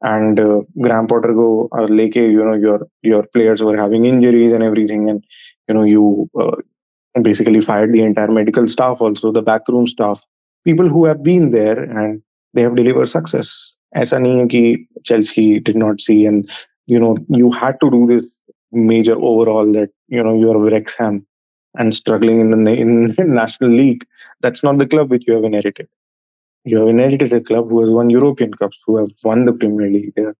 and 0.07 0.41
Graham 0.85 1.07
Potter 1.07 1.33
को 1.39 1.87
लेके 1.95 2.27
you 2.27 2.45
know 2.45 2.55
your 2.67 2.87
your 3.07 3.29
players 3.33 3.63
were 3.63 3.81
having 3.81 4.07
injuries 4.07 4.53
and 4.53 4.63
everything 4.63 5.09
and 5.09 5.21
you 5.71 5.75
know 5.75 5.85
you 5.85 6.29
basically 7.15 7.61
fire 7.61 7.91
the 7.91 7.97
entire 7.97 8.31
medical 8.31 8.67
staff 8.67 9.03
also 9.03 9.33
the 9.33 9.45
back 9.45 9.71
room 9.71 9.85
staff 9.87 10.23
people 10.67 10.89
who 10.91 11.05
have 11.07 11.19
been 11.23 11.51
there 11.51 11.83
and 11.83 12.19
they 12.55 12.63
have 12.63 12.75
deliver 12.75 13.07
success 13.07 13.53
ऐसा 13.97 14.19
नहीं 14.19 14.39
है 14.39 14.47
कि 14.47 14.87
Chelsea 15.07 15.49
did 15.59 15.77
not 15.77 16.01
see 16.01 16.23
and 16.25 16.45
you 16.91 17.01
know 17.01 17.15
you 17.39 17.51
had 17.63 17.75
to 17.81 17.89
do 17.89 18.07
this 18.09 18.25
major 18.87 19.15
overall 19.31 19.73
that 19.73 19.91
you 20.13 20.25
know 20.25 20.35
you 20.37 20.51
are 20.51 20.57
वेक्सैम 20.73 21.21
and 21.77 21.95
struggling 21.95 22.41
in 22.41 22.51
the 22.51 22.71
in 22.85 23.15
national 23.19 23.71
league. 23.71 24.07
That's 24.41 24.63
not 24.63 24.79
the 24.79 24.87
club 24.87 25.11
which 25.11 25.27
you 25.27 25.35
have 25.35 25.45
inherited. 25.45 25.89
You 26.65 26.79
have 26.79 26.89
inherited 26.89 27.33
a 27.33 27.41
club 27.41 27.69
who 27.69 27.81
has 27.81 27.91
won 27.91 28.11
European 28.11 28.55
Cups, 28.55 28.79
who 28.87 28.97
have 28.97 29.11
won 29.23 29.45
the 29.45 29.53
Premier 29.53 29.91
League. 29.91 30.15
Their 30.17 30.35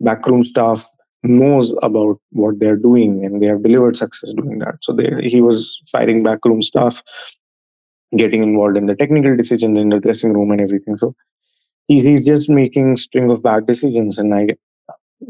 backroom 0.00 0.44
staff 0.44 0.88
knows 1.22 1.74
about 1.82 2.20
what 2.30 2.58
they're 2.58 2.76
doing 2.76 3.24
and 3.24 3.42
they 3.42 3.46
have 3.46 3.62
delivered 3.62 3.96
success 3.96 4.32
doing 4.34 4.58
that. 4.60 4.76
So 4.82 4.92
they, 4.92 5.10
he 5.22 5.40
was 5.40 5.80
firing 5.90 6.22
backroom 6.22 6.62
staff, 6.62 7.02
getting 8.16 8.42
involved 8.42 8.76
in 8.76 8.86
the 8.86 8.94
technical 8.94 9.36
decisions 9.36 9.78
in 9.78 9.88
the 9.88 10.00
dressing 10.00 10.32
room 10.32 10.50
and 10.50 10.60
everything. 10.60 10.96
So 10.96 11.14
he, 11.88 12.00
he's 12.00 12.24
just 12.24 12.48
making 12.48 12.96
string 12.96 13.30
of 13.30 13.42
bad 13.42 13.66
decisions 13.66 14.18
and 14.18 14.34
I 14.34 14.48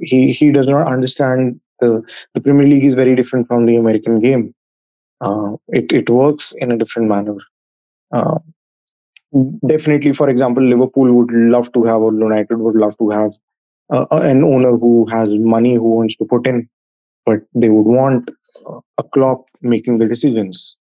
he 0.02 0.32
he 0.32 0.52
does 0.52 0.66
not 0.66 0.86
understand 0.86 1.60
the 1.80 2.02
the 2.34 2.40
Premier 2.40 2.66
League 2.66 2.84
is 2.84 2.94
very 2.94 3.14
different 3.16 3.46
from 3.46 3.66
the 3.66 3.76
American 3.76 4.20
game. 4.20 4.54
Uh, 5.20 5.56
it 5.68 5.92
it 5.92 6.10
works 6.10 6.52
in 6.58 6.72
a 6.72 6.76
different 6.78 7.08
manner. 7.08 7.36
Uh, 8.12 8.38
definitely, 9.66 10.12
for 10.12 10.28
example, 10.28 10.62
Liverpool 10.62 11.12
would 11.12 11.30
love 11.30 11.72
to 11.72 11.84
have, 11.84 12.00
or 12.00 12.12
United 12.12 12.56
would 12.58 12.76
love 12.76 12.96
to 12.98 13.10
have 13.10 13.32
uh, 13.90 14.06
an 14.12 14.44
owner 14.44 14.76
who 14.76 15.06
has 15.06 15.30
money 15.30 15.74
who 15.74 15.90
wants 15.96 16.16
to 16.16 16.24
put 16.24 16.46
in, 16.46 16.68
but 17.26 17.40
they 17.54 17.68
would 17.70 17.86
want 17.86 18.30
a 18.98 19.02
Klopp 19.04 19.46
making 19.62 19.98
the 19.98 20.06
decisions, 20.06 20.76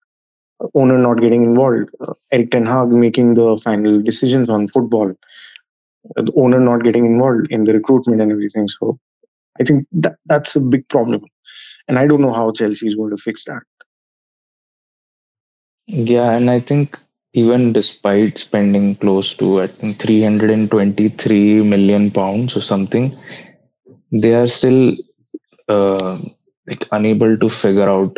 owner 0.74 0.98
not 0.98 1.20
getting 1.20 1.42
involved, 1.42 1.90
Erik 2.32 2.50
Ten 2.50 2.66
Hag 2.66 2.88
making 2.88 3.34
the 3.34 3.58
final 3.64 4.02
decisions 4.02 4.48
on 4.48 4.68
football, 4.68 5.14
the 6.16 6.32
owner 6.36 6.60
not 6.60 6.84
getting 6.84 7.06
involved 7.06 7.48
in 7.50 7.64
the 7.64 7.72
recruitment 7.74 8.20
and 8.20 8.32
everything. 8.32 8.68
So 8.68 8.98
I 9.60 9.64
think 9.64 9.86
that 9.92 10.16
that's 10.26 10.56
a 10.56 10.60
big 10.60 10.88
problem, 10.88 11.22
and 11.88 11.98
I 11.98 12.06
don't 12.06 12.22
know 12.22 12.34
how 12.34 12.52
Chelsea 12.52 12.86
is 12.86 12.96
going 12.96 13.10
to 13.10 13.16
fix 13.16 13.44
that. 13.44 13.62
Yeah, 15.86 16.30
and 16.32 16.50
I 16.50 16.60
think 16.60 16.98
even 17.34 17.72
despite 17.72 18.38
spending 18.38 18.96
close 18.96 19.34
to 19.36 19.62
I 19.62 19.66
think 19.66 19.98
323 20.00 21.62
million 21.62 22.10
pounds 22.10 22.56
or 22.56 22.60
something, 22.62 23.16
they 24.12 24.34
are 24.34 24.46
still 24.48 24.94
uh, 25.68 26.18
like 26.68 26.88
unable 26.92 27.36
to 27.38 27.48
figure 27.50 27.88
out 27.88 28.16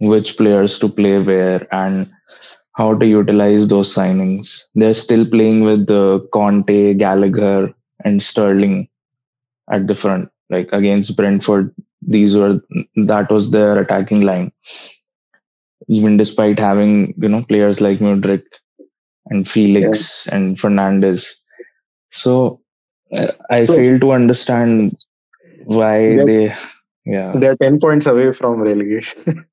which 0.00 0.36
players 0.36 0.78
to 0.80 0.88
play 0.88 1.22
where 1.22 1.66
and 1.74 2.10
how 2.76 2.96
to 2.98 3.06
utilize 3.06 3.68
those 3.68 3.94
signings. 3.94 4.60
They're 4.74 4.94
still 4.94 5.26
playing 5.26 5.62
with 5.64 5.86
the 5.86 6.28
Conte, 6.32 6.94
Gallagher, 6.94 7.74
and 8.04 8.22
Sterling 8.22 8.88
at 9.70 9.86
the 9.86 9.94
front, 9.94 10.30
like 10.50 10.70
against 10.72 11.16
Brentford. 11.16 11.74
These 12.02 12.36
were 12.36 12.60
that 12.96 13.30
was 13.30 13.50
their 13.50 13.78
attacking 13.80 14.22
line 14.22 14.52
even 15.88 16.16
despite 16.16 16.58
having 16.58 17.14
you 17.18 17.28
know 17.28 17.42
players 17.42 17.80
like 17.80 17.98
Mudryk 17.98 18.44
and 19.26 19.48
Felix 19.48 20.26
yeah. 20.26 20.36
and 20.36 20.58
Fernandez. 20.58 21.36
So 22.10 22.60
uh, 23.12 23.28
I 23.50 23.66
so, 23.66 23.76
fail 23.76 23.98
to 24.00 24.12
understand 24.12 24.96
why 25.64 26.24
they 26.24 26.54
yeah 27.04 27.32
they're 27.32 27.56
10 27.56 27.80
points 27.80 28.06
away 28.06 28.32
from 28.32 28.60
relegation. 28.60 29.46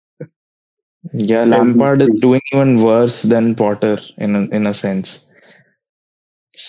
yeah, 1.14 1.44
Lampard 1.54 2.02
is 2.02 2.10
doing 2.20 2.42
even 2.54 2.82
worse 2.84 3.22
than 3.24 3.56
Potter 3.56 4.00
in 4.18 4.36
a, 4.36 4.42
in 4.56 4.68
a 4.68 4.74
sense. 4.74 5.24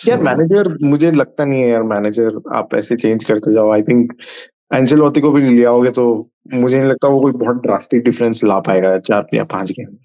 Yeah, 0.05 0.17
यार 0.17 0.23
manager 0.23 0.69
मुझे 0.85 1.11
लगता 1.11 1.45
नहीं 1.45 1.63
है 1.63 1.69
यार 1.69 1.83
manager 1.83 2.41
आप 2.55 2.75
ऐसे 2.75 2.97
change 2.97 3.25
करते 3.25 3.53
जाओ 3.53 3.71
आई 3.73 3.83
थिंक 3.83 4.13
एंचेलोटी 4.71 5.21
को 5.21 5.31
भी 5.31 5.41
लिया 5.43 5.71
होगे 5.71 5.91
तो 5.91 6.05
मुझे 6.55 6.79
नहीं 6.79 6.89
लगता 6.89 7.09
वो 7.09 7.21
कोई 7.21 7.33
बहुत 7.33 7.63
ड्रास्टिक 7.63 8.03
डिफरेंस 8.05 8.45
ला 8.45 8.59
पाएगा 8.61 8.99
चार 8.99 9.27
या 9.35 9.45
पाँच 9.45 9.71
गेम 9.71 9.89
में। 9.91 9.99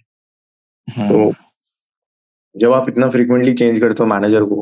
हाँ। 0.87 1.09
तो 1.09 1.33
जब 2.55 2.73
आप 2.73 2.89
इतना 2.89 3.09
फ्रीक्वेंटली 3.09 3.53
चेंज 3.53 3.79
करते 3.79 4.03
हो 4.03 4.09
मैनेजर 4.09 4.43
को 4.43 4.61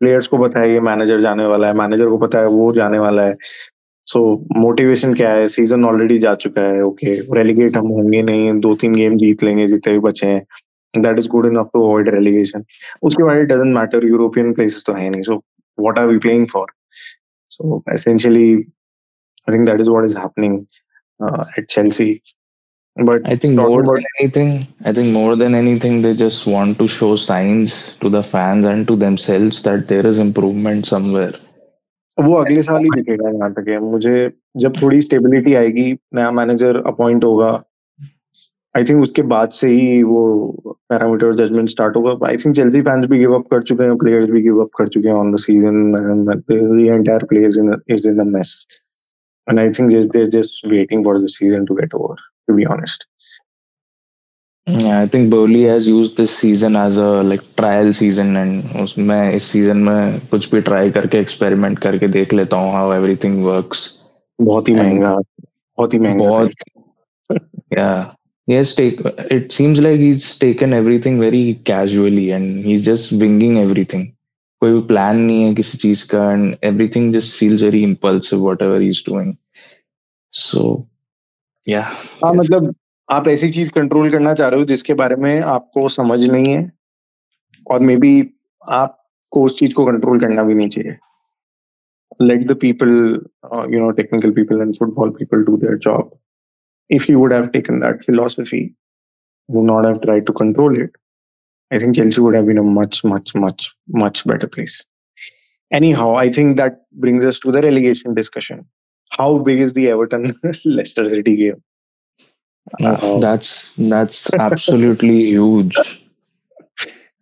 प्लेयर्स 0.00 0.26
को 0.26 0.38
पता 0.38 0.60
है 0.60 0.72
ये 0.72 0.80
मैनेजर 0.80 1.20
जाने 1.20 1.46
वाला 1.46 1.66
है 1.66 1.74
मैनेजर 1.74 2.08
को 2.08 2.18
पता 2.18 2.38
है 2.38 2.46
वो 2.46 2.72
जाने 2.72 2.98
वाला 2.98 3.22
है 3.22 3.36
सो 4.06 4.18
so, 4.18 4.56
मोटिवेशन 4.56 5.14
क्या 5.14 5.32
है? 5.32 5.48
सीज़न 5.48 5.84
ऑलरेडी 5.84 6.18
जा 6.18 6.34
चुका 6.34 6.62
है 6.62 6.82
ओके 6.82 7.14
रेलीगेट 7.36 7.76
हम 7.76 7.86
होंगे 7.88 8.22
नहीं 8.22 8.52
दो 8.60 8.74
तीन 8.74 8.94
गेम 8.94 9.16
जीत 9.16 9.42
लेंगे 9.42 9.66
जितने 9.66 9.92
भी 9.92 9.98
बचे 9.98 10.26
हैं 10.26 11.02
that 11.02 11.18
is 11.18 11.28
good 11.28 11.46
enough 11.46 11.68
to 11.72 11.84
avoid 11.84 12.08
relegation 12.08 12.64
उसके 13.02 13.22
बाद 13.22 13.38
it 13.38 13.48
doesn't 13.48 13.74
matter 13.74 14.06
European 14.06 14.52
places 14.52 14.84
तो 14.86 14.92
है 14.92 15.08
नहीं 15.10 15.22
so 15.22 15.36
what 15.78 15.98
are 15.98 16.06
we 16.06 16.18
playing 16.18 16.46
for 16.46 16.72
so 17.50 17.82
essentially 17.92 18.54
I 19.47 19.57
think 19.57 19.69
that 19.69 19.81
is 19.81 19.87
what 19.87 20.09
is 20.09 20.17
happening 20.17 20.63
uh, 21.19 21.45
at 21.57 21.69
Chelsea. 21.69 22.21
But 22.97 23.27
I 23.27 23.35
think 23.35 23.55
more 23.55 23.81
about, 23.81 23.95
than 23.95 24.05
anything, 24.19 24.67
I 24.83 24.91
think 24.91 25.13
more 25.13 25.35
than 25.35 25.53
anything, 25.53 26.01
they 26.01 26.15
just 26.15 26.47
want 26.47 26.79
to 26.79 26.87
show 26.87 27.15
signs 27.15 27.93
to 28.01 28.09
the 28.09 28.23
fans 28.23 28.65
and 28.65 28.87
to 28.87 28.95
themselves 28.95 29.61
that 29.63 29.87
there 29.87 30.05
is 30.05 30.19
improvement 30.19 30.87
somewhere. 30.87 31.33
वो 32.17 32.33
अगले 32.33 32.61
साल 32.63 32.83
ही 32.83 32.89
दिखेगा 32.91 33.29
यहाँ 33.29 33.51
तक 33.53 33.67
है 33.69 33.79
मुझे 33.79 34.13
जब 34.61 34.81
थोड़ी 34.81 35.01
स्टेबिलिटी 35.01 35.53
आएगी 35.55 35.91
नया 36.15 36.29
मैनेजर 36.31 36.77
अपॉइंट 36.87 37.23
होगा 37.23 37.49
आई 38.75 38.83
थिंक 38.83 39.01
उसके 39.01 39.21
बाद 39.33 39.49
से 39.57 39.67
ही 39.67 40.01
वो 40.03 40.23
पैरामीटर 40.89 41.33
जजमेंट 41.43 41.69
स्टार्ट 41.69 41.95
होगा 41.95 42.27
आई 42.27 42.37
थिंक 42.45 42.55
चेल्सी 42.55 42.81
फैंस 42.87 43.05
भी 43.09 43.19
गिव 43.19 43.35
अप 43.35 43.45
कर 43.51 43.61
चुके 43.69 43.83
हैं 43.83 43.97
प्लेयर्स 43.97 44.29
भी 44.29 44.41
गिव 44.41 44.61
अप 44.63 44.69
कर 44.77 44.87
चुके 44.95 45.07
हैं 45.07 45.15
on 45.15 45.31
the 45.33 45.39
season 45.45 45.91
the 46.25 46.41
entire 46.79 47.25
players 47.25 47.57
in 47.57 47.73
is 47.89 48.07
in 48.07 48.19
a 48.19 48.29
mess 48.31 48.57
and 49.46 49.60
I 49.60 49.72
think 49.72 49.92
they're 50.12 50.28
just 50.28 50.60
waiting 50.64 51.02
for 51.02 51.20
the 51.20 51.28
season 51.28 51.66
to 51.66 51.76
get 51.76 51.94
over, 51.94 52.16
to 52.48 52.54
be 52.54 52.66
honest. 52.66 53.06
Yeah, 54.66 55.00
I 55.00 55.08
think 55.08 55.28
Boehly 55.28 55.62
has 55.64 55.88
used 55.88 56.16
this 56.16 56.36
season 56.38 56.76
as 56.76 56.96
a 56.96 57.22
like 57.22 57.40
trial 57.56 57.92
season. 57.92 58.36
And 58.36 58.64
उसमें 58.82 59.32
इस 59.34 59.44
season 59.44 59.76
में 59.76 60.20
कुछ 60.30 60.50
भी 60.50 60.60
try 60.62 60.90
करके 60.94 61.22
experiment 61.24 61.80
करके 61.82 62.08
देख 62.08 62.32
लेता 62.32 62.56
हूँ 62.56 62.72
how 62.72 62.92
everything 62.92 63.42
works. 63.42 63.98
बहुत 64.40 64.68
ही 64.68 64.74
महंगा 64.74 65.14
बहुत 65.14 65.94
ही 65.94 65.98
महंगा 65.98 66.28
बहुत 66.28 66.50
या 67.78 68.16
yes 68.50 68.74
take 68.74 69.02
it 69.30 69.52
seems 69.52 69.80
like 69.80 70.00
he's 70.00 70.38
taken 70.38 70.72
everything 70.72 71.18
very 71.20 71.54
casually 71.70 72.30
and 72.30 72.64
he's 72.64 72.82
just 72.82 73.12
winging 73.12 73.58
everything. 73.58 74.06
कोई 74.62 74.72
भी 74.72 74.80
प्लान 74.86 75.16
नहीं 75.18 75.42
है 75.42 75.54
किसी 75.54 75.78
चीज़ 75.78 76.04
का 76.08 76.32
and 76.32 76.54
everything 76.64 77.12
just 77.12 77.38
feel 77.38 77.56
very 77.64 77.82
impulse 77.82 78.32
whatever 78.62 78.82
is 78.82 79.02
doing 79.06 79.34
so 80.32 80.62
yeah 81.66 81.80
हाँ 82.24 82.32
मतलब 82.34 82.74
आप 83.08 83.28
ऐसी 83.28 83.48
चीज़ 83.50 83.70
कंट्रोल 83.70 84.10
करना 84.10 84.34
चाह 84.34 84.48
रहे 84.48 84.60
हो 84.60 84.66
जिसके 84.66 84.94
बारे 84.94 85.16
में 85.16 85.40
आपको 85.40 85.88
समझ 85.88 86.24
नहीं 86.24 86.52
है 86.52 86.60
और 87.66 87.80
मे 87.80 87.96
बी 87.96 88.12
आपको 88.62 89.44
उस 89.44 89.58
चीज़ 89.58 89.74
को 89.74 89.86
कंट्रोल 89.86 90.20
करना 90.20 90.42
भी 90.42 90.54
नहीं 90.54 90.68
चाहिए। 90.68 90.96
Let 92.22 92.46
the 92.48 92.56
people 92.60 92.88
you 93.70 93.80
know 93.80 93.90
technical 94.00 94.30
people 94.32 94.60
and 94.60 94.74
football 94.76 95.10
people 95.18 95.44
do 95.44 95.56
their 95.56 95.76
job 95.78 96.18
if 96.90 97.10
you 97.12 97.18
would 97.18 97.32
have 97.32 97.46
taken 97.48 97.80
that 97.80 98.02
philosophy 98.02 98.64
would 99.48 99.66
not 99.66 99.86
have 99.86 99.98
tried 99.98 100.26
to 100.26 100.32
control 100.32 100.80
it 100.82 100.96
I 101.72 101.78
think 101.78 101.96
Chelsea 101.96 102.20
would 102.20 102.34
have 102.34 102.46
been 102.46 102.58
a 102.58 102.62
much, 102.62 103.02
much, 103.02 103.34
much, 103.34 103.74
much 103.88 104.26
better 104.26 104.46
place. 104.46 104.84
Anyhow, 105.72 106.14
I 106.14 106.30
think 106.30 106.58
that 106.58 106.82
brings 106.92 107.24
us 107.24 107.38
to 107.40 107.50
the 107.50 107.62
relegation 107.62 108.14
discussion. 108.14 108.66
How 109.10 109.38
big 109.38 109.58
is 109.58 109.72
the 109.72 109.88
Everton 109.88 110.38
Leicester 110.64 111.08
City 111.08 111.36
game? 111.36 111.62
Uh, 112.80 113.18
that's 113.18 113.74
that's 113.76 114.32
absolutely 114.34 115.24
huge. 115.30 115.74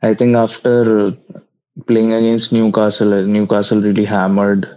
I 0.03 0.15
think 0.15 0.37
after 0.37 1.17
playing 1.87 2.13
against 2.13 2.53
Newcastle, 2.53 3.25
Newcastle 3.25 3.81
really 3.81 4.05
hammered 4.05 4.69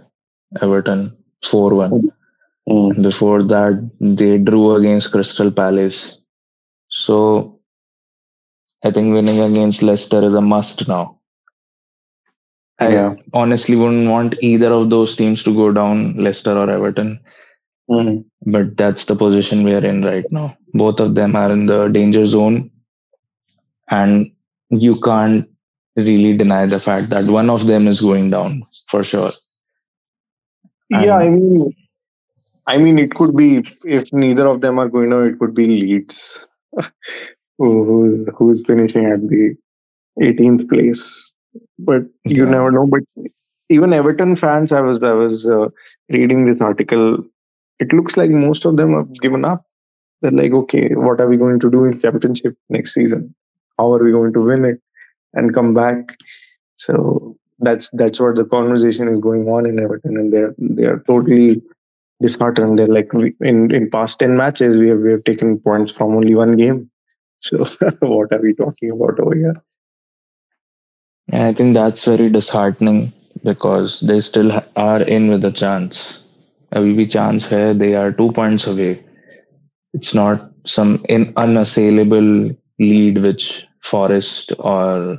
Everton 0.60 1.16
4 1.44 1.74
1. 1.74 2.12
Mm. 2.68 3.02
Before 3.02 3.42
that, 3.42 3.90
they 4.00 4.38
drew 4.38 4.74
against 4.76 5.10
Crystal 5.10 5.50
Palace. 5.50 6.20
So 6.90 7.53
I 8.84 8.90
think 8.90 9.14
winning 9.14 9.40
against 9.40 9.82
Leicester 9.82 10.22
is 10.22 10.34
a 10.34 10.42
must 10.42 10.86
now. 10.86 11.18
I 12.78 12.92
yeah. 12.92 13.14
honestly 13.32 13.76
wouldn't 13.76 14.10
want 14.10 14.34
either 14.42 14.70
of 14.72 14.90
those 14.90 15.16
teams 15.16 15.42
to 15.44 15.54
go 15.54 15.72
down, 15.72 16.16
Leicester 16.16 16.56
or 16.56 16.70
Everton. 16.70 17.20
Mm-hmm. 17.90 18.50
But 18.50 18.76
that's 18.76 19.06
the 19.06 19.16
position 19.16 19.64
we 19.64 19.74
are 19.74 19.84
in 19.84 20.04
right 20.04 20.24
now. 20.30 20.56
Both 20.74 21.00
of 21.00 21.14
them 21.14 21.34
are 21.36 21.50
in 21.50 21.66
the 21.66 21.88
danger 21.88 22.26
zone. 22.26 22.70
And 23.88 24.32
you 24.70 25.00
can't 25.00 25.48
really 25.96 26.36
deny 26.36 26.66
the 26.66 26.80
fact 26.80 27.10
that 27.10 27.30
one 27.30 27.48
of 27.48 27.66
them 27.66 27.86
is 27.86 28.00
going 28.00 28.30
down 28.30 28.64
for 28.90 29.04
sure. 29.04 29.32
And 30.90 31.04
yeah, 31.04 31.16
I 31.16 31.28
mean, 31.28 31.74
I 32.66 32.78
mean, 32.78 32.98
it 32.98 33.14
could 33.14 33.36
be 33.36 33.64
if 33.84 34.12
neither 34.12 34.46
of 34.46 34.60
them 34.60 34.78
are 34.78 34.88
going 34.88 35.10
down, 35.10 35.26
it 35.28 35.38
could 35.38 35.54
be 35.54 35.66
Leeds. 35.66 36.44
who, 37.58 37.84
who's 37.84 38.28
who's 38.36 38.62
finishing 38.66 39.06
at 39.06 39.20
the 39.28 39.54
18th 40.20 40.66
place. 40.66 41.34
But 41.78 42.02
you 42.24 42.44
Yeah. 42.44 42.50
never 42.50 42.70
know. 42.72 42.86
But 42.86 43.02
even 43.70 43.92
Everton 43.92 44.36
fans, 44.36 44.72
I 44.72 44.80
was 44.80 45.02
I 45.02 45.12
was 45.12 45.46
uh, 45.46 45.68
reading 46.08 46.46
this 46.46 46.60
article. 46.60 47.24
It 47.80 47.92
looks 47.92 48.16
like 48.16 48.30
most 48.30 48.64
of 48.66 48.76
them 48.76 48.94
have 48.94 49.12
given 49.20 49.44
up. 49.44 49.64
They're 50.22 50.32
like, 50.32 50.52
okay, 50.52 50.90
what 50.94 51.20
are 51.20 51.28
we 51.28 51.36
going 51.36 51.60
to 51.60 51.70
do 51.70 51.84
in 51.84 52.00
championship 52.00 52.56
next 52.70 52.94
season? 52.94 53.34
How 53.78 53.92
are 53.94 54.04
we 54.04 54.12
going 54.12 54.32
to 54.34 54.40
win 54.42 54.64
it 54.64 54.80
and 55.34 55.54
come 55.54 55.74
back? 55.74 56.16
So 56.76 57.36
that's 57.60 57.90
that's 57.90 58.20
what 58.20 58.36
the 58.36 58.44
conversation 58.44 59.08
is 59.08 59.20
going 59.20 59.48
on 59.48 59.66
in 59.68 59.80
Everton, 59.80 60.16
and 60.16 60.32
they're 60.32 60.54
they're 60.58 61.02
totally 61.06 61.62
disheartened. 62.22 62.78
They're 62.78 62.86
like, 62.86 63.12
we, 63.12 63.34
in 63.40 63.74
in 63.74 63.90
past 63.90 64.18
ten 64.20 64.36
matches, 64.36 64.76
we 64.76 64.88
have 64.88 65.00
we 65.00 65.12
have 65.12 65.24
taken 65.24 65.58
points 65.60 65.92
from 65.92 66.14
only 66.16 66.34
one 66.34 66.56
game. 66.56 66.90
So, 67.40 67.58
what 68.00 68.32
are 68.32 68.40
we 68.40 68.54
talking 68.54 68.90
about 68.90 69.20
over 69.20 69.34
here? 69.34 69.62
Yeah, 71.28 71.48
I 71.48 71.52
think 71.52 71.74
that's 71.74 72.04
very 72.04 72.30
disheartening 72.30 73.12
because 73.42 74.00
they 74.00 74.20
still 74.20 74.52
are 74.76 75.02
in 75.02 75.28
with 75.28 75.44
a 75.44 75.52
chance. 75.52 76.20
अभी 76.72 76.94
भी 76.96 77.10
chance 77.10 77.48
here; 77.50 77.74
They 77.74 77.94
are 77.94 78.12
two 78.12 78.32
points 78.32 78.66
away. 78.66 79.04
It's 79.94 80.14
not 80.14 80.50
some 80.66 81.04
in 81.08 81.32
unassailable 81.36 82.50
lead 82.78 83.18
which 83.18 83.66
Forest 83.82 84.52
or 84.58 85.18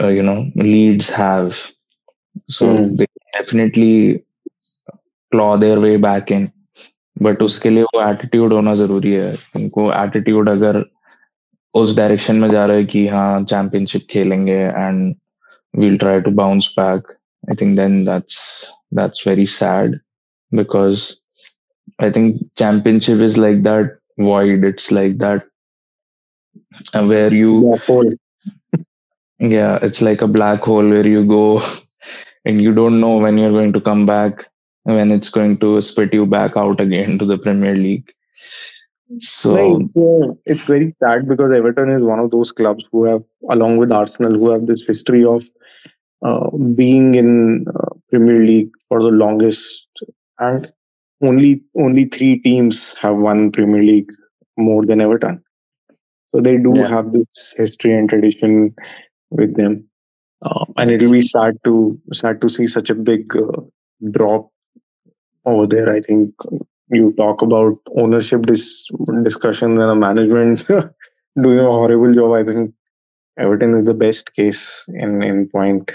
uh, 0.00 0.08
you 0.08 0.22
know 0.22 0.50
Leeds 0.56 1.10
have. 1.10 1.56
So 2.48 2.66
mm. 2.66 2.96
they 2.96 3.06
definitely 3.34 4.24
claw 5.32 5.56
their 5.56 5.80
way 5.80 5.96
back 5.96 6.30
in. 6.30 6.52
But 7.22 7.42
उसके 7.42 7.70
लिए 7.70 7.82
वो 7.82 8.00
attitude 8.10 8.52
होना 8.52 8.74
जरूरी 8.74 9.12
है 9.12 9.30
उनको 9.56 9.92
attitude 9.92 10.48
अगर 10.48 10.76
उस 11.81 11.95
direction 11.95 12.35
में 12.43 12.49
जा 12.49 12.65
रहा 12.65 12.77
है 12.77 12.85
कि 12.93 13.07
हाँ 13.07 13.43
चैंपियनशिप 13.53 14.07
खेलेंगे 14.11 14.59
and 14.63 15.15
we'll 15.81 15.97
try 16.01 16.13
to 16.25 16.31
bounce 16.39 16.65
back 16.79 17.07
i 17.51 17.55
think 17.59 17.75
then 17.79 17.93
that's 18.09 18.37
that's 18.99 19.23
very 19.29 19.45
sad 19.53 19.95
because 20.59 21.05
i 22.07 22.09
think 22.17 22.41
championship 22.63 23.23
is 23.29 23.37
like 23.45 23.63
that 23.69 23.91
void 24.29 24.63
it's 24.71 24.91
like 24.99 25.17
that 25.25 25.47
uh, 26.93 27.05
where 27.05 27.33
you 27.33 27.51
Yeah, 27.61 27.77
Paul. 27.85 28.13
yeah 29.39 29.79
it's 29.81 30.01
like 30.01 30.21
a 30.21 30.27
black 30.27 30.61
hole 30.61 30.87
where 30.89 31.07
you 31.07 31.25
go 31.25 31.61
and 32.45 32.61
you 32.61 32.73
don't 32.73 32.99
know 32.99 33.17
when 33.17 33.37
you're 33.37 33.51
going 33.51 33.73
to 33.73 33.81
come 33.81 34.05
back 34.05 34.45
when 34.83 35.11
it's 35.11 35.29
going 35.29 35.57
to 35.57 35.81
spit 35.81 36.13
you 36.13 36.25
back 36.25 36.57
out 36.57 36.79
again 36.79 37.17
to 37.19 37.25
the 37.25 37.37
premier 37.37 37.75
league 37.75 38.11
so 39.18 39.54
No, 39.54 39.80
it's, 39.80 39.96
uh, 39.96 40.34
it's 40.44 40.62
very 40.62 40.92
sad 40.96 41.28
because 41.28 41.52
Everton 41.54 41.90
is 41.90 42.02
one 42.02 42.18
of 42.18 42.30
those 42.30 42.52
clubs 42.52 42.84
who 42.92 43.04
have, 43.04 43.22
along 43.50 43.78
with 43.78 43.90
Arsenal, 43.92 44.32
who 44.32 44.50
have 44.50 44.66
this 44.66 44.84
history 44.86 45.24
of 45.24 45.44
uh, 46.24 46.50
being 46.74 47.14
in 47.14 47.64
uh, 47.74 47.94
Premier 48.10 48.44
League 48.44 48.70
for 48.88 49.02
the 49.02 49.08
longest, 49.08 49.88
and 50.38 50.72
only 51.22 51.62
only 51.76 52.06
three 52.06 52.38
teams 52.40 52.94
have 52.94 53.16
won 53.16 53.52
Premier 53.52 53.82
League 53.82 54.10
more 54.56 54.84
than 54.84 55.00
Everton. 55.00 55.42
So 56.28 56.40
they 56.40 56.56
do 56.58 56.74
Yeah. 56.76 56.88
have 56.88 57.12
this 57.12 57.54
history 57.56 57.94
and 57.94 58.08
tradition 58.08 58.74
with 59.30 59.56
them, 59.56 59.88
uh, 60.42 60.64
and 60.76 60.90
it'll 60.90 61.10
be 61.10 61.22
sad 61.22 61.58
to 61.64 61.98
sad 62.12 62.40
to 62.42 62.48
see 62.48 62.66
such 62.66 62.90
a 62.90 62.94
big 62.94 63.36
uh, 63.36 63.62
drop 64.10 64.50
over 65.44 65.66
there. 65.66 65.88
I 65.90 66.00
think 66.00 66.34
you 66.90 67.12
talk 67.16 67.42
about 67.42 67.78
ownership 67.96 68.42
dis- 68.46 68.88
discussions 69.22 69.78
and 69.80 69.90
a 69.90 69.94
management 69.94 70.66
doing 71.42 71.58
a 71.58 71.64
horrible 71.64 72.14
job. 72.14 72.32
I 72.32 72.44
think 72.44 72.74
Everton 73.38 73.74
is 73.78 73.86
the 73.86 73.94
best 73.94 74.34
case 74.34 74.84
in 74.88 75.22
in 75.22 75.48
point, 75.48 75.92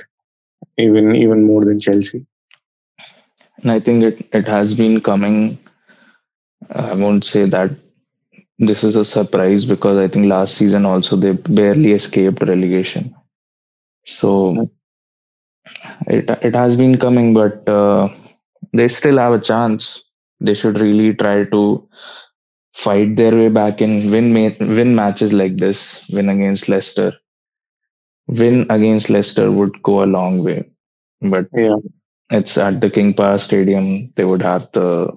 even 0.78 1.16
even 1.16 1.44
more 1.46 1.66
than 1.66 1.80
Chelsea. 1.80 2.26
and 3.62 3.72
i 3.72 3.80
think 3.80 4.04
it, 4.04 4.28
it 4.34 4.48
has 4.48 4.74
been 4.76 5.02
coming 5.02 5.58
i 6.70 6.94
won't 6.94 7.26
say 7.26 7.46
that 7.46 7.72
this 8.60 8.84
is 8.84 8.96
a 8.96 9.06
surprise 9.06 9.66
because 9.66 9.98
i 9.98 10.08
think 10.08 10.26
last 10.28 10.56
season 10.56 10.86
also 10.86 11.16
they 11.16 11.34
barely 11.34 11.92
escaped 11.94 12.42
relegation 12.42 13.14
so 14.06 14.70
it 16.08 16.30
it 16.50 16.56
has 16.56 16.76
been 16.78 16.98
coming 16.98 17.34
but 17.34 17.68
uh, 17.70 18.10
they 18.74 18.88
still 18.88 19.18
have 19.18 19.34
a 19.34 19.40
chance 19.52 20.04
they 20.40 20.54
should 20.54 20.80
really 20.80 21.14
try 21.14 21.46
to 21.46 21.88
fight 22.76 23.16
their 23.16 23.36
way 23.36 23.50
back 23.50 23.82
and 23.82 24.12
win 24.12 24.34
ma- 24.34 24.58
win 24.60 24.96
matches 24.96 25.34
like 25.34 25.58
this. 25.58 26.08
Win 26.10 26.30
against 26.30 26.70
leicester. 26.70 27.14
Win 28.28 28.66
against 28.70 29.10
leicester 29.10 29.52
would 29.52 29.82
go 29.84 30.04
a 30.04 30.06
long 30.06 30.44
way. 30.44 30.70
But 31.22 31.48
Yeah, 31.56 31.76
it's 32.30 32.58
at 32.58 32.82
the 32.82 32.90
king 32.90 33.14
power 33.14 33.38
stadium 33.38 34.12
they 34.16 34.26
would 34.26 34.42
have 34.42 34.70
the 34.74 35.12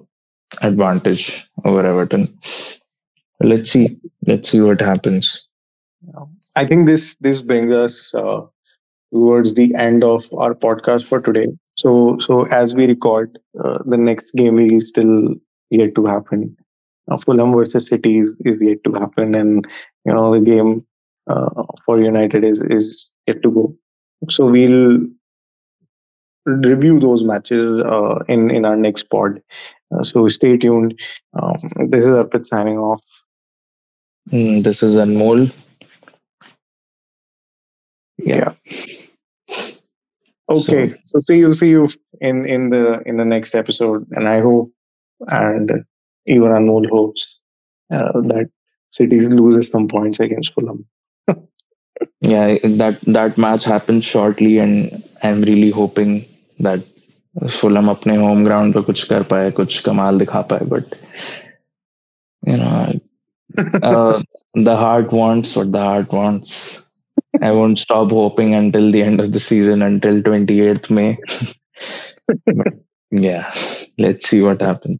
advantage 0.61 1.47
over 1.65 1.85
everton. 1.85 2.37
Let's 3.39 3.71
see. 3.71 3.99
Let's 4.27 4.49
see 4.49 4.61
what 4.61 4.79
happens. 4.81 5.47
I 6.55 6.65
think 6.65 6.85
this 6.87 7.15
this 7.17 7.41
brings 7.41 7.71
us 7.71 8.13
uh, 8.13 8.41
towards 9.13 9.53
the 9.55 9.73
end 9.75 10.03
of 10.03 10.25
our 10.33 10.53
podcast 10.55 11.05
for 11.05 11.21
today. 11.21 11.47
So 11.77 12.17
so 12.19 12.45
as 12.45 12.75
we 12.75 12.85
record, 12.87 13.39
uh, 13.63 13.79
the 13.85 13.97
next 13.97 14.33
game 14.35 14.59
is 14.59 14.89
still 14.89 15.35
yet 15.69 15.95
to 15.95 16.05
happen. 16.05 16.55
Uh, 17.09 17.17
Fulham 17.17 17.53
versus 17.53 17.87
City 17.87 18.19
is, 18.19 18.31
is 18.41 18.57
yet 18.59 18.83
to 18.83 18.93
happen, 18.93 19.35
and 19.35 19.65
you 20.05 20.13
know 20.13 20.33
the 20.33 20.43
game 20.43 20.85
uh, 21.27 21.63
for 21.85 22.01
United 22.01 22.43
is 22.43 22.61
is 22.61 23.11
yet 23.27 23.43
to 23.43 23.51
go. 23.51 23.75
So 24.29 24.47
we'll 24.47 24.99
review 26.45 26.99
those 26.99 27.23
matches 27.23 27.81
uh, 27.81 28.19
in 28.27 28.49
in 28.49 28.65
our 28.65 28.75
next 28.75 29.03
pod. 29.03 29.41
Uh, 29.93 30.03
so 30.03 30.27
stay 30.27 30.57
tuned. 30.57 30.99
Um, 31.33 31.89
this 31.89 32.03
is 32.03 32.09
Arpit 32.09 32.45
signing 32.45 32.77
off. 32.77 33.01
Mm, 34.31 34.63
this 34.63 34.83
is 34.83 34.95
Anmol. 34.95 35.53
Yeah 38.17 38.53
Okay. 40.48 40.94
So 41.04 41.20
see 41.20 41.38
you 41.38 41.52
see 41.52 41.68
you 41.70 41.88
in 42.20 42.46
in 42.46 42.70
the 42.70 43.00
in 43.06 43.16
the 43.16 43.24
next 43.24 43.54
episode, 43.54 44.06
and 44.12 44.28
I 44.28 44.40
hope 44.40 44.72
and 45.28 45.84
even 46.26 46.48
Anmol 46.48 46.88
hopes 46.88 47.38
uh, 47.90 48.12
that 48.12 48.50
City 48.90 49.20
loses 49.20 49.68
some 49.68 49.88
points 49.88 50.20
against 50.20 50.54
Fulham. 50.54 50.86
Yeah, 52.20 52.58
that 52.62 53.00
that 53.02 53.38
match 53.38 53.64
happened 53.64 54.04
shortly, 54.04 54.58
and 54.58 55.02
I'm 55.22 55.42
really 55.42 55.70
hoping 55.70 56.24
that 56.60 56.80
Fulham 57.48 57.88
अपने 57.88 58.18
home 58.18 58.44
ground 58.44 58.74
पे 58.74 58.82
कुछ 58.82 59.04
कर 59.08 59.22
पाए, 59.22 59.50
कुछ 59.50 59.80
कमाल 59.84 60.18
दिखा 60.18 60.48
पाए. 60.48 60.68
But 60.68 60.94
you 62.46 62.56
know, 62.56 63.00
uh, 63.82 64.22
the 64.54 64.76
heart 64.76 65.12
wants 65.12 65.56
what 65.56 65.72
the 65.72 65.78
heart 65.78 66.12
wants. 66.12 66.82
I 67.41 67.51
won't 67.51 67.79
stop 67.79 68.11
hoping 68.11 68.53
until 68.53 68.91
the 68.91 69.03
end 69.03 69.19
of 69.19 69.31
the 69.31 69.39
season, 69.39 69.81
until 69.81 70.21
28th 70.21 70.89
May. 70.89 71.17
But, 72.45 72.67
yeah, 73.11 73.53
let's 73.97 74.27
see 74.27 74.41
what 74.41 74.61
happens. 74.61 74.99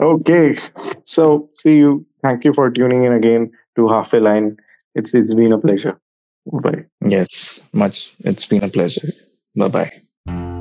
Okay. 0.00 0.56
So 1.04 1.50
see 1.54 1.76
you. 1.76 2.06
Thank 2.22 2.44
you 2.44 2.52
for 2.52 2.70
tuning 2.70 3.04
in 3.04 3.12
again 3.12 3.50
to 3.76 3.88
Half 3.88 4.12
a 4.12 4.18
Line. 4.18 4.56
It's 4.94 5.14
it's 5.14 5.32
been 5.32 5.52
a 5.52 5.58
pleasure. 5.58 6.00
Bye. 6.46 6.86
Yes, 7.04 7.60
much. 7.72 8.12
It's 8.20 8.46
been 8.46 8.64
a 8.64 8.68
pleasure. 8.68 9.08
Bye 9.56 9.68
bye. 9.68 10.54